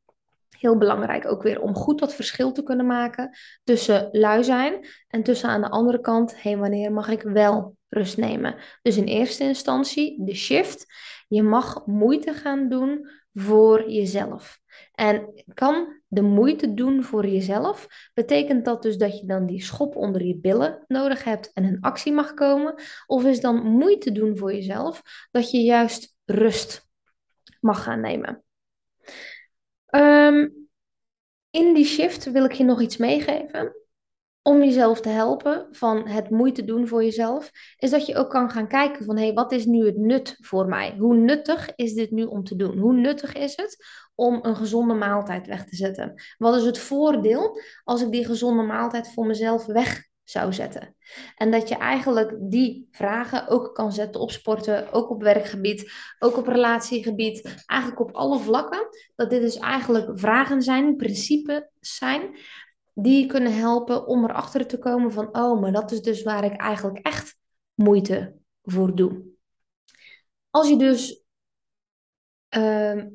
Heel 0.58 0.76
belangrijk 0.76 1.26
ook 1.26 1.42
weer 1.42 1.60
om 1.60 1.74
goed 1.74 1.98
dat 1.98 2.14
verschil 2.14 2.52
te 2.52 2.62
kunnen 2.62 2.86
maken 2.86 3.36
tussen 3.64 4.08
lui 4.12 4.44
zijn 4.44 4.86
en 5.08 5.22
tussen 5.22 5.48
aan 5.48 5.60
de 5.60 5.70
andere 5.70 6.00
kant, 6.00 6.42
hé, 6.42 6.50
hey, 6.50 6.58
wanneer 6.58 6.92
mag 6.92 7.08
ik 7.08 7.22
wel 7.22 7.76
rust 7.88 8.16
nemen? 8.16 8.54
Dus 8.82 8.96
in 8.96 9.04
eerste 9.04 9.44
instantie 9.44 10.24
de 10.24 10.34
shift. 10.34 10.86
Je 11.28 11.42
mag 11.42 11.86
moeite 11.86 12.34
gaan 12.34 12.68
doen 12.68 13.08
voor 13.32 13.90
jezelf. 13.90 14.60
En 14.92 15.44
kan 15.54 16.00
de 16.06 16.22
moeite 16.22 16.74
doen 16.74 17.02
voor 17.02 17.26
jezelf, 17.26 17.86
betekent 18.14 18.64
dat 18.64 18.82
dus 18.82 18.96
dat 18.96 19.18
je 19.18 19.26
dan 19.26 19.46
die 19.46 19.62
schop 19.62 19.96
onder 19.96 20.24
je 20.24 20.36
billen 20.36 20.84
nodig 20.86 21.24
hebt 21.24 21.52
en 21.52 21.64
een 21.64 21.80
actie 21.80 22.12
mag 22.12 22.34
komen? 22.34 22.74
Of 23.06 23.24
is 23.24 23.40
dan 23.40 23.62
moeite 23.62 24.12
doen 24.12 24.36
voor 24.36 24.52
jezelf 24.52 25.02
dat 25.30 25.50
je 25.50 25.62
juist 25.62 26.14
rust 26.24 26.88
mag 27.60 27.82
gaan 27.82 28.00
nemen? 28.00 28.42
Um, 29.90 30.68
in 31.50 31.74
die 31.74 31.84
shift 31.84 32.30
wil 32.30 32.44
ik 32.44 32.52
je 32.52 32.64
nog 32.64 32.80
iets 32.80 32.96
meegeven 32.96 33.77
om 34.48 34.62
jezelf 34.62 35.00
te 35.00 35.08
helpen 35.08 35.66
van 35.70 36.08
het 36.08 36.30
moeite 36.30 36.64
doen 36.64 36.86
voor 36.86 37.04
jezelf, 37.04 37.50
is 37.78 37.90
dat 37.90 38.06
je 38.06 38.16
ook 38.16 38.30
kan 38.30 38.50
gaan 38.50 38.68
kijken 38.68 39.04
van 39.04 39.16
hé, 39.16 39.24
hey, 39.24 39.32
wat 39.32 39.52
is 39.52 39.64
nu 39.64 39.86
het 39.86 39.96
nut 39.96 40.36
voor 40.40 40.66
mij? 40.66 40.94
Hoe 40.98 41.16
nuttig 41.16 41.74
is 41.74 41.94
dit 41.94 42.10
nu 42.10 42.24
om 42.24 42.44
te 42.44 42.56
doen? 42.56 42.78
Hoe 42.78 42.92
nuttig 42.92 43.32
is 43.32 43.56
het 43.56 43.86
om 44.14 44.38
een 44.42 44.56
gezonde 44.56 44.94
maaltijd 44.94 45.46
weg 45.46 45.64
te 45.64 45.76
zetten? 45.76 46.22
Wat 46.38 46.56
is 46.56 46.64
het 46.64 46.78
voordeel 46.78 47.60
als 47.84 48.02
ik 48.02 48.10
die 48.10 48.24
gezonde 48.24 48.62
maaltijd 48.62 49.12
voor 49.12 49.26
mezelf 49.26 49.66
weg 49.66 50.04
zou 50.24 50.52
zetten? 50.52 50.96
En 51.36 51.50
dat 51.50 51.68
je 51.68 51.76
eigenlijk 51.76 52.36
die 52.40 52.88
vragen 52.90 53.48
ook 53.48 53.74
kan 53.74 53.92
zetten 53.92 54.20
op 54.20 54.30
sporten, 54.30 54.92
ook 54.92 55.10
op 55.10 55.22
werkgebied, 55.22 55.92
ook 56.18 56.36
op 56.36 56.46
relatiegebied, 56.46 57.62
eigenlijk 57.66 58.00
op 58.00 58.10
alle 58.12 58.38
vlakken. 58.38 58.88
Dat 59.16 59.30
dit 59.30 59.40
dus 59.40 59.58
eigenlijk 59.58 60.18
vragen 60.18 60.62
zijn, 60.62 60.96
principes 60.96 61.62
zijn 61.80 62.36
die 63.00 63.26
kunnen 63.26 63.54
helpen 63.54 64.06
om 64.06 64.24
erachter 64.24 64.66
te 64.66 64.78
komen 64.78 65.12
van, 65.12 65.36
oh, 65.36 65.60
maar 65.60 65.72
dat 65.72 65.92
is 65.92 66.02
dus 66.02 66.22
waar 66.22 66.44
ik 66.44 66.56
eigenlijk 66.56 67.06
echt 67.06 67.36
moeite 67.74 68.36
voor 68.62 68.94
doe. 68.94 69.22
Als 70.50 70.68
je 70.68 70.76
dus 70.76 71.22
ehm, 72.48 73.08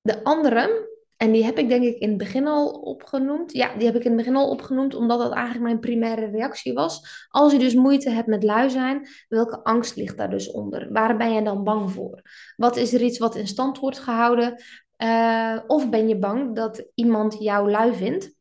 de 0.00 0.24
andere, 0.24 0.90
en 1.16 1.32
die 1.32 1.44
heb 1.44 1.58
ik 1.58 1.68
denk 1.68 1.84
ik 1.84 1.98
in 1.98 2.08
het 2.08 2.18
begin 2.18 2.46
al 2.46 2.70
opgenoemd. 2.70 3.52
Ja, 3.52 3.76
die 3.76 3.86
heb 3.86 3.96
ik 3.96 4.04
in 4.04 4.10
het 4.10 4.18
begin 4.18 4.36
al 4.36 4.50
opgenoemd, 4.50 4.94
omdat 4.94 5.18
dat 5.18 5.32
eigenlijk 5.32 5.64
mijn 5.64 5.80
primaire 5.80 6.26
reactie 6.26 6.72
was. 6.72 7.26
Als 7.28 7.52
je 7.52 7.58
dus 7.58 7.74
moeite 7.74 8.10
hebt 8.10 8.28
met 8.28 8.42
lui 8.42 8.70
zijn, 8.70 9.08
welke 9.28 9.64
angst 9.64 9.96
ligt 9.96 10.16
daar 10.16 10.30
dus 10.30 10.50
onder? 10.50 10.92
Waar 10.92 11.16
ben 11.16 11.32
je 11.32 11.42
dan 11.42 11.64
bang 11.64 11.90
voor? 11.90 12.22
Wat 12.56 12.76
is 12.76 12.92
er 12.92 13.02
iets 13.02 13.18
wat 13.18 13.34
in 13.36 13.46
stand 13.46 13.78
wordt 13.78 13.98
gehouden? 13.98 14.62
Uh, 15.02 15.58
of 15.66 15.90
ben 15.90 16.08
je 16.08 16.18
bang 16.18 16.56
dat 16.56 16.84
iemand 16.94 17.36
jou 17.38 17.70
lui 17.70 17.94
vindt? 17.94 18.34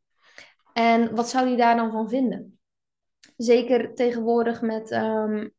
En 0.74 1.15
wat 1.15 1.30
zou 1.30 1.47
die 1.47 1.58
daar 1.58 1.76
dan 1.76 1.91
van 1.91 2.10
vinden? 2.10 2.60
Zeker 3.38 3.93
tegenwoordig 3.93 4.62
met 4.62 4.91
um, 4.91 5.54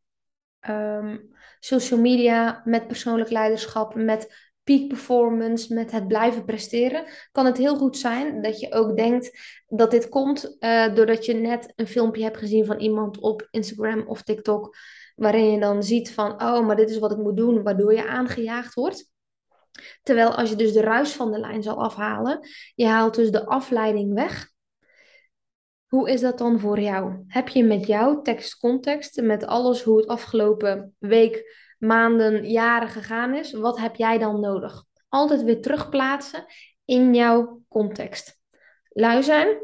um, 0.69 1.35
social 1.61 2.01
media, 2.01 2.63
met 2.65 2.87
persoonlijk 2.87 3.31
leiderschap, 3.31 3.95
met 3.95 4.51
peak 4.65 4.89
performance, 4.89 5.75
met 5.75 5.91
het 5.91 6.09
blijven 6.09 6.45
presteren, 6.45 7.05
kan 7.33 7.47
het 7.47 7.57
heel 7.57 7.77
goed 7.77 7.97
zijn 7.97 8.43
dat 8.43 8.61
je 8.61 8.73
ook 8.73 8.97
denkt 8.97 9.39
dat 9.67 9.91
dit 9.91 10.09
komt 10.09 10.57
uh, 10.61 10.95
doordat 10.95 11.25
je 11.25 11.35
net 11.35 11.73
een 11.77 11.87
filmpje 11.87 12.23
hebt 12.23 12.37
gezien 12.37 12.67
van 12.67 12.79
iemand 12.79 13.19
op 13.19 13.49
Instagram 13.51 14.07
of 14.07 14.23
TikTok, 14.23 14.77
waarin 15.17 15.51
je 15.51 15.61
dan 15.61 15.83
ziet 15.83 16.13
van, 16.13 16.43
oh, 16.43 16.67
maar 16.67 16.77
dit 16.77 16.91
is 16.91 16.99
wat 16.99 17.13
ik 17.13 17.19
moet 17.19 17.37
doen, 17.37 17.63
waardoor 17.63 17.95
je 17.95 18.09
aangejaagd 18.09 18.75
wordt. 18.75 19.12
Terwijl 20.03 20.35
als 20.35 20.51
je 20.51 20.57
dus 20.57 20.73
de 20.73 20.81
ruis 20.81 21.13
van 21.13 21.33
de 21.33 21.39
lijn 21.39 21.63
zal 21.63 21.83
afhalen, 21.83 22.49
je 22.75 22.87
haalt 22.87 23.15
dus 23.15 23.31
de 23.31 23.47
afleiding 23.47 24.15
weg. 24.15 24.51
Hoe 25.87 26.11
is 26.11 26.21
dat 26.21 26.39
dan 26.39 26.61
voor 26.61 26.81
jou? 26.81 27.25
Heb 27.27 27.49
je 27.49 27.65
met 27.65 27.87
jouw 27.87 28.23
tekstcontext, 28.23 29.21
met 29.21 29.47
alles 29.47 29.83
hoe 29.83 29.97
het 29.97 30.07
afgelopen 30.07 30.95
week, 30.99 31.61
maanden, 31.79 32.51
jaren 32.51 32.89
gegaan 32.89 33.35
is, 33.35 33.53
wat 33.53 33.79
heb 33.79 33.97
jij 33.97 34.19
dan 34.19 34.41
nodig? 34.41 34.85
Altijd 35.09 35.43
weer 35.43 35.61
terugplaatsen 35.61 36.45
in 36.85 37.15
jouw 37.15 37.63
context. 37.69 38.41
Lui 38.89 39.23
zijn 39.23 39.59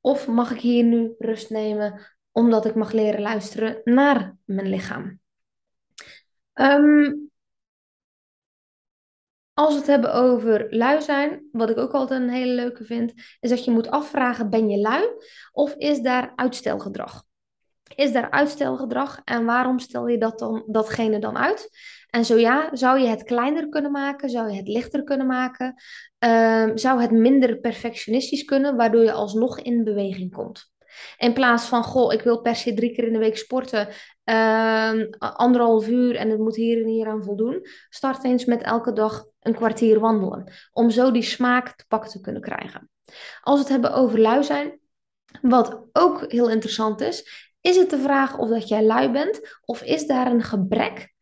of 0.00 0.26
mag 0.26 0.50
ik 0.50 0.60
hier 0.60 0.84
nu 0.84 1.14
rust 1.18 1.50
nemen 1.50 2.00
omdat 2.32 2.64
ik 2.64 2.74
mag 2.74 2.92
leren 2.92 3.20
luisteren 3.20 3.80
naar 3.84 4.36
mijn 4.44 4.68
lichaam? 4.68 5.20
Um, 6.54 7.30
als 9.54 9.72
we 9.72 9.78
het 9.78 9.86
hebben 9.86 10.14
over 10.14 10.66
lui 10.70 11.02
zijn, 11.02 11.48
wat 11.52 11.70
ik 11.70 11.78
ook 11.78 11.92
altijd 11.92 12.20
een 12.20 12.28
hele 12.28 12.52
leuke 12.52 12.84
vind, 12.84 13.12
is 13.40 13.50
dat 13.50 13.64
je 13.64 13.70
moet 13.70 13.90
afvragen: 13.90 14.50
ben 14.50 14.68
je 14.68 14.78
lui 14.78 15.08
of 15.52 15.74
is 15.74 16.00
daar 16.00 16.32
uitstelgedrag? 16.36 17.24
Is 17.94 18.12
daar 18.12 18.30
uitstelgedrag 18.30 19.20
en 19.24 19.44
waarom 19.44 19.78
stel 19.78 20.08
je 20.08 20.18
dat 20.18 20.38
dan, 20.38 20.64
datgene 20.66 21.18
dan 21.18 21.36
uit? 21.36 21.70
En 22.10 22.24
zo 22.24 22.36
ja, 22.36 22.68
zou 22.72 23.00
je 23.00 23.06
het 23.06 23.22
kleiner 23.22 23.68
kunnen 23.68 23.90
maken? 23.90 24.30
Zou 24.30 24.50
je 24.50 24.56
het 24.56 24.68
lichter 24.68 25.04
kunnen 25.04 25.26
maken? 25.26 25.74
Ehm, 26.18 26.76
zou 26.76 27.00
het 27.00 27.10
minder 27.10 27.56
perfectionistisch 27.56 28.44
kunnen, 28.44 28.76
waardoor 28.76 29.02
je 29.02 29.12
alsnog 29.12 29.60
in 29.60 29.84
beweging 29.84 30.32
komt? 30.32 30.73
In 31.18 31.32
plaats 31.32 31.64
van, 31.66 31.82
goh, 31.82 32.12
ik 32.12 32.22
wil 32.22 32.40
per 32.40 32.56
se 32.56 32.74
drie 32.74 32.94
keer 32.94 33.06
in 33.06 33.12
de 33.12 33.18
week 33.18 33.36
sporten, 33.36 33.88
uh, 34.24 34.92
anderhalf 35.18 35.88
uur 35.88 36.16
en 36.16 36.30
het 36.30 36.38
moet 36.38 36.56
hier 36.56 36.82
en 36.82 36.88
hier 36.88 37.08
aan 37.08 37.22
voldoen. 37.22 37.66
Start 37.88 38.24
eens 38.24 38.44
met 38.44 38.62
elke 38.62 38.92
dag 38.92 39.24
een 39.40 39.54
kwartier 39.54 40.00
wandelen, 40.00 40.52
om 40.72 40.90
zo 40.90 41.10
die 41.10 41.22
smaak 41.22 41.76
te 41.76 41.84
pakken 41.88 42.10
te 42.10 42.20
kunnen 42.20 42.42
krijgen. 42.42 42.90
Als 43.40 43.54
we 43.54 43.60
het 43.60 43.72
hebben 43.72 43.92
over 43.92 44.20
lui 44.20 44.44
zijn, 44.44 44.80
wat 45.42 45.84
ook 45.92 46.32
heel 46.32 46.50
interessant 46.50 47.00
is, 47.00 47.50
is 47.60 47.76
het 47.76 47.90
de 47.90 47.98
vraag 47.98 48.38
of 48.38 48.48
dat 48.48 48.68
jij 48.68 48.84
lui 48.84 49.10
bent 49.10 49.58
of 49.64 49.82
is 49.82 50.06
daar 50.06 50.26
een 50.26 50.42
gebrek 50.42 51.12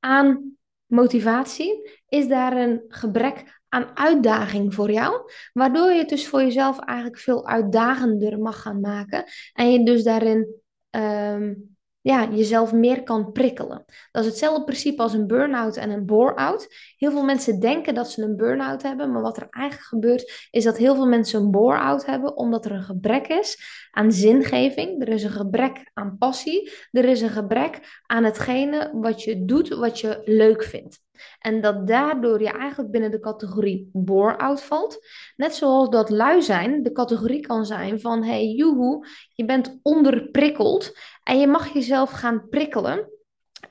aan 0.00 0.56
motivatie? 0.86 2.00
Is 2.08 2.28
daar 2.28 2.56
een 2.56 2.84
gebrek 2.88 3.57
aan 3.68 3.96
uitdaging 3.96 4.74
voor 4.74 4.90
jou, 4.90 5.30
waardoor 5.52 5.90
je 5.90 5.98
het 5.98 6.08
dus 6.08 6.28
voor 6.28 6.40
jezelf 6.40 6.78
eigenlijk 6.78 7.18
veel 7.18 7.46
uitdagender 7.46 8.38
mag 8.38 8.62
gaan 8.62 8.80
maken 8.80 9.24
en 9.52 9.72
je 9.72 9.84
dus 9.84 10.02
daarin 10.02 10.46
um, 10.90 11.76
ja, 12.00 12.28
jezelf 12.30 12.72
meer 12.72 13.02
kan 13.02 13.32
prikkelen. 13.32 13.84
Dat 14.10 14.24
is 14.24 14.28
hetzelfde 14.28 14.64
principe 14.64 15.02
als 15.02 15.12
een 15.12 15.26
burn-out 15.26 15.76
en 15.76 15.90
een 15.90 16.06
bore-out. 16.06 16.66
Heel 16.96 17.10
veel 17.10 17.24
mensen 17.24 17.60
denken 17.60 17.94
dat 17.94 18.10
ze 18.10 18.22
een 18.22 18.36
burn-out 18.36 18.82
hebben, 18.82 19.12
maar 19.12 19.22
wat 19.22 19.36
er 19.36 19.46
eigenlijk 19.50 19.86
gebeurt 19.86 20.48
is 20.50 20.64
dat 20.64 20.76
heel 20.76 20.94
veel 20.94 21.06
mensen 21.06 21.40
een 21.40 21.50
bore-out 21.50 22.06
hebben 22.06 22.36
omdat 22.36 22.64
er 22.64 22.72
een 22.72 22.82
gebrek 22.82 23.26
is 23.26 23.62
aan 23.98 24.12
zingeving, 24.12 25.00
er 25.00 25.08
is 25.08 25.22
een 25.22 25.30
gebrek 25.30 25.90
aan 25.94 26.16
passie, 26.18 26.72
er 26.90 27.04
is 27.04 27.20
een 27.20 27.30
gebrek 27.30 28.00
aan 28.06 28.24
hetgene 28.24 28.90
wat 28.92 29.22
je 29.22 29.44
doet, 29.44 29.68
wat 29.68 30.00
je 30.00 30.22
leuk 30.24 30.62
vindt. 30.62 31.00
En 31.38 31.60
dat 31.60 31.86
daardoor 31.86 32.40
je 32.40 32.48
eigenlijk 32.48 32.90
binnen 32.90 33.10
de 33.10 33.20
categorie 33.20 33.90
bore-out 33.92 34.62
valt. 34.62 35.06
Net 35.36 35.54
zoals 35.54 35.88
dat 35.88 36.10
lui 36.10 36.42
zijn 36.42 36.82
de 36.82 36.92
categorie 36.92 37.40
kan 37.40 37.66
zijn 37.66 38.00
van 38.00 38.24
hey 38.24 38.46
joehoe, 38.46 39.06
je 39.34 39.44
bent 39.44 39.78
onderprikkeld 39.82 40.98
en 41.22 41.40
je 41.40 41.46
mag 41.46 41.72
jezelf 41.72 42.10
gaan 42.10 42.48
prikkelen. 42.48 43.10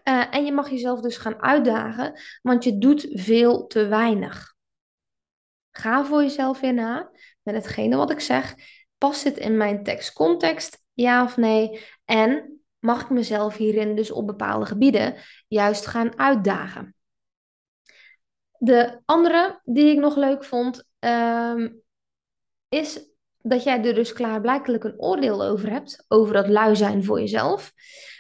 Uh, 0.03 0.35
en 0.35 0.45
je 0.45 0.51
mag 0.51 0.69
jezelf 0.69 1.01
dus 1.01 1.17
gaan 1.17 1.41
uitdagen, 1.41 2.19
want 2.41 2.63
je 2.63 2.77
doet 2.77 3.07
veel 3.09 3.67
te 3.67 3.87
weinig. 3.87 4.55
Ga 5.71 6.05
voor 6.05 6.21
jezelf 6.21 6.59
weer 6.59 6.73
na 6.73 7.11
met 7.43 7.55
hetgene 7.55 7.95
wat 7.95 8.11
ik 8.11 8.19
zeg. 8.19 8.55
Past 8.97 9.23
dit 9.23 9.37
in 9.37 9.57
mijn 9.57 9.83
tekstcontext? 9.83 10.83
Ja 10.93 11.23
of 11.23 11.37
nee? 11.37 11.85
En 12.05 12.61
mag 12.79 13.01
ik 13.01 13.09
mezelf 13.09 13.55
hierin 13.55 13.95
dus 13.95 14.11
op 14.11 14.27
bepaalde 14.27 14.65
gebieden 14.65 15.15
juist 15.47 15.85
gaan 15.85 16.17
uitdagen? 16.19 16.95
De 18.57 19.01
andere 19.05 19.61
die 19.63 19.91
ik 19.91 19.97
nog 19.97 20.15
leuk 20.15 20.43
vond, 20.43 20.87
um, 20.99 21.81
is 22.69 22.99
dat 23.37 23.63
jij 23.63 23.83
er 23.83 23.93
dus 23.93 24.13
klaarblijkelijk 24.13 24.83
een 24.83 24.99
oordeel 24.99 25.43
over 25.43 25.71
hebt, 25.71 26.05
over 26.07 26.33
dat 26.33 26.47
lui 26.47 26.75
zijn 26.75 27.03
voor 27.03 27.19
jezelf. 27.19 27.73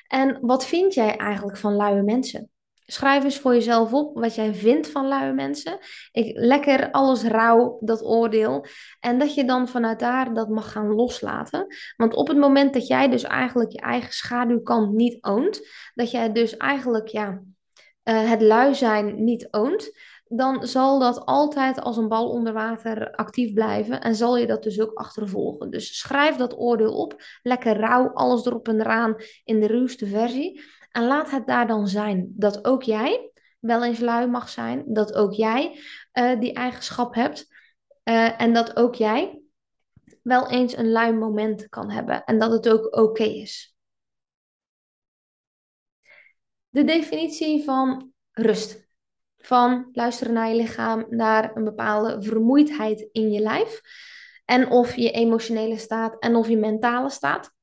En 0.07 0.39
wat 0.41 0.65
vind 0.65 0.93
jij 0.93 1.17
eigenlijk 1.17 1.57
van 1.57 1.75
luie 1.75 2.01
mensen? 2.01 2.49
Schrijf 2.89 3.23
eens 3.23 3.39
voor 3.39 3.53
jezelf 3.53 3.93
op 3.93 4.17
wat 4.19 4.35
jij 4.35 4.53
vindt 4.53 4.89
van 4.89 5.07
luie 5.07 5.33
mensen. 5.33 5.77
Ik, 6.11 6.37
lekker 6.37 6.91
alles 6.91 7.23
rauw, 7.23 7.77
dat 7.81 8.03
oordeel. 8.03 8.65
En 8.99 9.19
dat 9.19 9.33
je 9.33 9.45
dan 9.45 9.67
vanuit 9.67 9.99
daar 9.99 10.33
dat 10.33 10.49
mag 10.49 10.71
gaan 10.71 10.93
loslaten. 10.93 11.67
Want 11.97 12.13
op 12.13 12.27
het 12.27 12.37
moment 12.37 12.73
dat 12.73 12.87
jij 12.87 13.09
dus 13.09 13.23
eigenlijk 13.23 13.71
je 13.71 13.79
eigen 13.79 14.13
schaduwkant 14.13 14.93
niet 14.93 15.17
oont, 15.23 15.67
dat 15.93 16.11
jij 16.11 16.31
dus 16.31 16.57
eigenlijk 16.57 17.07
ja, 17.07 17.41
uh, 18.03 18.29
het 18.29 18.41
lui 18.41 18.75
zijn 18.75 19.23
niet 19.23 19.47
oont, 19.51 19.91
dan 20.27 20.67
zal 20.67 20.99
dat 20.99 21.25
altijd 21.25 21.81
als 21.81 21.97
een 21.97 22.07
bal 22.07 22.29
onder 22.29 22.53
water 22.53 23.11
actief 23.11 23.53
blijven 23.53 24.01
en 24.01 24.15
zal 24.15 24.37
je 24.37 24.47
dat 24.47 24.63
dus 24.63 24.81
ook 24.81 24.93
achtervolgen. 24.93 25.69
Dus 25.69 25.99
schrijf 25.99 26.35
dat 26.35 26.57
oordeel 26.57 26.93
op, 26.93 27.23
lekker 27.41 27.77
rauw, 27.77 28.09
alles 28.13 28.45
erop 28.45 28.67
en 28.67 28.79
eraan 28.79 29.15
in 29.43 29.59
de 29.59 29.67
ruwste 29.67 30.07
versie. 30.07 30.61
En 30.97 31.03
laat 31.03 31.31
het 31.31 31.45
daar 31.45 31.67
dan 31.67 31.87
zijn 31.87 32.33
dat 32.35 32.65
ook 32.65 32.83
jij 32.83 33.31
wel 33.59 33.83
eens 33.83 33.99
lui 33.99 34.27
mag 34.27 34.49
zijn, 34.49 34.83
dat 34.93 35.13
ook 35.13 35.33
jij 35.33 35.79
uh, 36.13 36.39
die 36.39 36.53
eigenschap 36.53 37.13
hebt 37.13 37.47
uh, 38.03 38.41
en 38.41 38.53
dat 38.53 38.75
ook 38.75 38.95
jij 38.95 39.41
wel 40.21 40.49
eens 40.49 40.77
een 40.77 40.91
lui 40.91 41.13
moment 41.13 41.69
kan 41.69 41.91
hebben 41.91 42.23
en 42.23 42.39
dat 42.39 42.51
het 42.51 42.69
ook 42.69 42.97
oké 42.97 43.23
is. 43.23 43.75
De 46.69 46.83
definitie 46.83 47.63
van 47.63 48.11
rust 48.31 48.87
van 49.37 49.89
luisteren 49.91 50.33
naar 50.33 50.49
je 50.49 50.55
lichaam, 50.55 51.05
naar 51.09 51.55
een 51.55 51.63
bepaalde 51.63 52.21
vermoeidheid 52.21 53.09
in 53.11 53.31
je 53.31 53.39
lijf. 53.39 53.81
En 54.45 54.69
of 54.69 54.95
je 54.95 55.11
emotionele 55.11 55.77
staat 55.77 56.19
en 56.19 56.35
of 56.35 56.47
je 56.47 56.57
mentale 56.57 57.09
staat. 57.09 57.56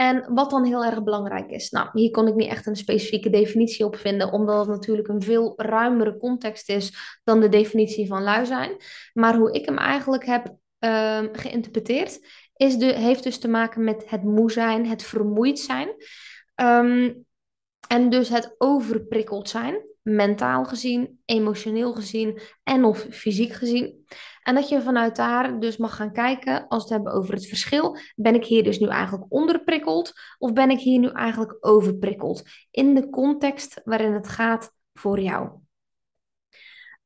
En 0.00 0.34
wat 0.34 0.50
dan 0.50 0.64
heel 0.64 0.84
erg 0.84 1.02
belangrijk 1.02 1.50
is. 1.50 1.70
Nou, 1.70 1.88
hier 1.92 2.10
kon 2.10 2.26
ik 2.26 2.34
niet 2.34 2.50
echt 2.50 2.66
een 2.66 2.76
specifieke 2.76 3.30
definitie 3.30 3.84
op 3.84 3.96
vinden, 3.96 4.32
omdat 4.32 4.58
het 4.58 4.68
natuurlijk 4.68 5.08
een 5.08 5.22
veel 5.22 5.52
ruimere 5.56 6.16
context 6.16 6.68
is 6.68 7.18
dan 7.24 7.40
de 7.40 7.48
definitie 7.48 8.06
van 8.06 8.22
lui 8.22 8.46
zijn. 8.46 8.76
Maar 9.12 9.36
hoe 9.36 9.52
ik 9.52 9.66
hem 9.66 9.78
eigenlijk 9.78 10.26
heb 10.26 10.56
uh, 10.80 11.22
geïnterpreteerd, 11.32 12.20
is 12.56 12.76
de, 12.76 12.92
heeft 12.92 13.22
dus 13.22 13.38
te 13.38 13.48
maken 13.48 13.84
met 13.84 14.10
het 14.10 14.22
moe 14.22 14.50
zijn, 14.50 14.86
het 14.86 15.02
vermoeid 15.02 15.58
zijn. 15.58 15.88
Um, 16.54 17.26
en 17.88 18.10
dus 18.10 18.28
het 18.28 18.54
overprikkeld 18.58 19.48
zijn 19.48 19.87
mentaal 20.14 20.64
gezien, 20.64 21.20
emotioneel 21.24 21.92
gezien 21.92 22.40
en 22.62 22.84
of 22.84 23.06
fysiek 23.10 23.52
gezien. 23.52 24.06
En 24.42 24.54
dat 24.54 24.68
je 24.68 24.82
vanuit 24.82 25.16
daar 25.16 25.60
dus 25.60 25.76
mag 25.76 25.96
gaan 25.96 26.12
kijken, 26.12 26.68
als 26.68 26.82
we 26.82 26.88
het 26.88 26.88
hebben 26.88 27.20
over 27.20 27.34
het 27.34 27.46
verschil, 27.46 27.96
ben 28.16 28.34
ik 28.34 28.44
hier 28.44 28.64
dus 28.64 28.78
nu 28.78 28.86
eigenlijk 28.86 29.24
onderprikkeld 29.28 30.12
of 30.38 30.52
ben 30.52 30.70
ik 30.70 30.78
hier 30.78 30.98
nu 30.98 31.08
eigenlijk 31.08 31.56
overprikkeld 31.60 32.42
in 32.70 32.94
de 32.94 33.10
context 33.10 33.80
waarin 33.84 34.12
het 34.12 34.28
gaat 34.28 34.72
voor 34.92 35.20
jou. 35.20 35.50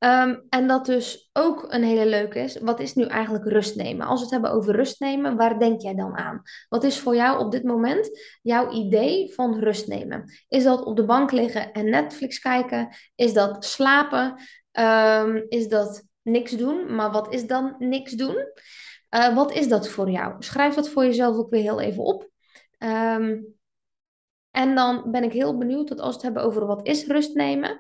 Ehm, 0.03 0.37
en 0.49 0.67
dat 0.67 0.87
dus 0.87 1.31
ook 1.33 1.67
een 1.69 1.83
hele 1.83 2.07
leuke 2.07 2.39
is. 2.39 2.59
Wat 2.59 2.81
is 2.81 2.95
nu 2.95 3.05
eigenlijk 3.05 3.45
rust 3.45 3.77
nemen? 3.77 4.07
Als 4.07 4.19
we 4.19 4.25
het 4.25 4.33
hebben 4.33 4.51
over 4.51 4.75
rust 4.75 5.01
nemen, 5.01 5.37
waar 5.37 5.59
denk 5.59 5.81
jij 5.81 5.95
dan 5.95 6.17
aan? 6.17 6.43
Wat 6.69 6.85
is 6.85 6.99
voor 6.99 7.17
jou 7.17 7.39
op 7.39 7.51
dit 7.53 7.65
moment 7.65 8.11
jouw 8.43 8.71
idee 8.71 9.33
van 9.35 9.59
rust 9.59 9.87
nemen? 9.87 10.33
Is 10.49 10.65
dat 10.65 10.85
op 10.85 10.97
de 10.97 11.05
bank 11.05 11.31
liggen 11.31 11.73
en 11.73 11.91
Netflix 11.91 12.39
kijken? 12.39 12.97
Is 13.15 13.33
dat 13.33 13.65
slapen? 13.65 14.35
Ehm, 14.73 15.41
is 15.49 15.69
dat 15.69 16.05
niks 16.23 16.51
doen? 16.51 16.95
Maar 16.95 17.11
wat 17.11 17.33
is 17.33 17.47
dan 17.47 17.75
niks 17.79 18.13
doen? 18.13 18.37
Uh, 19.11 19.35
wat 19.35 19.53
is 19.53 19.69
dat 19.69 19.89
voor 19.89 20.11
jou? 20.11 20.35
Schrijf 20.39 20.75
dat 20.75 20.89
voor 20.89 21.05
jezelf 21.05 21.37
ook 21.37 21.51
weer 21.51 21.63
heel 21.63 21.81
even 21.81 22.05
op. 22.05 22.31
Um, 22.79 23.55
en 24.51 24.75
dan 24.75 25.11
ben 25.11 25.25
ik 25.25 25.33
heel 25.33 25.59
benieuwd 25.59 25.89
dat 25.89 26.01
als 26.01 26.09
we 26.09 26.15
het 26.15 26.23
hebben 26.23 26.43
over 26.43 26.67
wat 26.67 26.87
is 26.87 27.07
rust 27.07 27.35
nemen. 27.35 27.77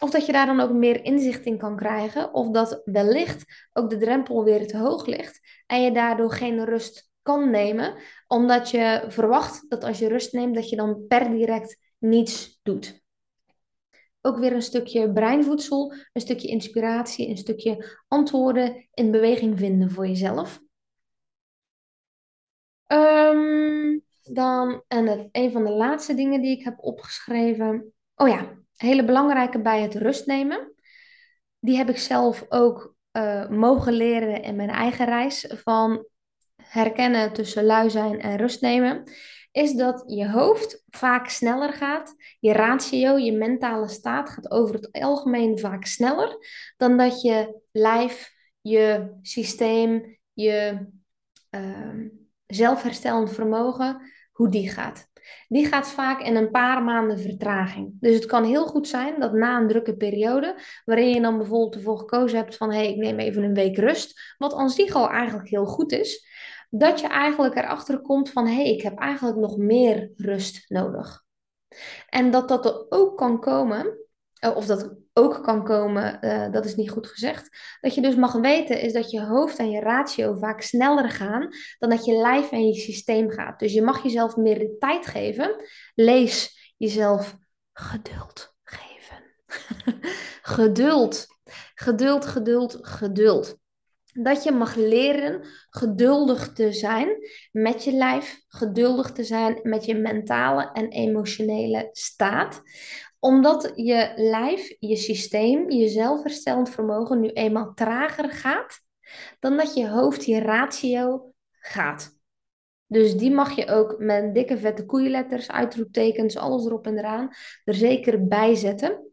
Of 0.00 0.10
dat 0.10 0.26
je 0.26 0.32
daar 0.32 0.46
dan 0.46 0.60
ook 0.60 0.72
meer 0.72 1.04
inzicht 1.04 1.44
in 1.44 1.58
kan 1.58 1.76
krijgen. 1.76 2.34
Of 2.34 2.50
dat 2.50 2.80
wellicht 2.84 3.68
ook 3.72 3.90
de 3.90 3.96
drempel 3.96 4.44
weer 4.44 4.66
te 4.66 4.76
hoog 4.76 5.06
ligt. 5.06 5.40
En 5.66 5.82
je 5.82 5.92
daardoor 5.92 6.32
geen 6.32 6.64
rust 6.64 7.10
kan 7.22 7.50
nemen. 7.50 7.94
Omdat 8.26 8.70
je 8.70 9.04
verwacht 9.08 9.70
dat 9.70 9.84
als 9.84 9.98
je 9.98 10.08
rust 10.08 10.32
neemt, 10.32 10.54
dat 10.54 10.68
je 10.68 10.76
dan 10.76 11.06
per 11.06 11.30
direct 11.30 11.78
niets 11.98 12.60
doet. 12.62 13.02
Ook 14.20 14.38
weer 14.38 14.52
een 14.52 14.62
stukje 14.62 15.12
breinvoedsel, 15.12 15.94
een 16.12 16.20
stukje 16.20 16.48
inspiratie, 16.48 17.28
een 17.28 17.36
stukje 17.36 17.98
antwoorden 18.08 18.88
in 18.94 19.10
beweging 19.10 19.58
vinden 19.58 19.90
voor 19.90 20.06
jezelf. 20.06 20.60
Ehm, 22.86 23.98
dan, 24.22 24.82
en 24.88 25.06
het, 25.06 25.28
een 25.32 25.52
van 25.52 25.64
de 25.64 25.70
laatste 25.70 26.14
dingen 26.14 26.40
die 26.40 26.56
ik 26.58 26.64
heb 26.64 26.78
opgeschreven. 26.78 27.92
Oh 28.14 28.28
ja, 28.28 28.59
hele 28.80 29.04
belangrijke 29.04 29.60
bij 29.60 29.82
het 29.82 29.94
rust 29.94 30.26
nemen. 30.26 30.74
Die 31.58 31.76
heb 31.76 31.88
ik 31.88 31.98
zelf 31.98 32.44
ook 32.48 32.94
uh, 33.12 33.48
mogen 33.48 33.92
leren 33.92 34.42
in 34.42 34.56
mijn 34.56 34.70
eigen 34.70 35.06
reis 35.06 35.54
van 35.62 36.06
herkennen 36.62 37.32
tussen 37.32 37.64
lui 37.64 37.90
zijn 37.90 38.20
en 38.20 38.36
rust 38.36 38.60
nemen. 38.60 39.10
Is 39.52 39.74
dat 39.74 40.02
je 40.06 40.30
hoofd 40.30 40.84
vaak 40.88 41.28
sneller 41.28 41.72
gaat. 41.72 42.14
Je 42.38 42.52
ratio, 42.52 43.16
je 43.16 43.32
mentale 43.32 43.88
staat 43.88 44.30
gaat 44.30 44.50
over 44.50 44.74
het 44.74 44.92
algemeen 44.92 45.58
vaak 45.58 45.84
sneller 45.84 46.36
dan 46.76 46.96
dat 46.96 47.22
je 47.22 47.60
lijf, 47.72 48.32
je 48.60 49.16
systeem, 49.22 50.18
je 50.32 50.86
uh, 51.50 52.06
zelfherstellend 52.46 53.32
vermogen, 53.32 54.00
hoe 54.32 54.48
die 54.48 54.70
gaat 54.70 55.09
die 55.48 55.66
gaat 55.66 55.88
vaak 55.88 56.20
in 56.20 56.36
een 56.36 56.50
paar 56.50 56.82
maanden 56.82 57.18
vertraging. 57.18 57.96
Dus 58.00 58.14
het 58.14 58.26
kan 58.26 58.44
heel 58.44 58.66
goed 58.66 58.88
zijn 58.88 59.20
dat 59.20 59.32
na 59.32 59.60
een 59.60 59.68
drukke 59.68 59.96
periode, 59.96 60.60
waarin 60.84 61.08
je 61.08 61.20
dan 61.20 61.36
bijvoorbeeld 61.36 61.74
ervoor 61.74 61.98
gekozen 61.98 62.38
hebt 62.38 62.56
van 62.56 62.70
hé, 62.70 62.76
hey, 62.76 62.90
ik 62.90 62.96
neem 62.96 63.18
even 63.18 63.42
een 63.42 63.54
week 63.54 63.76
rust, 63.76 64.34
wat 64.38 64.54
aan 64.54 64.70
zich 64.70 64.94
al 64.94 65.10
eigenlijk 65.10 65.48
heel 65.48 65.66
goed 65.66 65.92
is, 65.92 66.26
dat 66.70 67.00
je 67.00 67.06
eigenlijk 67.06 67.56
erachter 67.56 68.00
komt 68.00 68.30
van 68.30 68.46
hé, 68.46 68.54
hey, 68.54 68.72
ik 68.72 68.82
heb 68.82 68.98
eigenlijk 68.98 69.38
nog 69.38 69.56
meer 69.56 70.10
rust 70.16 70.70
nodig. 70.70 71.24
En 72.08 72.30
dat 72.30 72.48
dat 72.48 72.64
er 72.64 72.86
ook 72.88 73.16
kan 73.16 73.40
komen, 73.40 73.98
eh, 74.38 74.56
of 74.56 74.66
dat 74.66 74.94
ook 75.20 75.42
kan 75.42 75.64
komen, 75.64 76.18
uh, 76.20 76.52
dat 76.52 76.64
is 76.64 76.74
niet 76.74 76.90
goed 76.90 77.06
gezegd. 77.06 77.48
Dat 77.80 77.94
je 77.94 78.00
dus 78.00 78.14
mag 78.14 78.32
weten 78.32 78.80
is 78.80 78.92
dat 78.92 79.10
je 79.10 79.24
hoofd 79.24 79.58
en 79.58 79.70
je 79.70 79.80
ratio 79.80 80.36
vaak 80.38 80.60
sneller 80.60 81.10
gaan 81.10 81.48
dan 81.78 81.90
dat 81.90 82.04
je 82.04 82.12
lijf 82.12 82.50
en 82.52 82.66
je 82.66 82.74
systeem 82.74 83.30
gaat. 83.30 83.58
Dus 83.58 83.72
je 83.72 83.82
mag 83.82 84.02
jezelf 84.02 84.36
meer 84.36 84.78
tijd 84.78 85.06
geven. 85.06 85.64
Lees 85.94 86.58
jezelf 86.76 87.36
geduld 87.72 88.54
geven. 88.62 89.22
geduld. 90.56 91.26
Geduld, 91.74 92.26
geduld, 92.26 92.78
geduld. 92.80 93.58
Dat 94.12 94.44
je 94.44 94.52
mag 94.52 94.74
leren 94.74 95.44
geduldig 95.70 96.52
te 96.52 96.72
zijn 96.72 97.08
met 97.52 97.84
je 97.84 97.92
lijf, 97.92 98.40
geduldig 98.48 99.12
te 99.12 99.24
zijn 99.24 99.60
met 99.62 99.84
je 99.84 99.94
mentale 99.94 100.70
en 100.72 100.88
emotionele 100.88 101.88
staat 101.92 102.62
omdat 103.20 103.72
je 103.74 104.12
lijf, 104.16 104.76
je 104.78 104.96
systeem, 104.96 105.70
je 105.70 105.88
zelfherstellend 105.88 106.70
vermogen 106.70 107.20
nu 107.20 107.28
eenmaal 107.28 107.74
trager 107.74 108.30
gaat 108.30 108.80
dan 109.38 109.56
dat 109.56 109.74
je 109.74 109.88
hoofd, 109.88 110.24
je 110.24 110.40
ratio 110.40 111.32
gaat. 111.50 112.18
Dus 112.86 113.16
die 113.16 113.30
mag 113.30 113.56
je 113.56 113.68
ook 113.68 113.98
met 113.98 114.34
dikke 114.34 114.58
vette 114.58 114.86
koeienletters, 114.86 115.50
uitroeptekens, 115.50 116.36
alles 116.36 116.64
erop 116.64 116.86
en 116.86 116.98
eraan, 116.98 117.30
er 117.64 117.74
zeker 117.74 118.26
bij 118.26 118.54
zetten. 118.54 119.12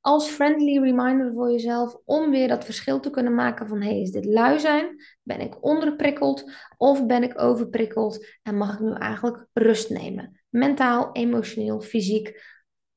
Als 0.00 0.28
friendly 0.28 0.78
reminder 0.78 1.32
voor 1.32 1.50
jezelf 1.50 1.96
om 2.04 2.30
weer 2.30 2.48
dat 2.48 2.64
verschil 2.64 3.00
te 3.00 3.10
kunnen 3.10 3.34
maken 3.34 3.68
van 3.68 3.82
hey, 3.82 4.00
is 4.00 4.10
dit 4.10 4.24
lui 4.24 4.60
zijn? 4.60 4.96
Ben 5.22 5.40
ik 5.40 5.64
onderprikkeld 5.64 6.50
of 6.76 7.06
ben 7.06 7.22
ik 7.22 7.40
overprikkeld? 7.40 8.26
En 8.42 8.56
mag 8.56 8.74
ik 8.74 8.80
nu 8.80 8.92
eigenlijk 8.92 9.46
rust 9.52 9.90
nemen? 9.90 10.42
Mentaal, 10.48 11.12
emotioneel, 11.12 11.80
fysiek, 11.80 12.40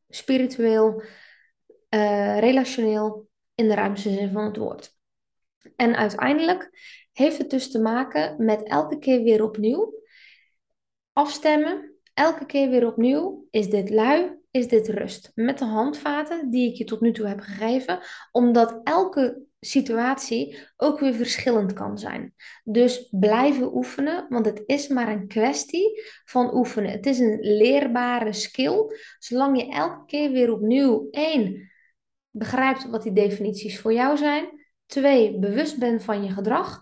spiritueel, 0.10 1.04
uh, 1.90 2.40
relationeel, 2.40 3.28
in 3.56 3.68
de 3.68 3.74
ruimste 3.74 4.10
zin 4.10 4.32
van 4.32 4.46
het 4.46 4.58
woord. 4.58 4.98
En 5.76 5.96
uiteindelijk 5.96 6.70
heeft 7.12 7.38
het 7.38 7.50
dus 7.50 7.72
te 7.72 7.80
maken 7.80 8.46
met 8.46 8.64
elke 8.64 9.00
keer 9.00 9.24
weer 9.24 9.44
opnieuw 9.44 10.04
afstemmen. 11.14 11.94
Elke 12.14 12.46
keer 12.46 12.70
weer 12.70 12.88
opnieuw, 12.88 13.48
is 13.52 13.70
dit 13.70 13.90
lui, 13.90 14.32
is 14.52 14.68
dit 14.68 14.88
rust? 14.88 15.32
Met 15.34 15.58
de 15.58 15.66
handvaten 15.66 16.50
die 16.50 16.72
ik 16.72 16.76
je 16.76 16.84
tot 16.84 17.02
nu 17.02 17.12
toe 17.12 17.28
heb 17.28 17.40
gegeven, 17.40 18.00
omdat 18.32 18.80
elke 18.84 19.42
situatie 19.66 20.58
ook 20.78 21.00
weer 21.00 21.14
verschillend 21.14 21.74
kan 21.74 21.98
zijn. 21.98 22.34
Dus 22.64 23.08
blijven 23.12 23.76
oefenen, 23.76 24.26
want 24.30 24.46
het 24.46 24.64
is 24.66 24.88
maar 24.88 25.08
een 25.08 25.28
kwestie 25.28 26.02
van 26.26 26.56
oefenen. 26.56 26.92
Het 26.92 27.06
is 27.06 27.20
een 27.20 27.40
leerbare 27.42 28.34
skill, 28.34 28.86
zolang 29.20 29.62
je 29.62 29.70
elke 29.70 30.06
keer 30.06 30.32
weer 30.32 30.52
opnieuw 30.52 31.08
één 31.12 31.72
begrijpt 32.30 32.90
wat 32.90 33.04
die 33.04 33.14
definities 33.14 33.80
voor 33.80 33.94
jou 33.94 34.18
zijn, 34.18 34.46
twee 34.86 35.40
bewust 35.40 35.80
bent 35.80 36.04
van 36.04 36.24
je 36.24 36.30
gedrag, 36.30 36.82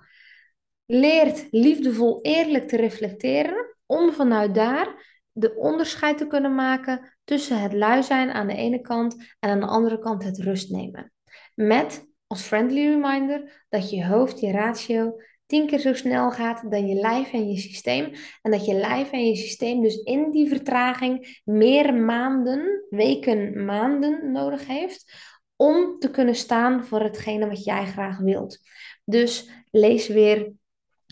leert 0.85 1.47
liefdevol 1.51 2.19
eerlijk 2.21 2.67
te 2.67 2.77
reflecteren 2.77 3.77
om 3.85 4.11
vanuit 4.11 4.55
daar 4.55 5.11
de 5.31 5.55
onderscheid 5.55 6.17
te 6.17 6.27
kunnen 6.27 6.55
maken 6.55 7.15
tussen 7.23 7.61
het 7.61 7.73
lui 7.73 8.03
zijn 8.03 8.31
aan 8.31 8.47
de 8.47 8.55
ene 8.55 8.81
kant 8.81 9.35
en 9.39 9.49
aan 9.49 9.59
de 9.59 9.65
andere 9.65 9.99
kant 9.99 10.23
het 10.23 10.37
rust 10.37 10.69
nemen. 10.69 11.11
Met 11.55 12.12
als 12.33 12.41
friendly 12.41 12.87
reminder 12.87 13.65
dat 13.69 13.89
je 13.89 14.05
hoofd, 14.05 14.39
je 14.39 14.51
ratio, 14.51 15.15
tien 15.45 15.67
keer 15.67 15.79
zo 15.79 15.93
snel 15.93 16.31
gaat 16.31 16.71
dan 16.71 16.87
je 16.87 16.95
lijf 16.95 17.33
en 17.33 17.49
je 17.49 17.57
systeem. 17.57 18.13
En 18.41 18.51
dat 18.51 18.65
je 18.65 18.73
lijf 18.73 19.11
en 19.11 19.27
je 19.27 19.35
systeem 19.35 19.81
dus 19.81 19.95
in 19.95 20.31
die 20.31 20.47
vertraging 20.47 21.41
meer 21.43 21.93
maanden, 21.93 22.85
weken, 22.89 23.65
maanden 23.65 24.31
nodig 24.31 24.67
heeft 24.67 25.13
om 25.55 25.99
te 25.99 26.11
kunnen 26.11 26.35
staan 26.35 26.85
voor 26.85 27.01
hetgene 27.01 27.47
wat 27.47 27.63
jij 27.63 27.85
graag 27.85 28.17
wilt. 28.17 28.59
Dus 29.05 29.49
lees 29.71 30.07
weer 30.07 30.51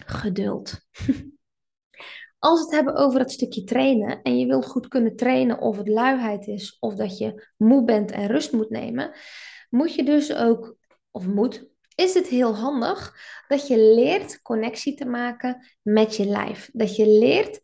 geduld. 0.05 0.79
Als 2.39 2.59
we 2.59 2.65
het 2.65 2.75
hebben 2.75 2.95
over 2.95 3.19
het 3.19 3.31
stukje 3.31 3.63
trainen 3.63 4.21
en 4.21 4.39
je 4.39 4.45
wilt 4.45 4.65
goed 4.65 4.87
kunnen 4.87 5.15
trainen 5.15 5.59
of 5.59 5.77
het 5.77 5.87
luiheid 5.87 6.47
is 6.47 6.77
of 6.79 6.95
dat 6.95 7.17
je 7.17 7.47
moe 7.57 7.83
bent 7.83 8.11
en 8.11 8.27
rust 8.27 8.51
moet 8.51 8.69
nemen, 8.69 9.11
moet 9.69 9.95
je 9.95 10.03
dus 10.03 10.33
ook, 10.33 10.75
of 11.11 11.27
moet, 11.27 11.69
is 11.95 12.13
het 12.13 12.27
heel 12.27 12.55
handig 12.55 13.15
dat 13.47 13.67
je 13.67 13.77
leert 13.77 14.41
connectie 14.41 14.95
te 14.95 15.05
maken 15.05 15.67
met 15.81 16.15
je 16.15 16.25
lijf. 16.25 16.69
Dat 16.73 16.95
je 16.95 17.07
leert 17.07 17.61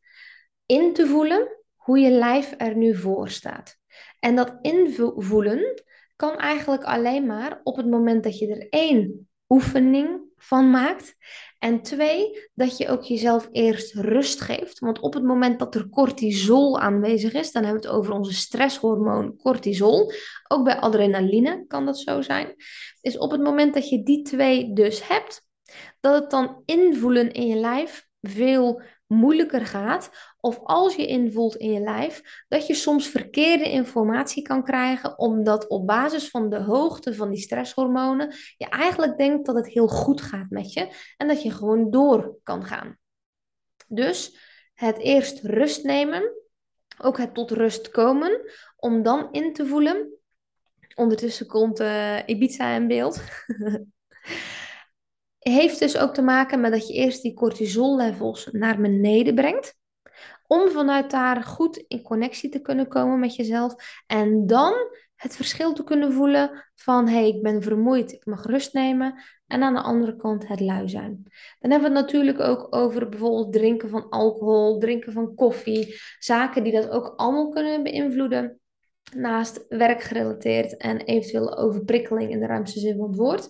in 0.66 0.94
te 0.94 1.08
voelen 1.08 1.58
hoe 1.76 2.00
je 2.00 2.12
lijf 2.12 2.54
er 2.58 2.76
nu 2.76 2.96
voor 2.96 3.30
staat. 3.30 3.78
En 4.20 4.36
dat 4.36 4.58
invoelen 4.62 5.84
kan 6.16 6.38
eigenlijk 6.38 6.84
alleen 6.84 7.26
maar 7.26 7.60
op 7.64 7.76
het 7.76 7.90
moment 7.90 8.24
dat 8.24 8.38
je 8.38 8.48
er 8.48 8.70
één 8.70 9.30
oefening 9.50 10.27
van 10.38 10.70
maakt. 10.70 11.16
En 11.60 11.82
twee, 11.82 12.50
dat 12.54 12.78
je 12.78 12.88
ook 12.88 13.04
jezelf 13.04 13.50
eerst 13.52 13.94
rust 13.94 14.42
geeft. 14.42 14.80
Want 14.80 15.00
op 15.00 15.14
het 15.14 15.24
moment 15.24 15.60
dat 15.60 15.76
er 15.76 15.90
cortisol 15.90 16.80
aanwezig 16.80 17.34
is, 17.34 17.52
dan 17.52 17.64
hebben 17.64 17.82
we 17.82 17.88
het 17.88 17.98
over 17.98 18.14
onze 18.14 18.34
stresshormoon 18.34 19.36
cortisol. 19.36 20.12
Ook 20.48 20.64
bij 20.64 20.80
adrenaline 20.80 21.66
kan 21.68 21.86
dat 21.86 22.00
zo 22.00 22.22
zijn. 22.22 22.56
Is 23.02 23.18
op 23.18 23.32
het 23.32 23.42
moment 23.42 23.74
dat 23.74 23.90
je 23.90 24.04
die 24.04 24.22
twee 24.22 24.74
dus 24.74 25.08
hebt, 25.08 25.42
dat 26.00 26.22
het 26.22 26.30
dan 26.30 26.62
invoelen 26.66 27.32
in 27.32 27.48
je 27.48 27.56
lijf 27.56 28.08
veel 28.22 28.82
moeilijker 29.08 29.66
gaat, 29.66 30.10
of 30.40 30.60
als 30.64 30.96
je 30.96 31.08
invoelt 31.08 31.56
in 31.56 31.72
je 31.72 31.80
lijf, 31.80 32.44
dat 32.48 32.68
je 32.68 32.74
soms 32.74 33.08
verkeerde 33.08 33.72
informatie 33.72 34.42
kan 34.42 34.64
krijgen, 34.64 35.20
omdat 35.20 35.68
op 35.68 35.88
basis 35.88 36.30
van 36.30 36.50
de 36.50 36.60
hoogte 36.60 37.16
van 37.16 37.30
die 37.30 37.42
stresshormonen 37.42 38.36
je 38.58 38.70
eigenlijk 38.70 39.18
denkt 39.18 39.46
dat 39.46 39.56
het 39.56 39.68
heel 39.68 39.88
goed 39.88 40.22
gaat 40.22 40.50
met 40.50 40.74
je 40.74 40.94
en 41.18 41.28
dat 41.28 41.44
je 41.44 41.52
gewoon 41.52 41.92
door 41.92 42.38
kan 42.44 42.66
gaan. 42.66 42.98
Dus 43.88 44.38
het 44.74 44.98
eerst 44.98 45.44
rust 45.44 45.84
nemen, 45.84 46.32
ook 46.98 47.18
het 47.18 47.34
tot 47.34 47.52
rust 47.52 47.90
komen, 47.90 48.42
om 48.76 49.04
dan 49.04 49.28
in 49.32 49.54
te 49.54 49.66
voelen. 49.66 50.12
Ondertussen 50.96 51.48
komt 51.48 51.80
uh, 51.80 52.20
Ibiza 52.26 52.76
in 52.76 52.88
beeld. 52.88 53.22
heeft 55.50 55.80
dus 55.80 55.98
ook 55.98 56.14
te 56.14 56.22
maken 56.22 56.62
met 56.62 56.72
dat 56.72 56.88
je 56.88 56.94
eerst 56.94 57.22
die 57.22 57.34
cortisol-levels 57.34 58.50
naar 58.52 58.82
beneden 58.82 59.36
brengt. 59.36 59.76
Om 60.48 60.70
vanuit 60.70 61.12
daar 61.12 61.44
goed 61.44 61.84
in 61.88 62.02
connectie 62.02 62.50
te 62.50 62.62
kunnen 62.62 62.88
komen 62.88 63.20
met 63.20 63.36
jezelf. 63.36 63.76
En 64.08 64.48
dan 64.48 64.74
het 65.16 65.36
verschil 65.36 65.74
te 65.74 65.84
kunnen 65.84 66.14
voelen 66.14 66.70
van 66.76 67.08
hé, 67.08 67.14
hey, 67.14 67.28
ik 67.28 67.42
ben 67.42 67.62
vermoeid, 67.62 68.12
ik 68.12 68.26
mag 68.26 68.46
rust 68.46 68.74
nemen. 68.74 69.24
En 69.48 69.64
aan 69.64 69.74
de 69.74 69.82
andere 69.82 70.16
kant 70.16 70.48
het 70.48 70.60
lui 70.60 70.90
zijn. 70.90 71.24
Dan 71.60 71.72
hebben 71.72 71.92
we 71.92 71.98
het 71.98 72.06
natuurlijk 72.06 72.40
ook 72.40 72.76
over 72.76 73.10
bijvoorbeeld 73.10 73.54
drinken 73.54 73.90
van 73.90 74.10
alcohol, 74.10 74.78
drinken 74.78 75.14
van 75.14 75.36
koffie. 75.36 75.96
Zaken 76.20 76.64
die 76.64 76.74
dat 76.74 76.90
ook 76.90 77.14
allemaal 77.16 77.50
kunnen 77.50 77.84
beïnvloeden. 77.84 78.60
Naast 79.16 79.66
werkgerelateerd 79.70 80.78
en 80.78 81.02
eventueel 81.02 81.58
overprikkeling 81.58 82.32
in 82.32 82.40
de 82.40 82.46
ruimste 82.46 82.80
zin 82.80 82.98
van 82.98 83.08
het 83.08 83.18
woord. 83.18 83.50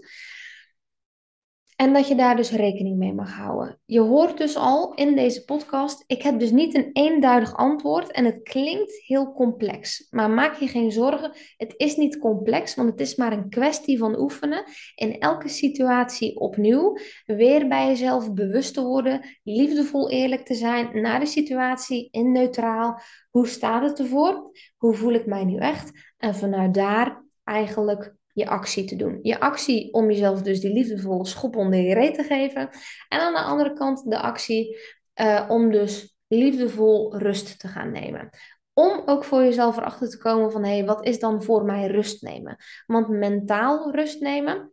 En 1.78 1.94
dat 1.94 2.08
je 2.08 2.16
daar 2.16 2.36
dus 2.36 2.52
rekening 2.52 2.98
mee 2.98 3.14
mag 3.14 3.36
houden. 3.36 3.80
Je 3.86 4.00
hoort 4.00 4.38
dus 4.38 4.56
al 4.56 4.94
in 4.94 5.16
deze 5.16 5.46
podcast, 5.46 6.04
ik 6.08 6.22
heb 6.22 6.40
dus 6.40 6.52
niet 6.52 6.76
een 6.76 6.90
eenduidig 6.94 7.56
antwoord 7.56 8.12
en 8.12 8.26
het 8.26 8.44
klinkt 8.44 9.04
heel 9.06 9.34
complex. 9.34 10.08
Maar 10.10 10.30
maak 10.30 10.56
je 10.56 10.68
geen 10.68 10.92
zorgen, 10.92 11.32
het 11.58 11.74
is 11.78 11.96
niet 11.96 12.20
complex, 12.20 12.76
want 12.76 12.90
het 12.90 13.00
is 13.00 13.16
maar 13.16 13.32
een 13.32 13.50
kwestie 13.50 13.98
van 13.98 14.20
oefenen. 14.20 14.64
In 14.96 15.20
elke 15.20 15.48
situatie 15.48 16.40
opnieuw, 16.40 16.98
weer 17.26 17.68
bij 17.68 17.88
jezelf 17.88 18.34
bewust 18.34 18.74
te 18.74 18.84
worden, 18.84 19.22
liefdevol 19.44 20.10
eerlijk 20.10 20.46
te 20.46 20.54
zijn 20.54 21.02
naar 21.02 21.20
de 21.20 21.26
situatie, 21.26 22.08
in 22.12 22.32
neutraal. 22.32 23.00
Hoe 23.30 23.48
staat 23.48 23.84
het 23.90 24.00
ervoor? 24.00 24.52
Hoe 24.78 24.94
voel 24.94 25.14
ik 25.14 25.26
mij 25.26 25.44
nu 25.44 25.58
echt? 25.58 26.14
En 26.18 26.36
vanuit 26.36 26.74
daar 26.74 27.24
eigenlijk 27.44 28.17
je 28.38 28.48
actie 28.48 28.86
te 28.86 28.96
doen. 28.96 29.20
Je 29.22 29.40
actie 29.40 29.94
om 29.94 30.12
jezelf 30.12 30.42
dus 30.42 30.60
die 30.60 30.74
liefdevolle 30.74 31.26
schop 31.26 31.56
onder 31.56 31.80
je 31.80 32.12
te 32.12 32.24
geven. 32.24 32.70
En 33.10 33.20
aan 33.20 33.34
de 33.34 33.40
andere 33.40 33.74
kant 33.74 34.10
de 34.10 34.20
actie 34.20 34.78
uh, 35.16 35.46
om 35.48 35.72
dus 35.72 36.18
liefdevol 36.28 37.18
rust 37.18 37.60
te 37.60 37.68
gaan 37.68 37.92
nemen. 37.92 38.30
Om 38.74 39.02
ook 39.06 39.24
voor 39.24 39.44
jezelf 39.44 39.78
erachter 39.78 40.10
te 40.10 40.18
komen 40.18 40.52
van 40.52 40.64
hé, 40.64 40.78
hey, 40.78 40.86
wat 40.86 41.06
is 41.06 41.20
dan 41.20 41.44
voor 41.44 41.66
mij 41.66 41.88
rust 41.88 42.22
nemen? 42.22 42.58
Want 42.86 43.08
mentaal 43.08 43.92
rust 43.92 44.22
nemen 44.22 44.72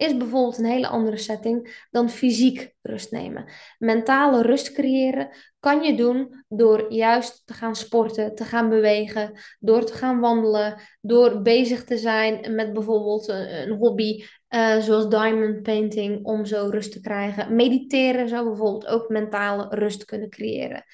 is 0.00 0.16
bijvoorbeeld 0.16 0.58
een 0.58 0.64
hele 0.64 0.86
andere 0.86 1.16
setting 1.16 1.86
dan 1.90 2.10
fysiek 2.10 2.74
rust 2.82 3.10
nemen. 3.10 3.52
Mentale 3.78 4.42
rust 4.42 4.72
creëren 4.72 5.28
kan 5.58 5.82
je 5.82 5.96
doen 5.96 6.44
door 6.48 6.92
juist 6.92 7.42
te 7.46 7.54
gaan 7.54 7.76
sporten, 7.76 8.34
te 8.34 8.44
gaan 8.44 8.68
bewegen, 8.68 9.40
door 9.58 9.84
te 9.84 9.92
gaan 9.92 10.20
wandelen, 10.20 10.80
door 11.00 11.42
bezig 11.42 11.84
te 11.84 11.98
zijn 11.98 12.54
met 12.54 12.72
bijvoorbeeld 12.72 13.28
een, 13.28 13.70
hobby 13.70 14.24
uh, 14.50 14.78
zoals 14.78 15.08
diamond 15.08 15.62
painting 15.62 16.24
om 16.24 16.44
zo 16.44 16.68
rust 16.70 16.92
te 16.92 17.00
krijgen. 17.00 17.54
Mediteren 17.54 18.28
zou 18.28 18.48
bijvoorbeeld 18.48 18.86
ook 18.86 19.08
mentale 19.08 19.66
rust 19.70 20.04
kunnen 20.04 20.30
creëren. 20.30 20.84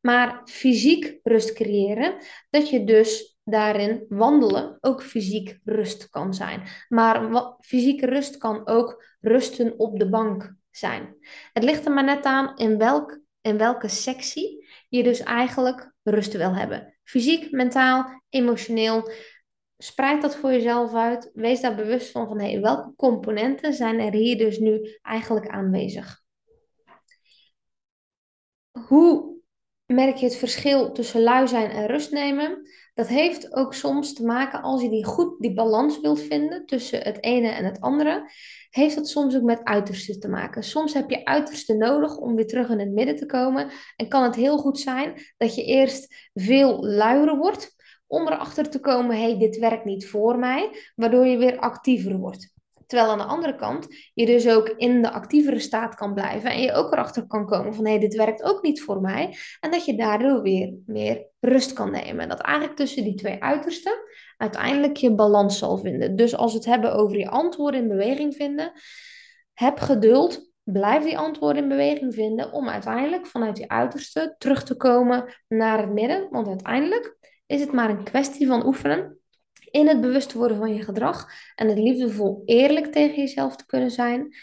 Maar 0.00 0.40
fysiek 0.44 1.18
rust 1.22 1.52
creëren, 1.52 2.14
dat 2.50 2.68
je 2.68 2.84
dus 2.84 3.35
daarin 3.48 4.04
wandelen 4.08 4.78
ook 4.80 5.02
fysiek 5.02 5.58
rust 5.64 6.08
kan 6.08 6.34
zijn. 6.34 6.62
Maar 6.88 7.54
fysieke 7.60 8.06
rust 8.06 8.36
kan 8.36 8.66
ook 8.68 9.04
rusten 9.20 9.78
op 9.78 9.98
de 9.98 10.08
bank 10.08 10.54
zijn. 10.70 11.16
Het 11.52 11.64
ligt 11.64 11.84
er 11.84 11.92
maar 11.92 12.04
net 12.04 12.24
aan 12.24 12.56
in, 12.56 12.78
welk, 12.78 13.20
in 13.40 13.58
welke 13.58 13.88
sectie 13.88 14.66
je 14.88 15.02
dus 15.02 15.20
eigenlijk 15.20 15.92
rust 16.02 16.32
wil 16.32 16.54
hebben. 16.54 16.98
Fysiek, 17.04 17.50
mentaal, 17.50 18.22
emotioneel. 18.28 19.10
Spreid 19.78 20.22
dat 20.22 20.36
voor 20.36 20.50
jezelf 20.50 20.94
uit. 20.94 21.30
Wees 21.34 21.60
daar 21.60 21.74
bewust 21.74 22.10
van, 22.10 22.26
van 22.28 22.40
hey, 22.40 22.60
welke 22.60 22.94
componenten 22.96 23.74
zijn 23.74 24.00
er 24.00 24.12
hier 24.12 24.38
dus 24.38 24.58
nu 24.58 24.98
eigenlijk 25.02 25.48
aanwezig. 25.48 26.22
Hoe 28.86 29.34
merk 29.86 30.16
je 30.16 30.26
het 30.26 30.36
verschil 30.36 30.92
tussen 30.92 31.22
lui 31.22 31.48
zijn 31.48 31.70
en 31.70 31.86
rust 31.86 32.10
nemen? 32.12 32.68
Dat 32.96 33.06
heeft 33.06 33.54
ook 33.54 33.74
soms 33.74 34.12
te 34.12 34.24
maken, 34.24 34.62
als 34.62 34.82
je 34.82 34.88
die 34.88 35.04
goed 35.04 35.40
die 35.40 35.54
balans 35.54 36.00
wilt 36.00 36.20
vinden 36.20 36.66
tussen 36.66 37.00
het 37.02 37.22
ene 37.22 37.48
en 37.48 37.64
het 37.64 37.80
andere, 37.80 38.30
heeft 38.70 38.94
dat 38.94 39.08
soms 39.08 39.36
ook 39.36 39.42
met 39.42 39.64
uitersten 39.64 40.20
te 40.20 40.28
maken. 40.28 40.62
Soms 40.62 40.94
heb 40.94 41.10
je 41.10 41.24
uitersten 41.24 41.78
nodig 41.78 42.16
om 42.16 42.34
weer 42.34 42.46
terug 42.46 42.68
in 42.68 42.78
het 42.78 42.92
midden 42.92 43.16
te 43.16 43.26
komen. 43.26 43.70
En 43.96 44.08
kan 44.08 44.22
het 44.22 44.34
heel 44.34 44.58
goed 44.58 44.78
zijn 44.78 45.12
dat 45.36 45.54
je 45.54 45.64
eerst 45.64 46.30
veel 46.34 46.86
luier 46.86 47.36
wordt 47.36 47.74
om 48.06 48.26
erachter 48.26 48.70
te 48.70 48.80
komen, 48.80 49.16
hey, 49.16 49.38
dit 49.38 49.58
werkt 49.58 49.84
niet 49.84 50.08
voor 50.08 50.38
mij, 50.38 50.90
waardoor 50.94 51.26
je 51.26 51.36
weer 51.36 51.58
actiever 51.58 52.16
wordt. 52.16 52.54
Terwijl 52.86 53.10
aan 53.10 53.18
de 53.18 53.24
andere 53.24 53.54
kant 53.54 53.86
je 54.14 54.26
dus 54.26 54.48
ook 54.48 54.68
in 54.68 55.02
de 55.02 55.10
actievere 55.10 55.58
staat 55.58 55.94
kan 55.94 56.14
blijven 56.14 56.50
en 56.50 56.60
je 56.60 56.72
ook 56.72 56.92
erachter 56.92 57.26
kan 57.26 57.46
komen 57.46 57.74
van 57.74 57.84
hé, 57.84 57.90
hey, 57.90 58.00
dit 58.00 58.14
werkt 58.14 58.42
ook 58.42 58.62
niet 58.62 58.82
voor 58.82 59.00
mij. 59.00 59.36
En 59.60 59.70
dat 59.70 59.84
je 59.84 59.96
daardoor 59.96 60.42
weer 60.42 60.74
meer 60.86 61.26
rust 61.40 61.72
kan 61.72 61.90
nemen. 61.90 62.20
En 62.20 62.28
dat 62.28 62.40
eigenlijk 62.40 62.76
tussen 62.76 63.04
die 63.04 63.14
twee 63.14 63.42
uitersten 63.42 63.98
uiteindelijk 64.36 64.96
je 64.96 65.14
balans 65.14 65.58
zal 65.58 65.78
vinden. 65.78 66.16
Dus 66.16 66.36
als 66.36 66.52
we 66.52 66.58
het 66.58 66.66
hebben 66.66 66.94
over 66.94 67.18
je 67.18 67.28
antwoorden 67.28 67.80
in 67.80 67.88
beweging 67.88 68.34
vinden, 68.34 68.72
heb 69.52 69.78
geduld. 69.78 70.54
Blijf 70.62 71.04
die 71.04 71.18
antwoorden 71.18 71.62
in 71.62 71.68
beweging 71.68 72.14
vinden 72.14 72.52
om 72.52 72.68
uiteindelijk 72.68 73.26
vanuit 73.26 73.56
die 73.56 73.70
uiterste 73.70 74.34
terug 74.38 74.64
te 74.64 74.76
komen 74.76 75.34
naar 75.48 75.78
het 75.78 75.92
midden. 75.92 76.28
Want 76.30 76.48
uiteindelijk 76.48 77.16
is 77.46 77.60
het 77.60 77.72
maar 77.72 77.90
een 77.90 78.04
kwestie 78.04 78.46
van 78.46 78.66
oefenen 78.66 79.20
in 79.76 79.88
het 79.88 80.00
bewust 80.00 80.32
worden 80.32 80.56
van 80.56 80.74
je 80.74 80.82
gedrag 80.82 81.28
en 81.54 81.68
het 81.68 81.78
liefdevol 81.78 82.42
eerlijk 82.44 82.86
tegen 82.86 83.16
jezelf 83.16 83.56
te 83.56 83.66
kunnen 83.66 83.90
zijn. 83.90 84.34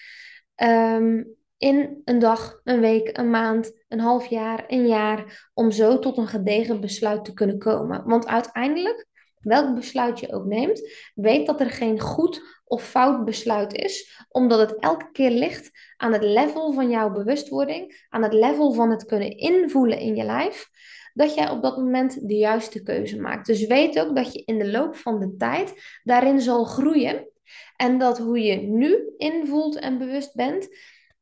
Ehm, 0.56 1.24
in 1.58 2.02
een 2.06 2.20
dag, 2.20 2.60
een 2.64 2.80
week, 2.80 3.18
een 3.18 3.30
maand, 3.30 3.84
een 3.88 4.00
half 4.00 4.26
jaar, 4.26 4.64
een 4.68 4.88
jaar, 4.88 5.50
om 5.54 5.72
zo 5.72 6.00
tot 6.00 6.18
een 6.18 6.28
gedegen 6.28 6.82
besluit 6.82 7.26
te 7.26 7.34
kunnen 7.34 7.58
komen. 7.58 8.04
Want 8.06 8.28
uiteindelijk 8.28 9.08
welk 9.40 9.76
besluit 9.76 10.20
je 10.20 10.34
ook 10.34 10.46
neemt, 10.46 10.82
weet 11.16 11.46
dat 11.46 11.60
er 11.60 11.70
geen 11.70 12.00
goed 12.00 12.62
of 12.66 12.84
fout 12.84 13.26
besluit 13.26 13.74
is, 13.74 14.26
omdat 14.30 14.60
het 14.60 14.80
elke 14.80 15.12
keer 15.12 15.32
ligt 15.32 15.72
aan 15.98 16.14
het 16.14 16.24
level 16.24 16.74
van 16.74 16.90
jouw 16.90 17.12
bewustwording, 17.12 18.06
aan 18.10 18.24
het 18.24 18.34
level 18.34 18.74
van 18.74 18.92
het 18.92 19.06
kunnen 19.06 19.38
invoelen 19.38 20.00
in 20.00 20.16
je 20.16 20.24
lijf, 20.24 20.70
dat 21.14 21.34
jij 21.34 21.50
op 21.50 21.62
dat 21.62 21.78
moment 21.78 22.28
de 22.28 22.36
juiste 22.36 22.84
keuze 22.84 23.22
maakt. 23.22 23.46
Dus 23.46 23.66
weet 23.66 24.00
ook 24.00 24.16
dat 24.16 24.34
je 24.34 24.44
in 24.46 24.60
de 24.60 24.72
loop 24.72 24.96
van 24.96 25.20
de 25.20 25.36
tijd 25.38 26.00
daarin 26.04 26.42
zal 26.42 26.64
groeien 26.64 27.28
en 27.76 27.98
dat 27.98 28.18
hoe 28.18 28.40
je 28.40 28.56
nu 28.56 29.14
invoelt 29.18 29.76
en 29.76 29.98
bewust 29.98 30.36
bent, 30.36 30.68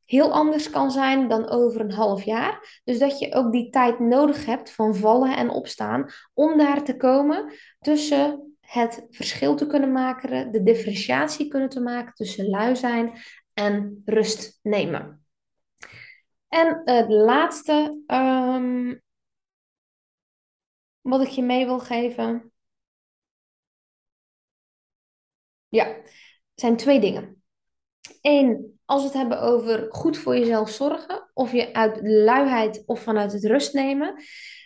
heel 0.05 0.31
anders 0.31 0.69
kan 0.69 0.91
zijn 0.91 1.27
dan 1.27 1.49
over 1.49 1.81
een 1.81 1.91
half 1.91 2.23
jaar. 2.23 2.81
Dus 2.83 2.99
dat 2.99 3.19
je 3.19 3.33
ook 3.33 3.51
die 3.51 3.69
tijd 3.69 3.99
nodig 3.99 4.45
hebt 4.45 4.71
van 4.71 4.95
vallen 4.95 5.35
en 5.35 5.49
opstaan 5.49 6.11
om 6.33 6.57
daar 6.57 6.83
te 6.83 6.97
komen 6.97 7.53
tussen 7.79 8.55
het 8.59 9.07
verschil 9.09 9.55
te 9.55 9.67
kunnen 9.67 9.91
maken, 9.91 10.51
de 10.51 10.63
differentiatie 10.63 11.47
kunnen 11.47 11.69
te 11.69 11.81
maken 11.81 12.13
tussen 12.13 12.49
lui 12.49 12.75
zijn 12.75 13.13
en 13.53 14.01
rust 14.05 14.59
nemen. 14.61 15.25
En 16.47 16.81
het 16.83 17.09
laatste 17.09 17.97
um, 18.07 19.01
wat 21.01 21.21
ik 21.21 21.27
je 21.27 21.43
mee 21.43 21.65
wil 21.65 21.79
geven. 21.79 22.51
Ja, 25.67 25.95
zijn 26.55 26.77
twee 26.77 26.99
dingen. 26.99 27.43
Eén, 28.21 28.79
als 28.85 29.01
we 29.01 29.07
het 29.07 29.17
hebben 29.17 29.41
over 29.41 29.87
goed 29.89 30.17
voor 30.17 30.37
jezelf 30.37 30.69
zorgen, 30.69 31.29
of 31.33 31.51
je 31.51 31.73
uit 31.73 31.99
luiheid 32.03 32.83
of 32.85 32.99
vanuit 33.01 33.31
het 33.31 33.45
rust 33.45 33.73
nemen 33.73 34.23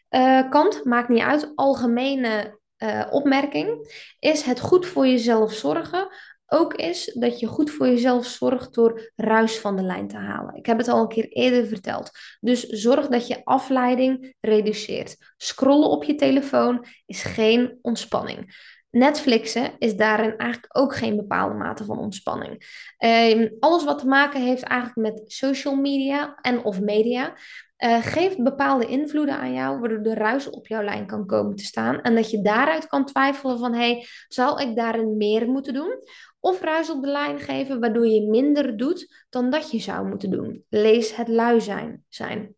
uh, 0.10 0.50
kant, 0.50 0.84
maakt 0.84 1.10
niet 1.10 1.22
uit, 1.22 1.52
algemene 1.56 2.60
uh, 2.78 3.08
opmerking, 3.10 3.94
is 4.20 4.42
het 4.42 4.60
goed 4.60 4.86
voor 4.86 5.08
jezelf 5.08 5.54
zorgen 5.54 6.08
ook 6.48 6.74
is 6.74 7.14
dat 7.14 7.40
je 7.40 7.48
goed 7.48 7.72
voor 7.72 7.88
jezelf 7.88 8.26
zorgt 8.26 8.74
door 8.74 9.12
ruis 9.16 9.60
van 9.60 9.76
de 9.76 9.82
lijn 9.82 10.08
te 10.08 10.18
halen. 10.18 10.56
Ik 10.56 10.66
heb 10.66 10.78
het 10.78 10.88
al 10.88 11.02
een 11.02 11.08
keer 11.08 11.28
eerder 11.28 11.68
verteld. 11.68 12.12
Dus 12.40 12.64
zorg 12.64 13.08
dat 13.08 13.28
je 13.28 13.42
afleiding 13.46 14.36
reduceert. 14.42 15.18
Scrollen 15.38 15.90
op 15.90 16.04
je 16.04 16.16
telefoon 16.16 16.86
is 17.06 17.24
geen 17.24 17.78
ontspanning. 17.82 18.74
Netflixen 18.90 19.72
is 19.80 19.96
daarin 19.96 20.38
eigenlijk 20.38 20.78
ook 20.78 20.96
geen 20.96 21.16
bepaalde 21.16 21.56
mate 21.56 21.86
van 21.86 22.00
ontspanning. 22.00 22.84
Ehm, 22.98 23.48
alles 23.60 23.84
wat 23.84 24.00
te 24.00 24.08
maken 24.08 24.42
heeft 24.42 24.64
eigenlijk 24.64 25.14
met 25.14 25.32
social 25.32 25.76
media 25.76 26.36
en 26.42 26.64
of 26.64 26.82
media, 26.82 27.34
uh, 27.78 28.04
geeft 28.04 28.44
bepaalde 28.44 28.86
invloeden 28.86 29.38
aan 29.38 29.54
jou, 29.54 29.80
waardoor 29.80 30.04
de 30.04 30.14
ruis 30.14 30.50
op 30.50 30.68
jouw 30.68 30.84
lijn 30.84 31.06
kan 31.06 31.26
komen 31.26 31.56
te 31.56 31.64
staan. 31.64 32.02
En 32.02 32.16
dat 32.16 32.32
je 32.32 32.42
daaruit 32.42 32.88
kan 32.88 33.06
twijfelen 33.06 33.60
van, 33.60 33.74
hey, 33.74 34.06
zal 34.28 34.60
ik 34.60 34.76
daarin 34.76 35.18
meer 35.18 35.48
moeten 35.48 35.74
doen? 35.74 36.04
Of 36.46 36.62
ruis 36.62 36.90
op 36.90 37.02
de 37.02 37.08
lijn 37.08 37.40
geven, 37.40 37.80
waardoor 37.80 38.08
je 38.08 38.30
minder 38.30 38.78
doet 38.78 39.26
dan 39.30 39.50
dat 39.50 39.72
je 39.72 39.80
zou 39.80 40.08
moeten 40.08 40.30
doen. 40.30 40.66
Lees 40.70 41.16
het 41.16 41.28
lui 41.28 41.62
zijn. 41.62 42.04
zijn. 42.10 42.56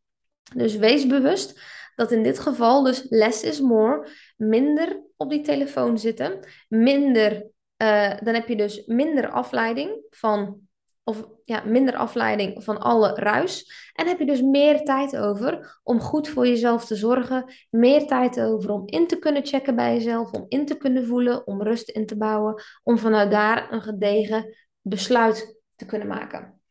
Dus 0.56 0.76
wees 0.76 1.08
bewust 1.08 1.62
dat 1.96 2.12
in 2.12 2.24
dit 2.24 2.40
geval 2.40 2.84
dus 2.84 3.06
less 3.10 3.44
is 3.44 3.60
more, 3.60 4.08
minder 4.36 5.02
op 5.16 5.30
die 5.30 5.42
telefoon 5.42 6.00
zitten, 6.00 6.40
minder, 6.68 7.48
uh, 7.78 8.18
dan 8.24 8.34
heb 8.34 8.48
je 8.48 8.56
dus 8.56 8.86
minder 8.86 9.30
afleiding 9.30 10.06
van 10.10 10.67
of 11.08 11.28
ja, 11.44 11.64
minder 11.66 11.96
afleiding 11.96 12.64
van 12.64 12.78
alle 12.78 13.14
ruis. 13.14 13.72
En 13.94 14.08
heb 14.08 14.20
je 14.20 14.26
dus 14.26 14.42
meer 14.42 14.84
tijd 14.84 15.18
over 15.18 15.80
om 15.84 16.00
goed 16.00 16.28
voor 16.28 16.48
jezelf 16.48 16.86
te 16.86 16.96
zorgen. 16.96 17.54
Meer 17.70 18.08
tijd 18.08 18.40
over 18.42 18.72
om 18.72 18.84
in 18.86 19.08
te 19.08 19.20
kunnen 19.20 19.46
checken 19.46 19.76
bij 19.76 19.94
jezelf, 19.94 20.32
om 20.32 20.46
in 20.48 20.66
te 20.66 20.78
kunnen 20.78 21.06
voelen, 21.06 21.48
om 21.48 21.62
rust 21.62 21.90
in 21.90 22.06
te 22.06 22.18
bouwen, 22.18 22.62
om 22.84 22.98
vanuit 22.98 23.32
daar 23.32 23.72
een 23.72 23.82
gedegen 23.82 24.56
besluit 24.82 25.62
te 25.76 25.86
kunnen 25.86 26.08
maken. 26.08 26.62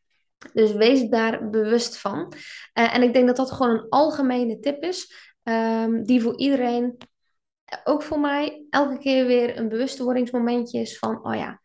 Dus 0.53 0.71
wees 0.71 1.09
daar 1.09 1.49
bewust 1.49 1.97
van. 1.97 2.33
Uh, 2.73 2.95
en 2.95 3.03
ik 3.03 3.13
denk 3.13 3.27
dat 3.27 3.35
dat 3.35 3.51
gewoon 3.51 3.77
een 3.77 3.89
algemene 3.89 4.59
tip 4.59 4.83
is, 4.83 5.13
um, 5.43 6.03
die 6.03 6.21
voor 6.21 6.37
iedereen, 6.37 6.97
ook 7.83 8.01
voor 8.01 8.19
mij, 8.19 8.65
elke 8.69 8.97
keer 8.97 9.25
weer 9.25 9.57
een 9.57 9.69
bewustwordingsmomentje 9.69 10.79
is 10.79 10.97
van, 10.97 11.25
oh 11.25 11.35
ja, 11.35 11.61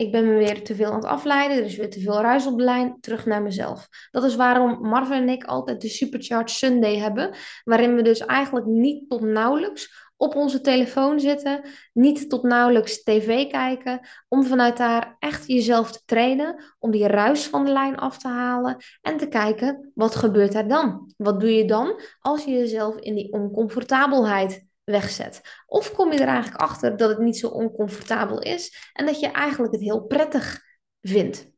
ik 0.00 0.12
ben 0.12 0.26
me 0.28 0.34
weer 0.34 0.62
te 0.64 0.74
veel 0.74 0.90
aan 0.90 0.94
het 0.94 1.04
afleiden. 1.04 1.56
Er 1.56 1.64
is 1.64 1.76
weer 1.76 1.90
te 1.90 2.00
veel 2.00 2.20
ruis 2.20 2.46
op 2.46 2.58
de 2.58 2.64
lijn. 2.64 3.00
Terug 3.00 3.26
naar 3.26 3.42
mezelf. 3.42 3.88
Dat 4.10 4.24
is 4.24 4.36
waarom 4.36 4.88
Marvin 4.88 5.16
en 5.16 5.28
ik 5.28 5.44
altijd 5.44 5.80
de 5.80 5.88
Supercharged 5.88 6.50
Sunday 6.50 6.98
hebben. 6.98 7.34
Waarin 7.64 7.94
we 7.94 8.02
dus 8.02 8.20
eigenlijk 8.20 8.66
niet 8.66 9.08
tot 9.08 9.20
nauwelijks 9.20 10.10
op 10.16 10.34
onze 10.34 10.60
telefoon 10.60 11.20
zitten. 11.20 11.60
Niet 11.92 12.30
tot 12.30 12.42
nauwelijks 12.42 13.02
tv 13.02 13.46
kijken. 13.46 14.00
Om 14.28 14.44
vanuit 14.44 14.76
daar 14.76 15.16
echt 15.18 15.46
jezelf 15.46 15.92
te 15.92 16.00
trainen. 16.04 16.64
Om 16.78 16.90
die 16.90 17.06
ruis 17.06 17.46
van 17.46 17.64
de 17.64 17.72
lijn 17.72 17.96
af 17.96 18.18
te 18.18 18.28
halen. 18.28 18.76
En 19.02 19.16
te 19.16 19.28
kijken, 19.28 19.92
wat 19.94 20.14
gebeurt 20.14 20.54
er 20.54 20.68
dan? 20.68 21.12
Wat 21.16 21.40
doe 21.40 21.54
je 21.54 21.64
dan 21.64 22.00
als 22.20 22.44
je 22.44 22.50
jezelf 22.50 22.96
in 22.96 23.14
die 23.14 23.32
oncomfortabelheid 23.32 24.68
wegzet. 24.90 25.40
Of 25.66 25.92
kom 25.92 26.12
je 26.12 26.18
er 26.18 26.26
eigenlijk 26.26 26.62
achter 26.62 26.96
dat 26.96 27.08
het 27.08 27.18
niet 27.18 27.38
zo 27.38 27.48
oncomfortabel 27.48 28.40
is 28.40 28.90
en 28.92 29.06
dat 29.06 29.20
je 29.20 29.30
eigenlijk 29.30 29.72
het 29.72 29.82
heel 29.82 30.00
prettig 30.00 30.60
vindt. 31.00 31.50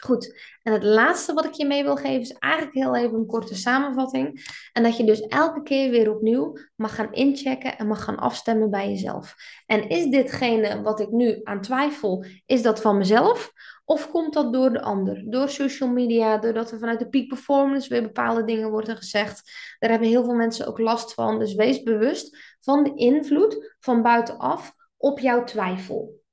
Goed, 0.00 0.40
en 0.62 0.72
het 0.72 0.82
laatste 0.82 1.34
wat 1.34 1.44
ik 1.44 1.52
je 1.52 1.66
mee 1.66 1.82
wil 1.82 1.96
geven 1.96 2.20
is 2.20 2.32
eigenlijk 2.32 2.74
heel 2.74 2.96
even 2.96 3.18
een 3.18 3.26
korte 3.26 3.54
samenvatting. 3.54 4.46
En 4.72 4.82
dat 4.82 4.96
je 4.96 5.04
dus 5.04 5.20
elke 5.20 5.62
keer 5.62 5.90
weer 5.90 6.10
opnieuw 6.10 6.56
mag 6.74 6.94
gaan 6.94 7.12
inchecken 7.12 7.78
en 7.78 7.86
mag 7.86 8.04
gaan 8.04 8.18
afstemmen 8.18 8.70
bij 8.70 8.88
jezelf. 8.88 9.34
En 9.66 9.88
is 9.88 10.06
ditgene 10.06 10.82
wat 10.82 11.00
ik 11.00 11.10
nu 11.10 11.40
aan 11.44 11.60
twijfel, 11.60 12.24
is 12.46 12.62
dat 12.62 12.80
van 12.80 12.98
mezelf? 12.98 13.52
Of 13.84 14.10
komt 14.10 14.34
dat 14.34 14.52
door 14.52 14.72
de 14.72 14.82
ander? 14.82 15.24
Door 15.30 15.48
social 15.48 15.88
media, 15.88 16.38
doordat 16.38 16.70
er 16.70 16.78
vanuit 16.78 16.98
de 16.98 17.08
peak 17.08 17.28
performance 17.28 17.88
weer 17.88 18.02
bepaalde 18.02 18.44
dingen 18.44 18.70
worden 18.70 18.96
gezegd. 18.96 19.50
Daar 19.78 19.90
hebben 19.90 20.08
heel 20.08 20.24
veel 20.24 20.34
mensen 20.34 20.66
ook 20.66 20.78
last 20.78 21.14
van. 21.14 21.38
Dus 21.38 21.54
wees 21.54 21.82
bewust 21.82 22.56
van 22.60 22.84
de 22.84 22.94
invloed 22.94 23.74
van 23.78 24.02
buitenaf 24.02 24.72
op 24.96 25.18
jouw 25.18 25.44
twijfel. 25.44 26.24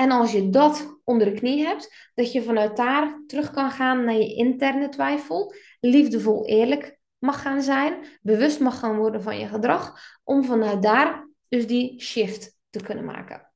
En 0.00 0.10
als 0.10 0.32
je 0.32 0.50
dat 0.50 1.00
onder 1.04 1.26
de 1.26 1.38
knie 1.38 1.66
hebt, 1.66 2.10
dat 2.14 2.32
je 2.32 2.42
vanuit 2.42 2.76
daar 2.76 3.22
terug 3.26 3.50
kan 3.50 3.70
gaan 3.70 4.04
naar 4.04 4.14
je 4.14 4.34
interne 4.34 4.88
twijfel, 4.88 5.54
liefdevol 5.80 6.46
eerlijk 6.46 6.98
mag 7.18 7.42
gaan 7.42 7.62
zijn, 7.62 7.94
bewust 8.22 8.60
mag 8.60 8.78
gaan 8.78 8.96
worden 8.96 9.22
van 9.22 9.38
je 9.38 9.46
gedrag, 9.46 10.00
om 10.24 10.44
vanuit 10.44 10.82
daar 10.82 11.28
dus 11.48 11.66
die 11.66 12.00
shift 12.02 12.56
te 12.70 12.82
kunnen 12.82 13.04
maken. 13.04 13.50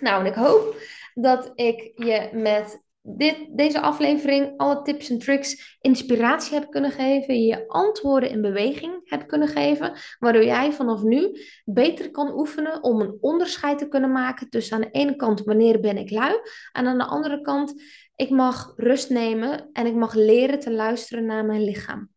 Nou, 0.00 0.20
en 0.20 0.26
ik 0.26 0.34
hoop 0.34 0.76
dat 1.14 1.52
ik 1.54 1.92
je 1.94 2.28
met 2.32 2.82
dit, 3.16 3.46
deze 3.50 3.80
aflevering 3.80 4.52
alle 4.56 4.82
tips 4.82 5.10
en 5.10 5.18
tricks 5.18 5.78
inspiratie 5.80 6.54
heb 6.54 6.70
kunnen 6.70 6.90
geven, 6.90 7.42
je 7.42 7.68
antwoorden 7.68 8.30
in 8.30 8.40
beweging 8.40 9.00
heb 9.04 9.26
kunnen 9.26 9.48
geven, 9.48 9.92
waardoor 10.18 10.44
jij 10.44 10.72
vanaf 10.72 11.02
nu 11.02 11.40
beter 11.64 12.10
kan 12.10 12.38
oefenen 12.38 12.82
om 12.82 13.00
een 13.00 13.16
onderscheid 13.20 13.78
te 13.78 13.88
kunnen 13.88 14.12
maken 14.12 14.48
tussen 14.48 14.76
aan 14.76 14.82
de 14.82 14.90
ene 14.90 15.16
kant 15.16 15.44
wanneer 15.44 15.80
ben 15.80 15.96
ik 15.96 16.10
lui 16.10 16.40
en 16.72 16.86
aan 16.86 16.98
de 16.98 17.04
andere 17.04 17.40
kant 17.40 17.82
ik 18.16 18.30
mag 18.30 18.72
rust 18.76 19.10
nemen 19.10 19.68
en 19.72 19.86
ik 19.86 19.94
mag 19.94 20.14
leren 20.14 20.58
te 20.58 20.72
luisteren 20.72 21.26
naar 21.26 21.44
mijn 21.44 21.64
lichaam. 21.64 22.08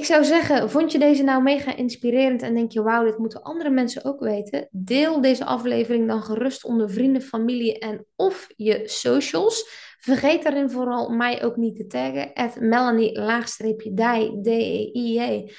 Ik 0.00 0.06
zou 0.06 0.24
zeggen, 0.24 0.70
vond 0.70 0.92
je 0.92 0.98
deze 0.98 1.22
nou 1.22 1.42
mega 1.42 1.76
inspirerend 1.76 2.42
en 2.42 2.54
denk 2.54 2.72
je, 2.72 2.82
wauw, 2.82 3.04
dit 3.04 3.18
moeten 3.18 3.42
andere 3.42 3.70
mensen 3.70 4.04
ook 4.04 4.20
weten? 4.20 4.68
Deel 4.70 5.20
deze 5.20 5.44
aflevering 5.44 6.08
dan 6.08 6.22
gerust 6.22 6.64
onder 6.64 6.90
vrienden, 6.90 7.22
familie 7.22 7.78
en 7.78 8.06
of 8.16 8.48
je 8.56 8.82
socials. 8.84 9.68
Vergeet 9.98 10.42
daarin 10.42 10.70
vooral 10.70 11.08
mij 11.08 11.44
ook 11.44 11.56
niet 11.56 11.76
te 11.76 11.86
taggen, 11.86 12.32
at 12.32 12.60
Melanie 12.60 13.20
laagstreepje 13.20 13.94
D-E-I-J. 14.42 15.50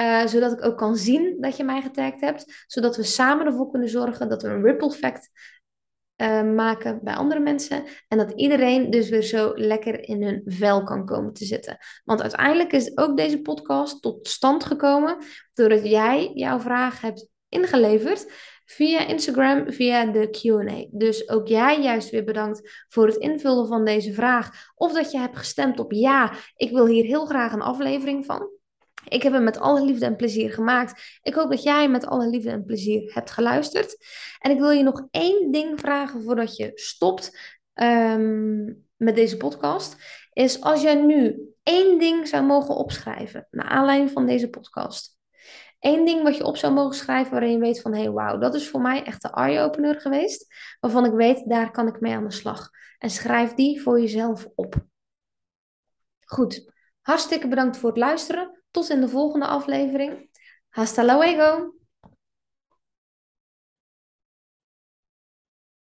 Uh, 0.00 0.26
zodat 0.26 0.52
ik 0.52 0.64
ook 0.64 0.78
kan 0.78 0.96
zien 0.96 1.36
dat 1.40 1.56
je 1.56 1.64
mij 1.64 1.82
getagd 1.82 2.20
hebt. 2.20 2.64
Zodat 2.66 2.96
we 2.96 3.02
samen 3.02 3.46
ervoor 3.46 3.70
kunnen 3.70 3.88
zorgen 3.88 4.28
dat 4.28 4.42
we 4.42 4.48
een 4.48 4.62
ripple 4.62 4.88
effect 4.88 5.30
uh, 6.16 6.42
maken 6.42 7.00
bij 7.02 7.14
andere 7.14 7.40
mensen. 7.40 7.84
En 8.08 8.18
dat 8.18 8.32
iedereen 8.36 8.90
dus 8.90 9.08
weer 9.08 9.22
zo 9.22 9.52
lekker 9.54 10.08
in 10.08 10.22
hun 10.22 10.42
vel 10.44 10.82
kan 10.82 11.06
komen 11.06 11.32
te 11.32 11.44
zitten. 11.44 11.78
Want 12.04 12.22
uiteindelijk 12.22 12.72
is 12.72 12.96
ook 12.96 13.16
deze 13.16 13.40
podcast 13.40 14.02
tot 14.02 14.28
stand 14.28 14.64
gekomen 14.64 15.16
doordat 15.54 15.88
jij 15.88 16.30
jouw 16.34 16.60
vraag 16.60 17.00
hebt 17.00 17.28
ingeleverd 17.48 18.32
via 18.64 19.06
Instagram, 19.06 19.72
via 19.72 20.06
de 20.06 20.28
QA. 20.30 20.86
Dus 20.90 21.28
ook 21.28 21.46
jij 21.48 21.82
juist 21.82 22.10
weer 22.10 22.24
bedankt 22.24 22.84
voor 22.88 23.06
het 23.06 23.16
invullen 23.16 23.66
van 23.66 23.84
deze 23.84 24.12
vraag. 24.12 24.72
Of 24.74 24.92
dat 24.92 25.10
je 25.10 25.18
hebt 25.18 25.36
gestemd 25.36 25.78
op 25.78 25.92
ja, 25.92 26.32
ik 26.56 26.70
wil 26.70 26.86
hier 26.86 27.04
heel 27.04 27.26
graag 27.26 27.52
een 27.52 27.62
aflevering 27.62 28.24
van. 28.26 28.48
Ik 29.08 29.22
heb 29.22 29.32
hem 29.32 29.44
met 29.44 29.58
alle 29.58 29.84
liefde 29.84 30.04
en 30.04 30.16
plezier 30.16 30.52
gemaakt. 30.52 31.18
Ik 31.22 31.34
hoop 31.34 31.50
dat 31.50 31.62
jij 31.62 31.88
met 31.88 32.06
alle 32.06 32.28
liefde 32.28 32.50
en 32.50 32.64
plezier 32.64 33.12
hebt 33.14 33.30
geluisterd. 33.30 33.96
En 34.38 34.50
ik 34.50 34.58
wil 34.58 34.70
je 34.70 34.82
nog 34.82 35.06
één 35.10 35.50
ding 35.52 35.80
vragen 35.80 36.22
voordat 36.22 36.56
je 36.56 36.70
stopt 36.74 37.38
ehm, 37.72 38.64
met 38.96 39.14
deze 39.14 39.36
podcast. 39.36 39.96
Is 40.32 40.60
als 40.60 40.82
jij 40.82 40.94
nu 40.94 41.40
één 41.62 41.98
ding 41.98 42.28
zou 42.28 42.44
mogen 42.44 42.76
opschrijven 42.76 43.48
naar 43.50 43.68
aanleiding 43.68 44.10
van 44.10 44.26
deze 44.26 44.50
podcast. 44.50 45.18
Eén 45.80 46.04
ding 46.04 46.22
wat 46.22 46.36
je 46.36 46.44
op 46.44 46.56
zou 46.56 46.72
mogen 46.72 46.94
schrijven 46.94 47.32
waarin 47.32 47.50
je 47.50 47.58
weet 47.58 47.80
van, 47.80 47.92
hé, 47.92 48.00
hey, 48.00 48.10
wauw, 48.10 48.38
dat 48.38 48.54
is 48.54 48.68
voor 48.68 48.80
mij 48.80 49.04
echt 49.04 49.22
de 49.22 49.30
eye-opener 49.30 50.00
geweest. 50.00 50.54
Waarvan 50.80 51.04
ik 51.04 51.12
weet, 51.12 51.48
daar 51.48 51.70
kan 51.70 51.86
ik 51.86 52.00
mee 52.00 52.14
aan 52.14 52.24
de 52.24 52.32
slag. 52.32 52.70
En 52.98 53.10
schrijf 53.10 53.54
die 53.54 53.82
voor 53.82 54.00
jezelf 54.00 54.48
op. 54.54 54.74
Goed, 56.24 56.72
hartstikke 57.00 57.48
bedankt 57.48 57.76
voor 57.76 57.88
het 57.88 57.98
luisteren. 57.98 58.63
Tot 58.74 58.88
in 58.90 59.00
de 59.00 59.08
volgende 59.08 59.46
aflevering. 59.46 60.30
Hasta 60.68 61.04
luego! 61.04 61.74